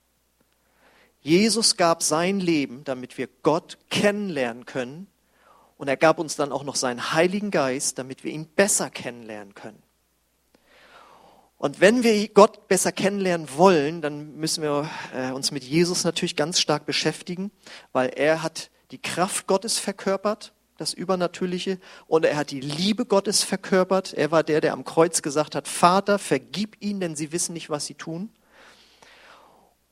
Jesus 1.21 1.77
gab 1.77 2.03
sein 2.03 2.41
Leben, 2.41 2.83
damit 2.85 3.17
wir 3.17 3.29
Gott 3.43 3.79
kennenlernen 3.91 4.67
können. 4.67 5.07
Und 5.77 5.89
er 5.89 5.97
gab 5.97 6.19
uns 6.19 6.37
dann 6.37 6.53
auch 6.53 6.65
noch 6.65 6.77
seinen 6.77 7.13
Heiligen 7.13 7.51
Geist, 7.51 7.99
damit 7.99 8.25
wir 8.25 8.33
ihn 8.33 8.47
besser 8.47 8.91
kennenlernen 8.91 9.55
können. 9.55 9.83
Und 11.63 11.81
wenn 11.81 12.03
wir 12.03 12.27
Gott 12.27 12.67
besser 12.67 12.91
kennenlernen 12.91 13.47
wollen, 13.55 14.03
dann 14.03 14.35
müssen 14.35 14.65
wir 14.65 14.91
äh, 15.15 15.31
uns 15.31 15.53
mit 15.53 15.63
Jesus 15.63 16.03
natürlich 16.03 16.35
ganz 16.35 16.59
stark 16.59 16.87
beschäftigen, 16.87 17.53
weil 17.93 18.09
er 18.09 18.43
hat 18.43 18.73
die 18.91 19.01
Kraft 19.01 19.47
Gottes 19.47 19.79
verkörpert, 19.79 20.55
das 20.77 20.93
Übernatürliche, 20.93 21.79
und 22.09 22.25
er 22.25 22.35
hat 22.35 22.51
die 22.51 22.59
Liebe 22.59 23.07
Gottes 23.07 23.45
verkörpert. 23.45 24.13
Er 24.13 24.33
war 24.33 24.43
der, 24.43 24.61
der 24.61 24.73
am 24.73 24.83
Kreuz 24.83 25.23
gesagt 25.23 25.55
hat, 25.55 25.69
Vater, 25.69 26.19
vergib 26.19 26.79
ihnen, 26.81 26.99
denn 26.99 27.15
sie 27.15 27.31
wissen 27.31 27.53
nicht, 27.53 27.71
was 27.71 27.87
sie 27.87 27.95
tun. 27.95 28.31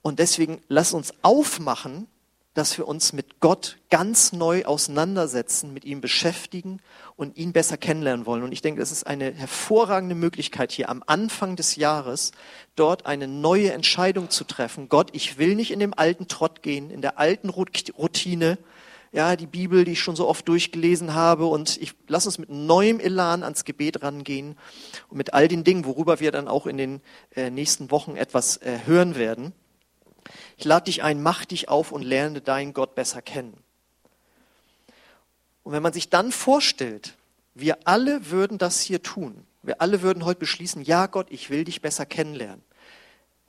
Und 0.03 0.19
deswegen 0.19 0.61
lass 0.67 0.93
uns 0.93 1.15
aufmachen, 1.23 2.09
dass 2.55 2.77
wir 2.77 2.89
uns 2.89 3.13
mit 3.13 3.39
Gott 3.39 3.79
ganz 3.91 4.33
neu 4.33 4.65
auseinandersetzen, 4.65 5.73
mit 5.73 5.85
ihm 5.85 6.01
beschäftigen 6.01 6.81
und 7.17 7.37
ihn 7.37 7.53
besser 7.53 7.77
kennenlernen 7.77 8.27
wollen. 8.27 8.43
Und 8.43 8.53
ich 8.53 8.61
denke, 8.61 8.81
das 8.81 8.91
ist 8.91 9.07
eine 9.07 9.33
hervorragende 9.33 10.17
Möglichkeit 10.17 10.73
hier 10.73 10.89
am 10.89 11.05
Anfang 11.07 11.55
des 11.55 11.77
Jahres, 11.77 12.33
dort 12.75 13.07
eine 13.07 13.29
neue 13.29 13.73
Entscheidung 13.73 14.31
zu 14.31 14.45
treffen. 14.45 14.89
Gott, 14.89 15.11
ich 15.13 15.39
will 15.39 15.55
nicht 15.55 15.71
in 15.71 15.79
dem 15.79 15.95
alten 15.95 16.27
Trott 16.27 16.63
gehen, 16.63 16.91
in 16.91 17.03
der 17.03 17.19
alten 17.19 17.51
Routine, 17.51 18.59
ja, 19.13 19.35
die 19.35 19.47
Bibel, 19.47 19.85
die 19.85 19.93
ich 19.93 20.01
schon 20.01 20.15
so 20.15 20.29
oft 20.29 20.47
durchgelesen 20.47 21.15
habe 21.15 21.47
und 21.47 21.77
ich 21.83 21.95
lass 22.07 22.27
uns 22.27 22.39
mit 22.39 22.49
neuem 22.49 23.01
Elan 23.01 23.43
ans 23.43 23.65
Gebet 23.65 24.03
rangehen 24.03 24.57
und 25.09 25.17
mit 25.17 25.35
all 25.35 25.49
den 25.49 25.65
Dingen, 25.65 25.85
worüber 25.85 26.21
wir 26.21 26.31
dann 26.31 26.47
auch 26.47 26.67
in 26.67 26.77
den 26.77 27.01
äh, 27.35 27.51
nächsten 27.51 27.91
Wochen 27.91 28.17
etwas 28.17 28.59
äh, 28.59 28.79
hören 28.87 29.17
werden. 29.17 29.53
Ich 30.61 30.67
lade 30.67 30.85
dich 30.85 31.03
ein, 31.03 31.23
mach 31.23 31.47
dich 31.47 31.71
auf 31.71 31.91
und 31.91 32.03
lerne 32.03 32.43
deinen 32.43 32.75
Gott 32.75 32.95
besser 32.95 33.23
kennen. 33.23 33.57
Und 35.63 35.73
wenn 35.73 35.83
man 35.83 35.95
sich 35.95 36.11
dann 36.11 36.33
vorstellt, 36.33 37.17
wir 37.55 37.79
alle 37.85 38.31
würden 38.31 38.59
das 38.59 38.83
hier 38.83 39.03
tun, 39.03 39.47
wir 39.63 39.81
alle 39.81 40.03
würden 40.03 40.27
heute 40.27 40.41
beschließen, 40.41 40.83
ja 40.83 41.07
Gott, 41.07 41.29
ich 41.31 41.49
will 41.49 41.65
dich 41.65 41.81
besser 41.81 42.05
kennenlernen, 42.05 42.63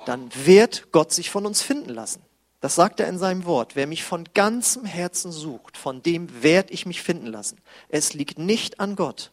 dann 0.05 0.31
wird 0.45 0.93
Gott 0.93 1.11
sich 1.11 1.29
von 1.29 1.45
uns 1.45 1.61
finden 1.61 1.89
lassen. 1.89 2.21
Das 2.61 2.75
sagt 2.75 3.01
er 3.01 3.09
in 3.09 3.17
seinem 3.17 3.43
Wort. 3.43 3.75
Wer 3.75 3.87
mich 3.87 4.05
von 4.05 4.23
ganzem 4.33 4.85
Herzen 4.85 5.33
sucht, 5.33 5.75
von 5.75 6.01
dem 6.01 6.41
werde 6.41 6.71
ich 6.71 6.85
mich 6.85 7.01
finden 7.01 7.27
lassen. 7.27 7.57
Es 7.89 8.13
liegt 8.13 8.39
nicht 8.39 8.79
an 8.79 8.95
Gott, 8.95 9.31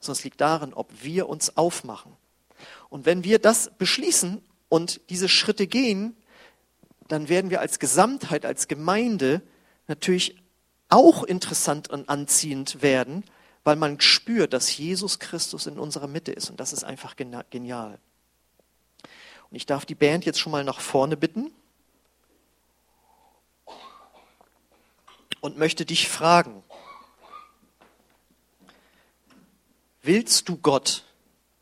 sondern 0.00 0.18
es 0.18 0.24
liegt 0.24 0.40
darin, 0.40 0.74
ob 0.74 0.90
wir 1.04 1.28
uns 1.28 1.56
aufmachen. 1.56 2.16
Und 2.88 3.06
wenn 3.06 3.22
wir 3.22 3.38
das 3.38 3.70
beschließen 3.78 4.42
und 4.68 5.00
diese 5.08 5.28
Schritte 5.28 5.68
gehen, 5.68 6.16
dann 7.12 7.28
werden 7.28 7.50
wir 7.50 7.60
als 7.60 7.78
Gesamtheit, 7.78 8.44
als 8.44 8.68
Gemeinde 8.68 9.42
natürlich 9.86 10.42
auch 10.88 11.24
interessant 11.24 11.88
und 11.88 12.08
anziehend 12.08 12.82
werden, 12.82 13.24
weil 13.64 13.76
man 13.76 14.00
spürt, 14.00 14.52
dass 14.52 14.76
Jesus 14.76 15.18
Christus 15.18 15.66
in 15.66 15.78
unserer 15.78 16.06
Mitte 16.06 16.32
ist. 16.32 16.50
Und 16.50 16.60
das 16.60 16.72
ist 16.72 16.84
einfach 16.84 17.16
genial. 17.16 17.98
Und 19.50 19.56
ich 19.56 19.66
darf 19.66 19.84
die 19.84 19.94
Band 19.94 20.24
jetzt 20.24 20.38
schon 20.38 20.52
mal 20.52 20.64
nach 20.64 20.80
vorne 20.80 21.16
bitten 21.16 21.50
und 25.40 25.58
möchte 25.58 25.84
dich 25.84 26.08
fragen, 26.08 26.62
willst 30.02 30.48
du 30.48 30.56
Gott 30.56 31.04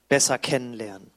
besser 0.09 0.39
kennenlernen? 0.39 1.14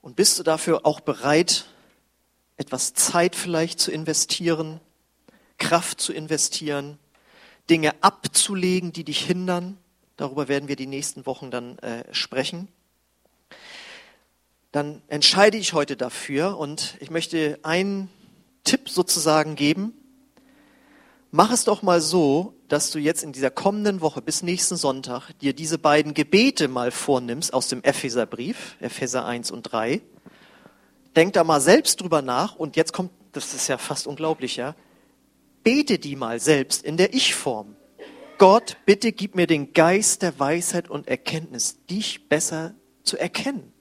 Und 0.00 0.16
bist 0.16 0.38
du 0.38 0.42
dafür 0.42 0.86
auch 0.86 1.00
bereit, 1.00 1.66
etwas 2.56 2.94
Zeit 2.94 3.36
vielleicht 3.36 3.80
zu 3.80 3.90
investieren, 3.90 4.80
Kraft 5.58 6.00
zu 6.00 6.12
investieren, 6.12 6.98
Dinge 7.68 7.94
abzulegen, 8.02 8.92
die 8.92 9.04
dich 9.04 9.24
hindern? 9.24 9.78
Darüber 10.16 10.48
werden 10.48 10.68
wir 10.68 10.76
die 10.76 10.86
nächsten 10.86 11.26
Wochen 11.26 11.50
dann 11.50 11.78
äh, 11.78 12.04
sprechen. 12.12 12.68
Dann 14.72 15.02
entscheide 15.08 15.56
ich 15.56 15.72
heute 15.72 15.96
dafür 15.96 16.58
und 16.58 16.96
ich 17.00 17.10
möchte 17.10 17.58
einen 17.62 18.10
Tipp 18.64 18.88
sozusagen 18.88 19.54
geben. 19.54 19.94
Mach 21.30 21.52
es 21.52 21.64
doch 21.64 21.82
mal 21.82 22.00
so, 22.00 22.54
dass 22.68 22.90
du 22.90 22.98
jetzt 22.98 23.22
in 23.22 23.32
dieser 23.32 23.50
kommenden 23.50 24.00
Woche 24.00 24.20
bis 24.20 24.42
nächsten 24.42 24.76
Sonntag 24.76 25.32
dir 25.40 25.54
diese 25.54 25.78
beiden 25.78 26.14
Gebete 26.14 26.68
mal 26.68 26.90
vornimmst 26.90 27.52
aus 27.52 27.68
dem 27.68 27.82
Epheserbrief, 27.82 28.76
Epheser 28.80 29.24
1 29.24 29.50
und 29.50 29.62
3. 29.62 30.02
Denk 31.16 31.32
da 31.32 31.44
mal 31.44 31.60
selbst 31.60 32.00
drüber 32.00 32.22
nach 32.22 32.56
und 32.56 32.76
jetzt 32.76 32.92
kommt, 32.92 33.10
das 33.32 33.54
ist 33.54 33.68
ja 33.68 33.78
fast 33.78 34.06
unglaublich, 34.06 34.56
ja. 34.56 34.74
Bete 35.64 35.98
die 35.98 36.14
mal 36.14 36.40
selbst 36.40 36.84
in 36.84 36.96
der 36.96 37.14
Ich-Form. 37.14 37.74
Gott, 38.36 38.76
bitte 38.86 39.12
gib 39.12 39.34
mir 39.34 39.46
den 39.46 39.72
Geist 39.72 40.22
der 40.22 40.38
Weisheit 40.38 40.88
und 40.88 41.08
Erkenntnis, 41.08 41.78
dich 41.90 42.28
besser 42.28 42.74
zu 43.02 43.16
erkennen. 43.16 43.72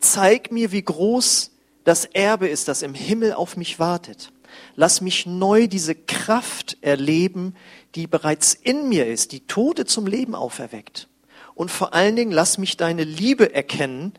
Zeig 0.00 0.50
mir, 0.50 0.72
wie 0.72 0.82
groß 0.82 1.50
das 1.84 2.06
Erbe 2.06 2.48
ist, 2.48 2.68
das 2.68 2.82
im 2.82 2.94
Himmel 2.94 3.34
auf 3.34 3.56
mich 3.56 3.78
wartet. 3.78 4.32
Lass 4.76 5.00
mich 5.00 5.26
neu 5.26 5.68
diese 5.68 5.94
Kraft 5.94 6.76
erleben, 6.80 7.54
die 7.94 8.06
bereits 8.06 8.54
in 8.54 8.88
mir 8.88 9.06
ist, 9.06 9.32
die 9.32 9.46
Tote 9.46 9.84
zum 9.84 10.06
Leben 10.06 10.34
auferweckt. 10.34 11.08
Und 11.54 11.70
vor 11.70 11.94
allen 11.94 12.16
Dingen 12.16 12.32
lass 12.32 12.58
mich 12.58 12.76
deine 12.76 13.04
Liebe 13.04 13.54
erkennen, 13.54 14.12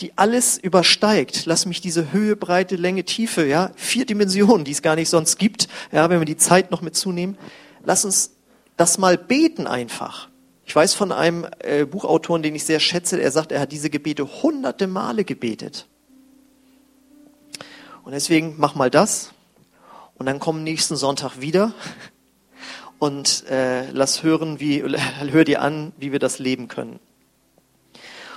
die 0.00 0.16
alles 0.16 0.58
übersteigt. 0.58 1.46
Lass 1.46 1.66
mich 1.66 1.80
diese 1.80 2.12
Höhe, 2.12 2.34
Breite, 2.36 2.76
Länge, 2.76 3.04
Tiefe, 3.04 3.46
ja, 3.46 3.70
vier 3.76 4.06
Dimensionen, 4.06 4.64
die 4.64 4.72
es 4.72 4.82
gar 4.82 4.96
nicht 4.96 5.08
sonst 5.08 5.38
gibt, 5.38 5.68
ja, 5.92 6.08
wenn 6.10 6.20
wir 6.20 6.26
die 6.26 6.36
Zeit 6.36 6.70
noch 6.70 6.82
mit 6.82 6.96
zunehmen. 6.96 7.36
Lass 7.84 8.04
uns 8.04 8.36
das 8.76 8.98
mal 8.98 9.18
beten 9.18 9.66
einfach. 9.66 10.28
Ich 10.64 10.74
weiß 10.74 10.94
von 10.94 11.12
einem 11.12 11.46
äh, 11.58 11.84
Buchautoren, 11.84 12.42
den 12.42 12.54
ich 12.54 12.64
sehr 12.64 12.80
schätze, 12.80 13.20
er 13.20 13.30
sagt, 13.30 13.52
er 13.52 13.60
hat 13.60 13.72
diese 13.72 13.90
Gebete 13.90 14.42
hunderte 14.42 14.86
Male 14.86 15.24
gebetet. 15.24 15.86
Und 18.04 18.12
deswegen 18.12 18.54
mach 18.56 18.74
mal 18.74 18.90
das 18.90 19.32
und 20.20 20.26
dann 20.26 20.38
komm 20.38 20.62
nächsten 20.62 20.96
Sonntag 20.96 21.40
wieder 21.40 21.72
und 22.98 23.46
äh, 23.48 23.90
lass 23.90 24.22
hören, 24.22 24.60
wie, 24.60 24.82
hör 25.30 25.44
dir 25.44 25.62
an, 25.62 25.92
wie 25.96 26.12
wir 26.12 26.18
das 26.18 26.38
leben 26.38 26.68
können. 26.68 27.00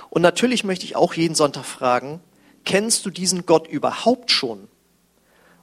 Und 0.08 0.22
natürlich 0.22 0.64
möchte 0.64 0.86
ich 0.86 0.96
auch 0.96 1.12
jeden 1.12 1.34
Sonntag 1.34 1.66
fragen, 1.66 2.20
kennst 2.64 3.04
du 3.04 3.10
diesen 3.10 3.44
Gott 3.44 3.68
überhaupt 3.68 4.30
schon? 4.30 4.66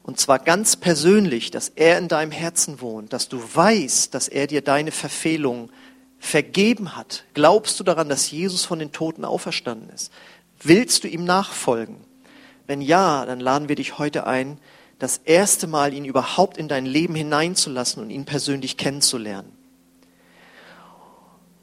Und 0.04 0.20
zwar 0.20 0.38
ganz 0.38 0.76
persönlich, 0.76 1.50
dass 1.50 1.70
er 1.70 1.98
in 1.98 2.08
deinem 2.08 2.32
Herzen 2.32 2.82
wohnt, 2.82 3.14
dass 3.14 3.28
du 3.28 3.42
weißt, 3.42 4.14
dass 4.14 4.28
er 4.28 4.46
dir 4.46 4.62
deine 4.62 4.92
Verfehlungen 4.92 5.72
vergeben 6.20 6.96
hat. 6.96 7.24
Glaubst 7.34 7.80
du 7.80 7.84
daran, 7.84 8.10
dass 8.10 8.30
Jesus 8.30 8.64
von 8.64 8.78
den 8.78 8.92
Toten 8.92 9.26
auferstanden 9.26 9.90
ist? 9.90 10.12
Willst 10.62 11.04
du 11.04 11.08
ihm 11.08 11.24
nachfolgen? 11.24 11.96
Wenn 12.68 12.82
ja, 12.82 13.26
dann 13.26 13.40
laden 13.40 13.70
wir 13.70 13.76
dich 13.76 13.98
heute 13.98 14.28
ein, 14.28 14.60
das 15.02 15.18
erste 15.18 15.66
Mal 15.66 15.96
ihn 15.96 16.06
überhaupt 16.06 16.58
in 16.58 16.68
dein 16.68 16.86
Leben 16.86 17.16
hineinzulassen 17.16 18.04
und 18.04 18.12
ihn 18.12 18.26
persönlich 18.26 18.78
kennenzulernen. 18.78 19.52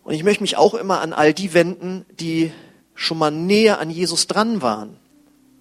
Und 0.03 0.14
ich 0.14 0.24
möchte 0.24 0.42
mich 0.42 0.57
auch 0.57 0.74
immer 0.74 1.01
an 1.01 1.12
all 1.12 1.33
die 1.33 1.55
wenden, 1.55 2.05
die 2.18 2.53
schon 2.96 3.16
mal 3.16 3.31
näher 3.31 3.79
an 3.79 3.90
Jesus 3.90 4.27
dran 4.27 4.61
waren 4.61 4.96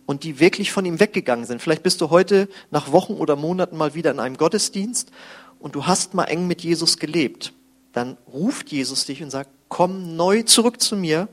und 0.08 0.24
die 0.24 0.40
wirklich 0.40 0.72
von 0.72 0.86
ihm 0.86 1.00
weggegangen 1.00 1.46
sind. 1.46 1.62
Vielleicht 1.62 1.84
bist 1.84 2.02
du 2.02 2.10
heute 2.10 2.50
nach 2.72 2.92
Wochen 2.92 3.13
oder 3.13 3.36
Monaten 3.36 3.78
mal 3.78 3.94
wieder 3.94 4.10
in 4.10 4.20
einem 4.20 4.38
Gottesdienst 4.38 5.12
und 5.60 5.76
du 5.76 5.86
hast 5.86 6.16
mal 6.16 6.24
eng 6.24 6.48
mit 6.48 6.63
Jesus 6.63 6.98
gelebt. 6.98 7.54
Dann 7.94 8.18
ruft 8.34 8.72
Jesus 8.72 9.06
dich 9.06 9.22
und 9.22 9.30
sagt, 9.30 9.52
komm 9.68 10.16
neu 10.16 10.42
zurück 10.42 10.82
zu 10.82 10.96
mir 10.96 11.28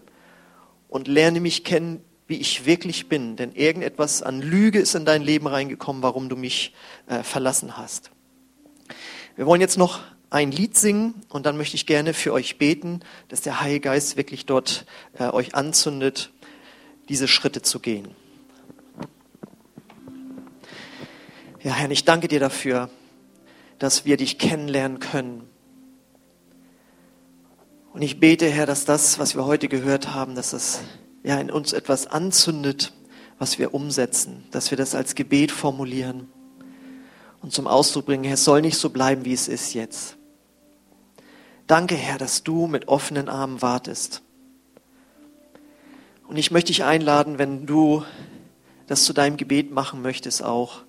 und 0.91 1.09
lerne 1.09 1.41
mich 1.41 1.65
kennen, 1.65 2.05
wie 2.27 2.37
ich 2.37 2.65
wirklich 2.65 3.09
bin, 3.09 3.37
denn 3.37 3.53
irgendetwas 3.53 4.23
an 4.23 4.41
Lüge 4.41 4.79
ist 4.79 4.95
in 4.95 5.05
dein 5.05 5.23
Leben 5.23 5.47
reingekommen, 5.47 6.03
warum 6.03 6.29
du 6.29 6.37
mich 6.37 6.75
äh, 7.07 7.23
verlassen 7.23 7.77
hast. 7.77 8.11
Wir 9.37 9.47
wollen 9.47 9.61
jetzt 9.61 9.77
noch 9.77 10.01
ein 10.31 10.51
Lied 10.51 10.77
singen 10.77 11.15
und 11.29 11.47
dann 11.47 11.57
möchte 11.57 11.77
ich 11.77 11.87
gerne 11.87 12.15
für 12.15 12.33
euch 12.33 12.57
beten, 12.57 13.01
dass 13.29 13.43
der 13.43 13.61
Heilige 13.61 13.81
Geist 13.81 14.17
wirklich 14.17 14.47
dort 14.47 14.87
äh, 15.19 15.29
euch 15.29 15.55
anzündet, 15.55 16.31
diese 17.09 17.29
Schritte 17.29 17.63
zu 17.63 17.79
gehen. 17.79 18.09
Ja, 21.63 21.73
Herr, 21.75 21.91
ich 21.91 22.05
danke 22.05 22.29
dir 22.29 22.41
dafür, 22.41 22.91
dass 23.79 24.05
wir 24.05 24.17
dich 24.17 24.39
kennenlernen 24.39 24.99
können. 24.99 25.49
Und 27.93 28.03
ich 28.03 28.19
bete, 28.19 28.49
Herr, 28.51 28.67
dass 28.67 28.85
das, 28.85 29.19
was 29.19 29.37
wir 29.37 29.45
heute 29.45 29.69
gehört 29.69 30.15
haben, 30.15 30.35
dass 30.35 30.51
das 30.51 30.81
ja, 31.25 31.41
in 31.41 31.51
uns 31.51 31.73
etwas 31.73 32.07
anzündet, 32.07 32.93
was 33.39 33.59
wir 33.59 33.75
umsetzen, 33.75 34.45
dass 34.53 34.71
wir 34.71 34.79
das 34.79 34.95
als 34.95 35.17
Gebet 35.17 35.51
formulieren 35.51 36.29
und 37.43 37.53
zum 37.53 37.67
Ausdruck 37.67 38.07
bringen, 38.07 38.33
es 38.33 38.45
soll 38.45 38.61
nicht 38.61 38.79
so 38.79 38.91
bleiben, 38.91 39.25
wie 39.25 39.33
es 39.33 39.49
ist 39.49 39.75
jetzt. 39.75 40.17
Danke, 41.67 41.95
Herr, 41.95 42.19
dass 42.19 42.43
du 42.43 42.67
mit 42.67 42.89
offenen 42.89 43.29
Armen 43.29 43.61
wartest. 43.63 44.23
Und 46.29 46.37
ich 46.37 46.51
möchte 46.51 46.69
dich 46.69 46.85
einladen, 46.85 47.39
wenn 47.39 47.67
du 47.67 48.05
das 48.87 49.05
zu 49.05 49.13
deinem 49.13 49.37
Gebet 49.37 49.73
machen 49.73 50.03
möchtest, 50.03 50.43
auch 50.43 50.83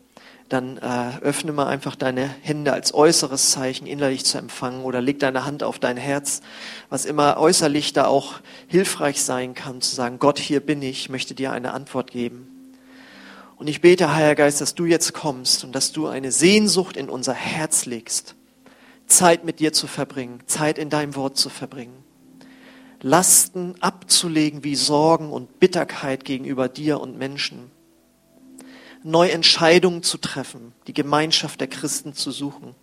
dann 0.49 0.77
äh, 0.77 1.17
öffne 1.21 1.51
mal 1.51 1.67
einfach 1.67 1.95
deine 1.95 2.29
Hände 2.41 2.71
als 2.71 2.93
äußeres 2.93 3.51
Zeichen, 3.51 3.87
innerlich 3.87 4.25
zu 4.25 4.37
empfangen, 4.37 4.83
oder 4.83 5.01
leg 5.01 5.19
deine 5.19 5.45
Hand 5.45 5.63
auf 5.63 5.79
dein 5.79 5.97
Herz, 5.97 6.41
was 6.89 7.05
immer 7.05 7.37
äußerlich 7.37 7.93
da 7.93 8.05
auch 8.05 8.35
hilfreich 8.67 9.23
sein 9.23 9.55
kann, 9.55 9.81
zu 9.81 9.95
sagen, 9.95 10.19
Gott, 10.19 10.37
hier 10.37 10.59
bin 10.59 10.81
ich, 10.81 11.09
möchte 11.09 11.33
dir 11.33 11.51
eine 11.51 11.73
Antwort 11.73 12.11
geben. 12.11 12.47
Und 13.57 13.67
ich 13.67 13.81
bete, 13.81 14.13
Heiliger 14.13 14.35
Geist, 14.35 14.61
dass 14.61 14.75
du 14.75 14.85
jetzt 14.85 15.13
kommst 15.13 15.63
und 15.63 15.73
dass 15.73 15.91
du 15.91 16.07
eine 16.07 16.31
Sehnsucht 16.31 16.97
in 16.97 17.09
unser 17.09 17.33
Herz 17.33 17.85
legst, 17.85 18.35
Zeit 19.07 19.45
mit 19.45 19.59
dir 19.59 19.73
zu 19.73 19.87
verbringen, 19.87 20.41
Zeit 20.45 20.77
in 20.77 20.89
deinem 20.89 21.15
Wort 21.15 21.37
zu 21.37 21.49
verbringen. 21.49 22.03
Lasten 23.01 23.75
abzulegen 23.81 24.63
wie 24.63 24.75
Sorgen 24.75 25.31
und 25.31 25.59
Bitterkeit 25.59 26.25
gegenüber 26.25 26.67
dir 26.69 26.99
und 26.99 27.17
Menschen. 27.17 27.71
Neue 29.07 29.33
Entscheidungen 29.33 30.01
zu 30.01 30.17
treffen, 30.17 30.73
die 30.87 30.93
Gemeinschaft 30.93 31.59
der 31.61 31.67
Christen 31.67 32.13
zu 32.15 32.31
suchen, 32.31 32.73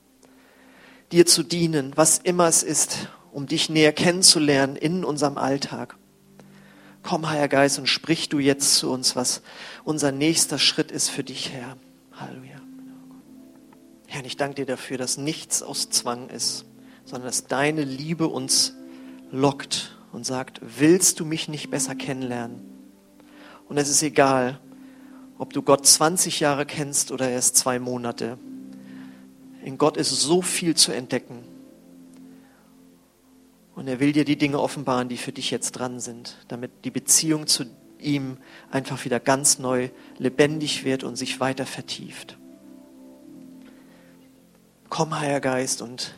dir 1.10 1.26
zu 1.26 1.42
dienen, 1.42 1.90
was 1.96 2.18
immer 2.18 2.46
es 2.46 2.62
ist, 2.62 3.08
um 3.32 3.48
dich 3.48 3.68
näher 3.68 3.92
kennenzulernen 3.92 4.76
in 4.76 5.04
unserem 5.04 5.36
Alltag. 5.36 5.96
Komm, 7.02 7.28
Heiliger 7.28 7.48
Geist, 7.48 7.80
und 7.80 7.88
sprich 7.88 8.28
du 8.28 8.38
jetzt 8.38 8.76
zu 8.76 8.92
uns, 8.92 9.16
was 9.16 9.42
unser 9.82 10.12
nächster 10.12 10.60
Schritt 10.60 10.92
ist 10.92 11.08
für 11.08 11.24
dich, 11.24 11.50
Herr. 11.50 11.76
Halleluja. 12.12 12.60
Herr, 14.06 14.24
ich 14.24 14.36
danke 14.36 14.54
dir 14.54 14.66
dafür, 14.66 14.98
dass 14.98 15.16
nichts 15.16 15.60
aus 15.60 15.90
Zwang 15.90 16.28
ist, 16.28 16.66
sondern 17.04 17.26
dass 17.26 17.48
deine 17.48 17.82
Liebe 17.82 18.28
uns 18.28 18.76
lockt 19.32 19.98
und 20.12 20.24
sagt, 20.24 20.60
willst 20.78 21.18
du 21.18 21.24
mich 21.24 21.48
nicht 21.48 21.68
besser 21.68 21.96
kennenlernen? 21.96 22.60
Und 23.68 23.76
es 23.76 23.88
ist 23.88 24.04
egal, 24.04 24.60
ob 25.42 25.52
du 25.52 25.60
Gott 25.60 25.84
20 25.84 26.38
Jahre 26.38 26.64
kennst 26.64 27.10
oder 27.10 27.28
erst 27.28 27.56
zwei 27.56 27.80
Monate. 27.80 28.38
In 29.64 29.76
Gott 29.76 29.96
ist 29.96 30.10
so 30.10 30.40
viel 30.40 30.76
zu 30.76 30.92
entdecken. 30.92 31.42
Und 33.74 33.88
er 33.88 33.98
will 33.98 34.12
dir 34.12 34.24
die 34.24 34.38
Dinge 34.38 34.60
offenbaren, 34.60 35.08
die 35.08 35.16
für 35.16 35.32
dich 35.32 35.50
jetzt 35.50 35.72
dran 35.72 35.98
sind, 35.98 36.36
damit 36.46 36.70
die 36.84 36.92
Beziehung 36.92 37.48
zu 37.48 37.64
ihm 37.98 38.36
einfach 38.70 39.04
wieder 39.04 39.18
ganz 39.18 39.58
neu 39.58 39.88
lebendig 40.16 40.84
wird 40.84 41.02
und 41.02 41.16
sich 41.16 41.40
weiter 41.40 41.66
vertieft. 41.66 42.38
Komm, 44.90 45.18
Heiliger 45.18 45.40
Geist, 45.40 45.82
und 45.82 46.14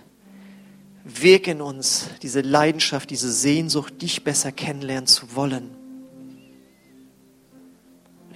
wirk 1.03 1.49
in 1.49 1.63
uns 1.63 2.11
diese 2.21 2.43
Leidenschaft, 2.43 3.09
diese 3.09 3.33
Sehnsucht, 3.33 4.03
dich 4.03 4.23
besser 4.23 4.53
kennenlernen 4.53 5.07
zu 5.07 5.35
wollen. 5.35 5.71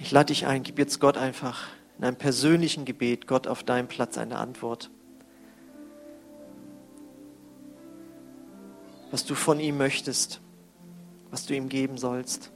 Ich 0.01 0.11
lade 0.11 0.27
dich 0.27 0.47
ein, 0.47 0.63
gib 0.63 0.79
jetzt 0.79 0.99
Gott 0.99 1.17
einfach 1.17 1.67
in 1.97 2.05
einem 2.05 2.15
persönlichen 2.15 2.85
Gebet, 2.85 3.27
Gott 3.27 3.47
auf 3.47 3.63
deinem 3.63 3.89
Platz 3.89 4.17
eine 4.17 4.37
Antwort. 4.37 4.89
Was 9.11 9.25
du 9.25 9.35
von 9.35 9.59
ihm 9.59 9.77
möchtest, 9.77 10.39
was 11.29 11.45
du 11.45 11.53
ihm 11.53 11.67
geben 11.67 11.97
sollst. 11.97 12.51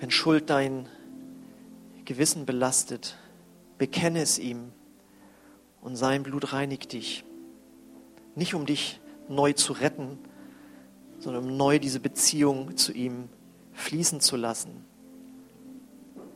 Wenn 0.00 0.10
Schuld 0.10 0.50
dein 0.50 0.88
Gewissen 2.04 2.46
belastet, 2.46 3.16
bekenne 3.78 4.20
es 4.20 4.38
ihm 4.38 4.72
und 5.80 5.96
sein 5.96 6.24
Blut 6.24 6.52
reinigt 6.52 6.92
dich. 6.92 7.24
Nicht 8.34 8.54
um 8.54 8.66
dich 8.66 9.00
neu 9.28 9.52
zu 9.52 9.72
retten, 9.72 10.18
sondern 11.18 11.44
um 11.44 11.56
neu 11.56 11.78
diese 11.78 12.00
Beziehung 12.00 12.76
zu 12.76 12.92
ihm 12.92 13.28
fließen 13.72 14.20
zu 14.20 14.36
lassen, 14.36 14.84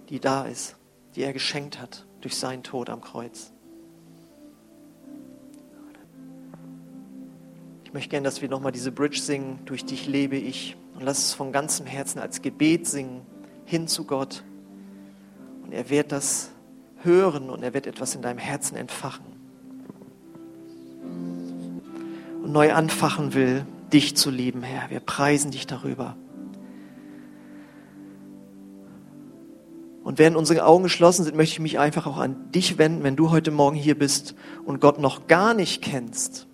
die 0.09 0.21
da 0.21 0.45
ist, 0.45 0.77
die 1.15 1.23
er 1.23 1.33
geschenkt 1.33 1.81
hat 1.81 2.07
durch 2.21 2.37
seinen 2.37 2.63
Tod 2.63 2.89
am 2.91 3.01
Kreuz. 3.01 3.53
Ich 7.85 7.95
möchte 7.95 8.09
gerne, 8.09 8.25
dass 8.25 8.41
wir 8.41 8.49
nochmal 8.49 8.73
diese 8.73 8.91
Bridge 8.91 9.21
singen, 9.21 9.59
durch 9.67 9.85
dich 9.85 10.07
lebe 10.07 10.37
ich. 10.37 10.77
Und 10.95 11.03
lass 11.03 11.19
es 11.19 11.35
von 11.35 11.53
ganzem 11.53 11.85
Herzen 11.85 12.21
als 12.21 12.41
Gebet 12.41 12.87
singen, 12.87 13.21
hin 13.67 13.87
zu 13.87 14.05
Gott. 14.05 14.45
Und 15.63 15.73
er 15.73 15.91
wird 15.91 16.11
das 16.11 16.51
hören 17.03 17.51
und 17.51 17.63
er 17.63 17.75
wird 17.75 17.87
etwas 17.87 18.15
in 18.15 18.23
deinem 18.23 18.39
Herzen 18.39 18.77
entfachen. 18.77 19.27
Und 22.43 22.53
neu 22.53 22.73
anfachen 22.73 23.35
will, 23.35 23.67
dich 23.93 24.17
zu 24.17 24.31
lieben, 24.31 24.63
Herr. 24.63 24.91
Wir 24.91 25.01
preisen 25.01 25.51
dich 25.51 25.67
darüber. 25.67 26.17
Und 30.05 30.19
während 30.19 30.37
unsere 30.37 30.65
Augen 30.65 30.83
geschlossen 30.83 31.25
sind, 31.25 31.37
möchte 31.37 31.55
ich 31.55 31.61
mich 31.61 31.79
einfach 31.79 32.07
auch 32.07 32.19
an 32.19 32.51
dich 32.51 32.77
wenden, 32.77 33.05
wenn 33.05 33.17
du 33.17 33.31
heute 33.31 33.51
Morgen 33.51 33.77
hier 33.77 33.97
bist 33.97 34.35
und 34.65 34.81
Gott 34.81 34.99
noch 34.99 35.29
gar 35.29 35.55
nicht 35.55 35.83
kennst. 35.83 36.49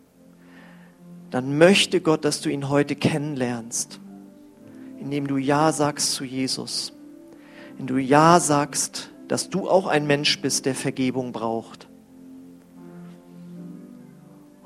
Dann 1.31 1.57
möchte 1.57 2.01
Gott, 2.01 2.25
dass 2.25 2.41
du 2.41 2.51
ihn 2.51 2.69
heute 2.69 2.95
kennenlernst, 2.95 4.01
indem 4.99 5.27
du 5.27 5.37
Ja 5.37 5.73
sagst 5.73 6.13
zu 6.13 6.25
Jesus, 6.25 6.93
indem 7.79 7.97
du 7.97 8.03
Ja 8.03 8.41
sagst, 8.41 9.11
dass 9.29 9.51
du 9.51 9.69
auch 9.69 9.87
ein 9.87 10.07
Mensch 10.07 10.41
bist, 10.41 10.67
der 10.67 10.75
Vergebung 10.75 11.33
braucht. 11.33 11.88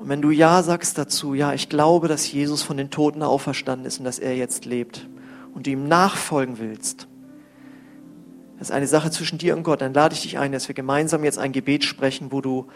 Und 0.03 0.09
wenn 0.09 0.21
du 0.21 0.31
Ja 0.31 0.61
sagst 0.63 0.97
dazu, 0.97 1.33
ja, 1.33 1.53
ich 1.53 1.69
glaube, 1.69 2.09
dass 2.09 2.29
Jesus 2.29 2.61
von 2.61 2.75
den 2.75 2.89
Toten 2.89 3.23
auferstanden 3.23 3.85
ist 3.85 3.99
und 3.99 4.03
dass 4.03 4.19
er 4.19 4.35
jetzt 4.35 4.65
lebt 4.65 5.07
und 5.53 5.65
du 5.65 5.71
ihm 5.71 5.87
nachfolgen 5.87 6.59
willst, 6.59 7.07
das 8.59 8.67
ist 8.67 8.75
eine 8.75 8.87
Sache 8.87 9.11
zwischen 9.11 9.37
dir 9.37 9.55
und 9.55 9.63
Gott, 9.63 9.79
dann 9.79 9.93
lade 9.93 10.13
ich 10.13 10.23
dich 10.23 10.37
ein, 10.37 10.51
dass 10.51 10.67
wir 10.67 10.75
gemeinsam 10.75 11.23
jetzt 11.23 11.39
ein 11.39 11.53
Gebet 11.53 11.85
sprechen, 11.85 12.33
wo 12.33 12.41
du 12.41 12.67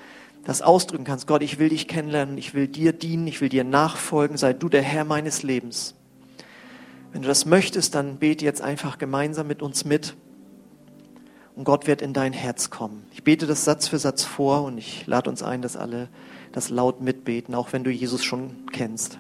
das 0.46 0.62
ausdrücken 0.62 1.04
kannst. 1.04 1.28
Gott, 1.28 1.42
ich 1.44 1.60
will 1.60 1.68
dich 1.68 1.90
kennenlernen, 1.90 2.38
ich 2.38 2.54
will 2.54 2.70
dir 2.70 2.94
dienen, 2.94 3.28
ich 3.28 3.42
will 3.42 3.50
dir 3.50 3.66
nachfolgen, 3.66 4.38
sei 4.38 4.54
du 4.54 4.70
der 4.70 4.82
Herr 4.82 5.04
meines 5.04 5.44
Lebens. 5.44 5.96
Wenn 7.12 7.24
du 7.24 7.28
das 7.28 7.46
möchtest, 7.46 7.94
dann 7.94 8.20
bete 8.20 8.46
jetzt 8.46 8.62
einfach 8.62 8.98
gemeinsam 8.98 9.48
mit 9.48 9.62
uns 9.62 9.84
mit 9.84 10.16
und 11.58 11.66
Gott 11.66 11.88
wird 11.88 12.02
in 12.02 12.14
dein 12.14 12.32
Herz 12.32 12.70
kommen. 12.70 13.06
Ich 13.12 13.26
bete 13.26 13.48
das 13.48 13.66
Satz 13.66 13.90
für 13.90 14.00
Satz 14.00 14.24
vor 14.24 14.64
und 14.64 14.78
ich 14.78 15.06
lade 15.08 15.30
uns 15.30 15.44
ein, 15.44 15.62
dass 15.62 15.76
alle 15.76 16.08
das 16.52 16.70
laut 16.70 17.02
mitbeten, 17.02 17.56
auch 17.56 17.74
wenn 17.74 17.84
du 17.84 17.92
Jesus 17.92 18.24
schon 18.24 18.68
kennst. 18.72 19.20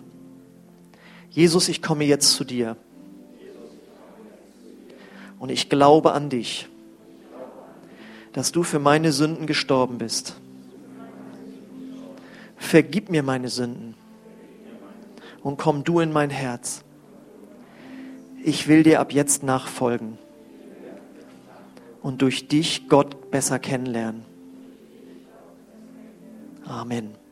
Jesus, 1.30 1.70
ich 1.70 1.82
komme 1.82 2.04
jetzt 2.04 2.34
zu 2.34 2.44
dir. 2.44 2.78
Und 5.40 5.50
ich 5.50 5.70
glaube 5.70 6.14
an 6.14 6.30
dich, 6.30 6.68
dass 8.34 8.52
du 8.52 8.64
für 8.64 8.80
meine 8.80 9.12
Sünden 9.12 9.46
gestorben 9.46 9.98
bist. 9.98 10.36
Vergib 12.58 13.10
mir 13.10 13.24
meine 13.24 13.50
Sünden 13.50 13.94
und 15.44 15.58
komm 15.58 15.84
du 15.84 16.00
in 16.00 16.12
mein 16.12 16.30
Herz. 16.30 16.84
Ich 18.44 18.68
will 18.68 18.84
dir 18.84 19.00
ab 19.00 19.14
jetzt 19.14 19.44
nachfolgen 19.44 20.18
und 22.02 22.22
durch 22.22 22.48
dich 22.48 22.90
Gott 22.90 23.30
besser 23.32 23.60
kennenlernen. 23.60 24.26
Amen. 26.70 27.27